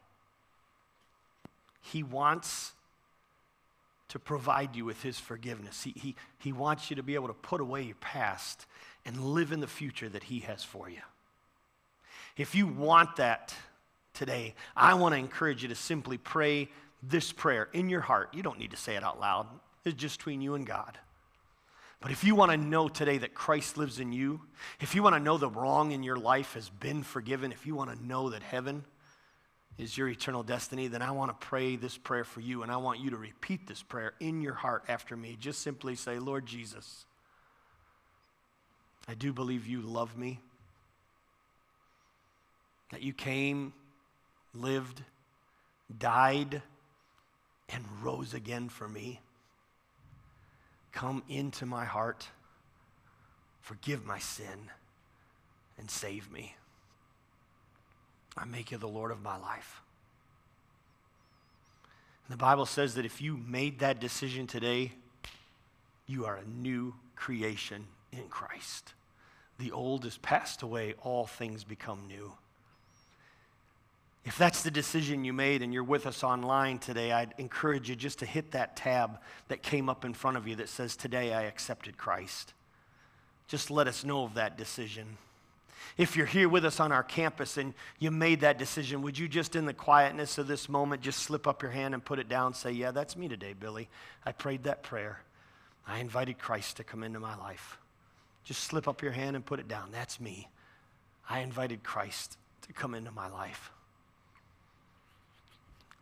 He 1.82 2.04
wants 2.04 2.74
to 4.10 4.20
provide 4.20 4.76
you 4.76 4.84
with 4.84 5.02
His 5.02 5.18
forgiveness. 5.18 5.84
He, 5.84 5.94
he, 5.96 6.16
he 6.38 6.52
wants 6.52 6.90
you 6.90 6.98
to 6.98 7.04
be 7.04 7.16
able 7.16 7.28
to 7.28 7.34
put 7.34 7.62
away 7.62 7.84
your 7.84 7.96
past 7.96 8.66
and 9.06 9.34
live 9.34 9.52
in 9.52 9.62
the 9.62 9.68
future 9.68 10.10
that 10.10 10.24
He 10.24 10.40
has 10.42 10.64
for 10.64 10.90
you. 10.90 11.02
If 12.38 12.54
you 12.54 12.68
want 12.68 13.16
that 13.16 13.56
today, 14.14 14.54
I 14.76 14.94
want 14.96 15.14
to 15.14 15.20
encourage 15.20 15.64
you 15.64 15.70
to 15.70 15.76
simply 15.76 16.18
pray 16.18 16.70
this 17.02 17.32
prayer 17.32 17.70
in 17.74 17.90
your 17.90 18.02
heart. 18.02 18.30
You 18.34 18.44
don't 18.44 18.60
need 18.60 18.72
to 18.72 18.78
say 18.78 18.96
it 18.96 19.04
out 19.04 19.20
loud, 19.20 19.48
it's 19.86 19.96
just 19.96 20.20
between 20.20 20.42
you 20.42 20.56
and 20.56 20.66
God. 20.66 20.98
But 22.02 22.10
if 22.10 22.24
you 22.24 22.34
want 22.34 22.52
to 22.52 22.58
know 22.58 22.90
today 22.90 23.20
that 23.20 23.36
Christ 23.36 23.78
lives 23.78 24.00
in 24.00 24.12
you, 24.12 24.42
if 24.80 24.96
you 24.96 25.04
want 25.04 25.16
to 25.16 25.20
know 25.20 25.38
the 25.38 25.50
wrong 25.50 25.92
in 25.92 26.02
your 26.02 26.18
life 26.18 26.56
has 26.56 26.68
been 26.68 27.04
forgiven, 27.04 27.52
if 27.52 27.68
you 27.68 27.76
want 27.76 27.92
to 27.92 28.06
know 28.06 28.32
that 28.32 28.42
heaven 28.42 28.84
is 29.78 29.96
your 29.96 30.08
eternal 30.08 30.42
destiny, 30.42 30.88
then 30.88 31.04
I 31.04 31.12
want 31.12 31.30
to 31.30 31.46
pray 31.46 31.76
this 31.76 31.98
prayer 31.98 32.24
for 32.24 32.42
you. 32.42 32.64
And 32.64 32.72
I 32.72 32.78
want 32.78 33.00
you 33.00 33.12
to 33.12 33.18
repeat 33.18 33.68
this 33.68 33.84
prayer 33.84 34.14
in 34.20 34.42
your 34.42 34.56
heart 34.56 34.84
after 34.88 35.16
me. 35.16 35.38
Just 35.40 35.62
simply 35.62 35.96
say, 35.96 36.18
Lord 36.18 36.48
Jesus, 36.48 37.06
I 39.08 39.14
do 39.14 39.32
believe 39.32 39.68
you 39.68 39.82
love 39.82 40.18
me, 40.18 40.40
that 42.92 43.04
you 43.04 43.14
came, 43.14 43.74
lived, 44.56 45.04
died, 46.00 46.62
and 47.70 47.86
rose 48.02 48.34
again 48.34 48.70
for 48.70 48.88
me. 48.88 49.20
Come 50.92 51.24
into 51.30 51.66
my 51.66 51.86
heart, 51.86 52.28
forgive 53.62 54.06
my 54.06 54.20
sin, 54.20 54.70
and 55.78 55.90
save 55.90 56.32
me. 56.32 56.56
I 58.38 58.46
make 58.46 58.72
you 58.72 58.78
the 58.78 58.88
Lord 58.88 59.12
of 59.12 59.22
my 59.22 59.38
life. 59.38 59.82
And 62.28 62.34
the 62.34 62.42
Bible 62.42 62.66
says 62.66 62.96
that 62.96 63.06
if 63.06 63.22
you 63.22 63.38
made 63.38 63.80
that 63.80 64.00
decision 64.00 64.48
today, 64.48 64.94
you 66.08 66.26
are 66.26 66.38
a 66.38 66.46
new 66.46 66.96
creation 67.16 67.88
in 68.12 68.28
Christ. 68.30 68.94
The 69.60 69.72
old 69.72 70.06
is 70.06 70.18
passed 70.18 70.62
away, 70.62 70.96
all 71.02 71.26
things 71.26 71.64
become 71.64 72.08
new. 72.08 72.34
If 74.24 74.38
that's 74.38 74.62
the 74.62 74.72
decision 74.72 75.26
you 75.26 75.34
made 75.34 75.64
and 75.64 75.74
you're 75.74 75.84
with 75.84 76.06
us 76.06 76.24
online 76.24 76.78
today, 76.78 77.12
I'd 77.12 77.34
encourage 77.38 77.90
you 77.90 77.96
just 77.96 78.20
to 78.20 78.26
hit 78.26 78.52
that 78.52 78.76
tab 78.76 79.20
that 79.48 79.64
came 79.64 79.90
up 79.90 80.06
in 80.06 80.14
front 80.14 80.38
of 80.38 80.48
you 80.48 80.56
that 80.58 80.70
says, 80.70 80.96
Today 80.96 81.34
I 81.34 81.44
accepted 81.44 81.98
Christ. 81.98 82.54
Just 83.48 83.72
let 83.72 83.88
us 83.88 84.06
know 84.06 84.24
of 84.24 84.36
that 84.36 84.58
decision. 84.58 85.18
If 85.98 86.16
you're 86.16 86.28
here 86.28 86.48
with 86.48 86.64
us 86.64 86.80
on 86.80 86.92
our 86.92 87.04
campus 87.04 87.58
and 87.58 87.74
you 88.00 88.12
made 88.12 88.42
that 88.42 88.60
decision, 88.60 89.02
would 89.02 89.18
you 89.18 89.28
just 89.28 89.56
in 89.56 89.66
the 89.66 89.74
quietness 89.74 90.38
of 90.38 90.48
this 90.48 90.70
moment 90.70 91.02
just 91.02 91.20
slip 91.20 91.48
up 91.48 91.62
your 91.64 91.72
hand 91.72 91.94
and 91.94 92.06
put 92.06 92.20
it 92.20 92.30
down? 92.30 92.54
Say, 92.54 92.72
Yeah, 92.72 92.92
that's 92.92 93.18
me 93.18 93.28
today, 93.28 93.54
Billy. 93.54 93.90
I 94.24 94.32
prayed 94.32 94.64
that 94.64 94.84
prayer. 94.84 95.22
I 95.88 96.00
invited 96.00 96.38
Christ 96.38 96.78
to 96.78 96.84
come 96.84 97.04
into 97.04 97.20
my 97.20 97.36
life. 97.36 97.80
Just 98.44 98.64
slip 98.64 98.88
up 98.88 99.02
your 99.02 99.12
hand 99.12 99.36
and 99.36 99.44
put 99.44 99.60
it 99.60 99.68
down. 99.68 99.90
That's 99.92 100.20
me. 100.20 100.48
I 101.28 101.40
invited 101.40 101.84
Christ 101.84 102.38
to 102.68 102.74
come 102.74 102.94
into 102.94 103.12
my 103.12 103.28
life. 103.28 103.72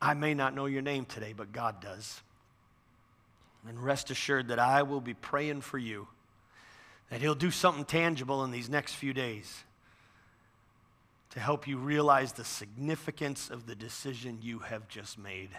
I 0.01 0.13
may 0.13 0.33
not 0.33 0.55
know 0.55 0.65
your 0.65 0.81
name 0.81 1.05
today, 1.05 1.33
but 1.35 1.51
God 1.51 1.81
does. 1.81 2.21
And 3.67 3.77
rest 3.83 4.09
assured 4.09 4.47
that 4.47 4.59
I 4.59 4.83
will 4.83 5.01
be 5.01 5.13
praying 5.13 5.61
for 5.61 5.77
you, 5.77 6.07
that 7.09 7.19
He'll 7.19 7.35
do 7.35 7.51
something 7.51 7.85
tangible 7.85 8.43
in 8.43 8.51
these 8.51 8.69
next 8.69 8.93
few 8.93 9.13
days 9.13 9.63
to 11.31 11.39
help 11.39 11.67
you 11.67 11.77
realize 11.77 12.33
the 12.33 12.43
significance 12.43 13.49
of 13.49 13.67
the 13.67 13.75
decision 13.75 14.39
you 14.41 14.59
have 14.59 14.87
just 14.87 15.19
made. 15.19 15.49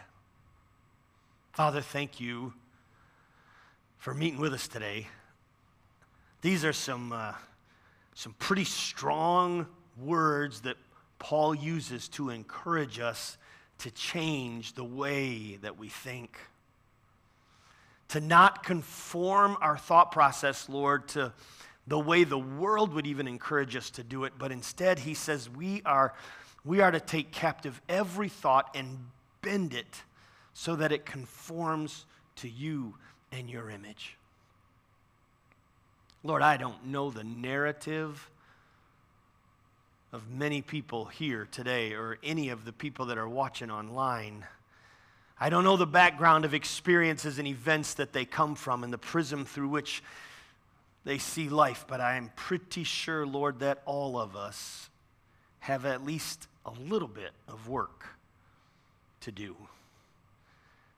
Father, 1.52 1.80
thank 1.80 2.18
you 2.18 2.52
for 3.98 4.14
meeting 4.14 4.40
with 4.40 4.52
us 4.52 4.66
today. 4.66 5.06
These 6.40 6.64
are 6.64 6.72
some, 6.72 7.12
uh, 7.12 7.34
some 8.14 8.34
pretty 8.38 8.64
strong 8.64 9.66
words 9.98 10.62
that 10.62 10.76
Paul 11.18 11.54
uses 11.54 12.08
to 12.08 12.30
encourage 12.30 12.98
us 12.98 13.36
to 13.80 13.90
change 13.90 14.74
the 14.74 14.84
way 14.84 15.56
that 15.56 15.78
we 15.78 15.88
think. 15.88 16.38
To 18.08 18.20
not 18.20 18.62
conform 18.62 19.56
our 19.60 19.76
thought 19.76 20.12
process, 20.12 20.68
Lord, 20.68 21.08
to 21.08 21.32
the 21.86 21.98
way 21.98 22.24
the 22.24 22.38
world 22.38 22.92
would 22.94 23.06
even 23.06 23.26
encourage 23.26 23.74
us 23.76 23.90
to 23.90 24.04
do 24.04 24.24
it, 24.24 24.34
but 24.38 24.52
instead, 24.52 25.00
he 25.00 25.14
says 25.14 25.48
we 25.48 25.82
are, 25.84 26.14
we 26.64 26.80
are 26.80 26.90
to 26.90 27.00
take 27.00 27.32
captive 27.32 27.80
every 27.88 28.28
thought 28.28 28.70
and 28.74 28.98
bend 29.42 29.74
it 29.74 30.02
so 30.52 30.76
that 30.76 30.92
it 30.92 31.06
conforms 31.06 32.06
to 32.36 32.48
you 32.48 32.94
and 33.32 33.48
your 33.48 33.70
image. 33.70 34.16
Lord, 36.22 36.42
I 36.42 36.56
don't 36.56 36.86
know 36.86 37.10
the 37.10 37.24
narrative 37.24 38.30
of 40.12 40.28
many 40.30 40.60
people 40.60 41.04
here 41.06 41.46
today 41.50 41.92
or 41.92 42.18
any 42.22 42.48
of 42.48 42.64
the 42.64 42.72
people 42.72 43.06
that 43.06 43.18
are 43.18 43.28
watching 43.28 43.70
online. 43.70 44.44
I 45.38 45.50
don't 45.50 45.64
know 45.64 45.76
the 45.76 45.86
background 45.86 46.44
of 46.44 46.52
experiences 46.52 47.38
and 47.38 47.46
events 47.46 47.94
that 47.94 48.12
they 48.12 48.24
come 48.24 48.54
from 48.54 48.84
and 48.84 48.92
the 48.92 48.98
prism 48.98 49.44
through 49.44 49.68
which 49.68 50.02
they 51.04 51.18
see 51.18 51.48
life, 51.48 51.86
but 51.88 52.00
I 52.00 52.16
am 52.16 52.30
pretty 52.36 52.84
sure, 52.84 53.26
Lord, 53.26 53.60
that 53.60 53.82
all 53.86 54.18
of 54.18 54.36
us 54.36 54.90
have 55.60 55.86
at 55.86 56.04
least 56.04 56.48
a 56.66 56.72
little 56.72 57.08
bit 57.08 57.30
of 57.48 57.68
work 57.68 58.04
to 59.20 59.32
do 59.32 59.56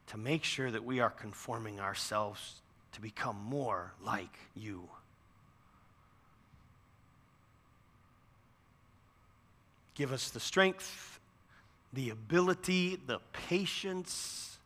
to 0.09 0.19
make 0.19 0.45
sure 0.45 0.71
that 0.71 0.85
we 0.85 1.01
are 1.01 1.11
conforming 1.11 1.81
ourselves 1.81 2.61
to 2.93 3.01
become 3.01 3.37
more 3.45 3.93
like 4.05 4.39
you. 4.55 4.89
Give 9.95 10.12
us 10.12 10.30
the 10.30 10.40
strength, 10.40 11.20
the 11.93 12.11
ability, 12.11 12.99
the 13.07 13.18
patience 13.32 14.59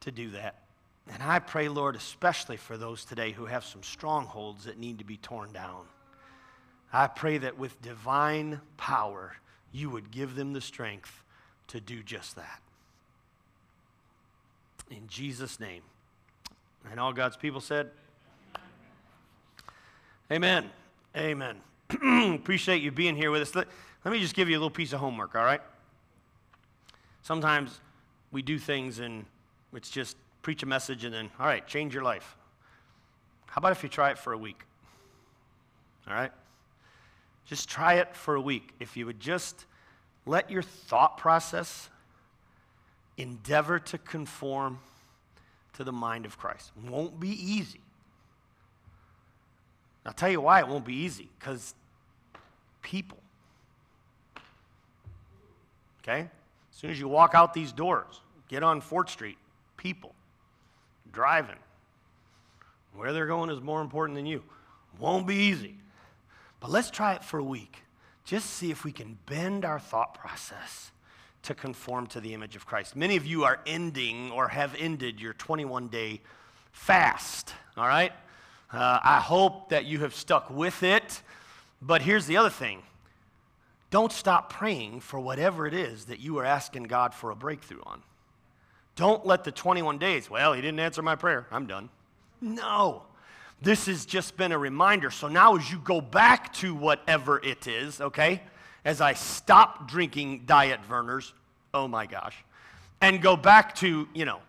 to 0.00 0.10
do 0.10 0.30
that. 0.30 0.56
And 1.12 1.22
I 1.22 1.38
pray, 1.38 1.68
Lord, 1.68 1.96
especially 1.96 2.56
for 2.56 2.76
those 2.76 3.04
today 3.04 3.32
who 3.32 3.46
have 3.46 3.64
some 3.64 3.82
strongholds 3.82 4.64
that 4.64 4.78
need 4.78 4.98
to 4.98 5.04
be 5.04 5.16
torn 5.16 5.52
down. 5.52 5.84
I 6.92 7.06
pray 7.06 7.38
that 7.38 7.58
with 7.58 7.80
divine 7.82 8.60
power, 8.76 9.36
you 9.72 9.90
would 9.90 10.10
give 10.10 10.34
them 10.34 10.52
the 10.52 10.60
strength 10.60 11.22
to 11.68 11.80
do 11.80 12.02
just 12.02 12.36
that. 12.36 12.60
In 14.90 15.08
Jesus' 15.08 15.58
name. 15.58 15.82
And 16.90 17.00
all 17.00 17.12
God's 17.12 17.36
people 17.36 17.60
said, 17.60 17.90
Amen. 20.30 20.70
Amen. 21.16 21.56
Appreciate 22.34 22.82
you 22.82 22.90
being 22.90 23.16
here 23.16 23.30
with 23.30 23.42
us. 23.42 23.66
Let, 24.04 24.12
me 24.12 24.20
just 24.20 24.34
give 24.34 24.48
you 24.48 24.56
a 24.56 24.58
little 24.58 24.70
piece 24.70 24.92
of 24.92 25.00
homework, 25.00 25.34
all 25.34 25.44
right? 25.44 25.60
Sometimes 27.22 27.80
we 28.32 28.42
do 28.42 28.58
things 28.58 28.98
and 28.98 29.24
it's 29.72 29.90
just 29.90 30.16
preach 30.42 30.62
a 30.62 30.66
message 30.66 31.04
and 31.04 31.14
then, 31.14 31.30
all 31.38 31.46
right, 31.46 31.66
change 31.66 31.94
your 31.94 32.02
life. 32.02 32.36
How 33.46 33.58
about 33.58 33.72
if 33.72 33.82
you 33.82 33.88
try 33.88 34.10
it 34.10 34.18
for 34.18 34.32
a 34.32 34.38
week? 34.38 34.64
All 36.08 36.14
right? 36.14 36.32
Just 37.44 37.68
try 37.68 37.94
it 37.94 38.16
for 38.16 38.34
a 38.34 38.40
week. 38.40 38.72
If 38.80 38.96
you 38.96 39.06
would 39.06 39.20
just 39.20 39.66
let 40.26 40.50
your 40.50 40.62
thought 40.62 41.16
process 41.18 41.88
endeavor 43.16 43.78
to 43.78 43.98
conform 43.98 44.78
to 45.74 45.84
the 45.84 45.92
mind 45.92 46.26
of 46.26 46.38
Christ. 46.38 46.72
Won't 46.88 47.18
be 47.20 47.30
easy. 47.30 47.80
I'll 50.04 50.12
tell 50.12 50.30
you 50.30 50.40
why 50.40 50.60
it 50.60 50.68
won't 50.68 50.84
be 50.84 50.94
easy 50.94 51.28
because 51.38 51.74
people. 52.82 53.18
Okay? 56.02 56.20
As 56.20 56.76
soon 56.76 56.90
as 56.90 56.98
you 56.98 57.08
walk 57.08 57.34
out 57.34 57.54
these 57.54 57.72
doors, 57.72 58.20
get 58.48 58.62
on 58.62 58.80
Fort 58.80 59.10
Street, 59.10 59.38
people 59.76 60.14
driving. 61.12 61.56
Where 62.94 63.12
they're 63.12 63.26
going 63.26 63.50
is 63.50 63.60
more 63.60 63.80
important 63.80 64.16
than 64.16 64.26
you. 64.26 64.42
Won't 64.98 65.26
be 65.26 65.36
easy. 65.36 65.76
But 66.60 66.70
let's 66.70 66.90
try 66.90 67.14
it 67.14 67.24
for 67.24 67.38
a 67.38 67.44
week. 67.44 67.78
Just 68.24 68.50
see 68.50 68.70
if 68.70 68.84
we 68.84 68.92
can 68.92 69.18
bend 69.26 69.64
our 69.64 69.80
thought 69.80 70.14
process 70.14 70.90
to 71.42 71.54
conform 71.54 72.06
to 72.08 72.20
the 72.20 72.34
image 72.34 72.54
of 72.54 72.66
Christ. 72.66 72.94
Many 72.94 73.16
of 73.16 73.26
you 73.26 73.44
are 73.44 73.58
ending 73.66 74.30
or 74.30 74.48
have 74.48 74.74
ended 74.78 75.20
your 75.20 75.32
21 75.32 75.88
day 75.88 76.20
fast, 76.70 77.54
all 77.76 77.86
right? 77.86 78.12
Uh, 78.72 79.00
I 79.02 79.18
hope 79.18 79.70
that 79.70 79.84
you 79.84 80.00
have 80.00 80.14
stuck 80.14 80.50
with 80.50 80.82
it. 80.82 81.20
But 81.80 82.02
here's 82.02 82.26
the 82.26 82.36
other 82.36 82.50
thing 82.50 82.82
don't 83.92 84.10
stop 84.10 84.50
praying 84.50 85.00
for 85.00 85.20
whatever 85.20 85.66
it 85.66 85.74
is 85.74 86.06
that 86.06 86.18
you 86.18 86.38
are 86.38 86.44
asking 86.46 86.84
God 86.84 87.12
for 87.12 87.30
a 87.30 87.36
breakthrough 87.36 87.82
on. 87.84 88.02
Don't 88.96 89.26
let 89.26 89.44
the 89.44 89.52
21 89.52 89.98
days, 89.98 90.30
well, 90.30 90.54
he 90.54 90.62
didn't 90.62 90.80
answer 90.80 91.02
my 91.02 91.14
prayer. 91.14 91.46
I'm 91.52 91.66
done. 91.66 91.90
No. 92.40 93.02
This 93.60 93.86
has 93.86 94.06
just 94.06 94.36
been 94.38 94.50
a 94.50 94.58
reminder. 94.58 95.10
So 95.10 95.28
now, 95.28 95.56
as 95.56 95.70
you 95.70 95.78
go 95.78 96.00
back 96.00 96.54
to 96.54 96.74
whatever 96.74 97.38
it 97.38 97.66
is, 97.66 98.00
okay, 98.00 98.42
as 98.82 99.02
I 99.02 99.12
stop 99.12 99.88
drinking 99.88 100.44
Diet 100.46 100.80
Vernors, 100.88 101.32
oh 101.74 101.86
my 101.86 102.06
gosh, 102.06 102.36
and 103.02 103.20
go 103.20 103.36
back 103.36 103.74
to, 103.76 104.08
you 104.14 104.24
know, 104.24 104.40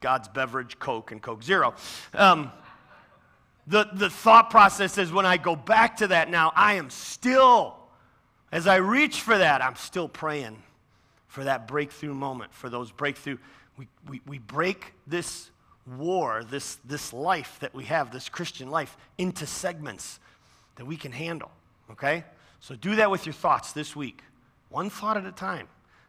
God's 0.00 0.28
beverage, 0.28 0.78
Coke 0.78 1.10
and 1.10 1.20
Coke 1.20 1.42
Zero. 1.42 1.74
Um, 2.14 2.52
the, 3.66 3.88
the 3.92 4.08
thought 4.08 4.50
process 4.50 4.98
is 4.98 5.12
when 5.12 5.26
I 5.26 5.36
go 5.36 5.56
back 5.56 5.96
to 5.96 6.06
that 6.06 6.30
now, 6.30 6.52
I 6.54 6.74
am 6.74 6.90
still, 6.90 7.75
as 8.52 8.66
I 8.66 8.76
reach 8.76 9.20
for 9.20 9.36
that, 9.36 9.62
I'm 9.62 9.76
still 9.76 10.08
praying 10.08 10.62
for 11.26 11.44
that 11.44 11.66
breakthrough 11.66 12.14
moment, 12.14 12.54
for 12.54 12.68
those 12.68 12.90
breakthrough. 12.90 13.38
We, 13.76 13.88
we, 14.08 14.20
we 14.26 14.38
break 14.38 14.94
this 15.06 15.50
war, 15.86 16.44
this, 16.44 16.76
this 16.84 17.12
life 17.12 17.58
that 17.60 17.74
we 17.74 17.84
have, 17.84 18.10
this 18.10 18.28
Christian 18.28 18.70
life, 18.70 18.96
into 19.18 19.46
segments 19.46 20.18
that 20.76 20.86
we 20.86 20.96
can 20.96 21.12
handle, 21.12 21.50
okay? 21.90 22.24
So 22.60 22.74
do 22.74 22.96
that 22.96 23.10
with 23.10 23.26
your 23.26 23.32
thoughts 23.32 23.72
this 23.72 23.94
week, 23.94 24.22
one 24.70 24.90
thought 24.90 25.16
at 25.16 25.26
a 25.26 25.32
time. 25.32 25.68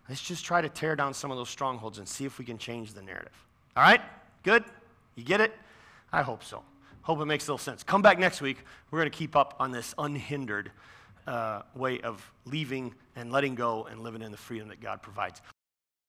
Let's 0.10 0.22
just 0.22 0.46
try 0.46 0.62
to 0.62 0.70
tear 0.70 0.96
down 0.96 1.14
some 1.14 1.32
of 1.32 1.38
those 1.38 1.50
strongholds 1.50 1.98
and 1.98 2.08
see 2.08 2.26
if 2.26 2.40
we 2.40 2.46
can 2.46 2.58
change 2.58 2.94
the 2.94 3.02
narrative. 3.02 3.34
All 3.76 3.84
right? 3.84 4.02
Good? 4.44 4.64
You 5.16 5.24
get 5.24 5.42
it? 5.42 5.54
I 6.14 6.22
hope 6.22 6.44
so. 6.44 6.64
Hope 7.02 7.20
it 7.20 7.26
makes 7.26 7.48
a 7.48 7.52
little 7.52 7.58
sense. 7.58 7.84
Come 7.84 8.02
back 8.02 8.18
next 8.18 8.42
week. 8.42 8.58
We're 8.90 9.00
going 9.00 9.12
to 9.12 9.18
keep 9.18 9.36
up 9.36 9.56
on 9.60 9.72
this 9.72 9.94
unhindered 9.98 10.72
uh, 11.28 11.62
way 11.76 12.00
of 12.02 12.26
leaving 12.46 12.94
and 13.16 13.32
letting 13.32 13.54
go 13.54 13.86
and 13.86 14.02
living 14.02 14.22
in 14.22 14.32
the 14.32 14.38
freedom 14.38 14.70
that 14.70 14.82
God 14.82 15.02
provides. 15.02 15.42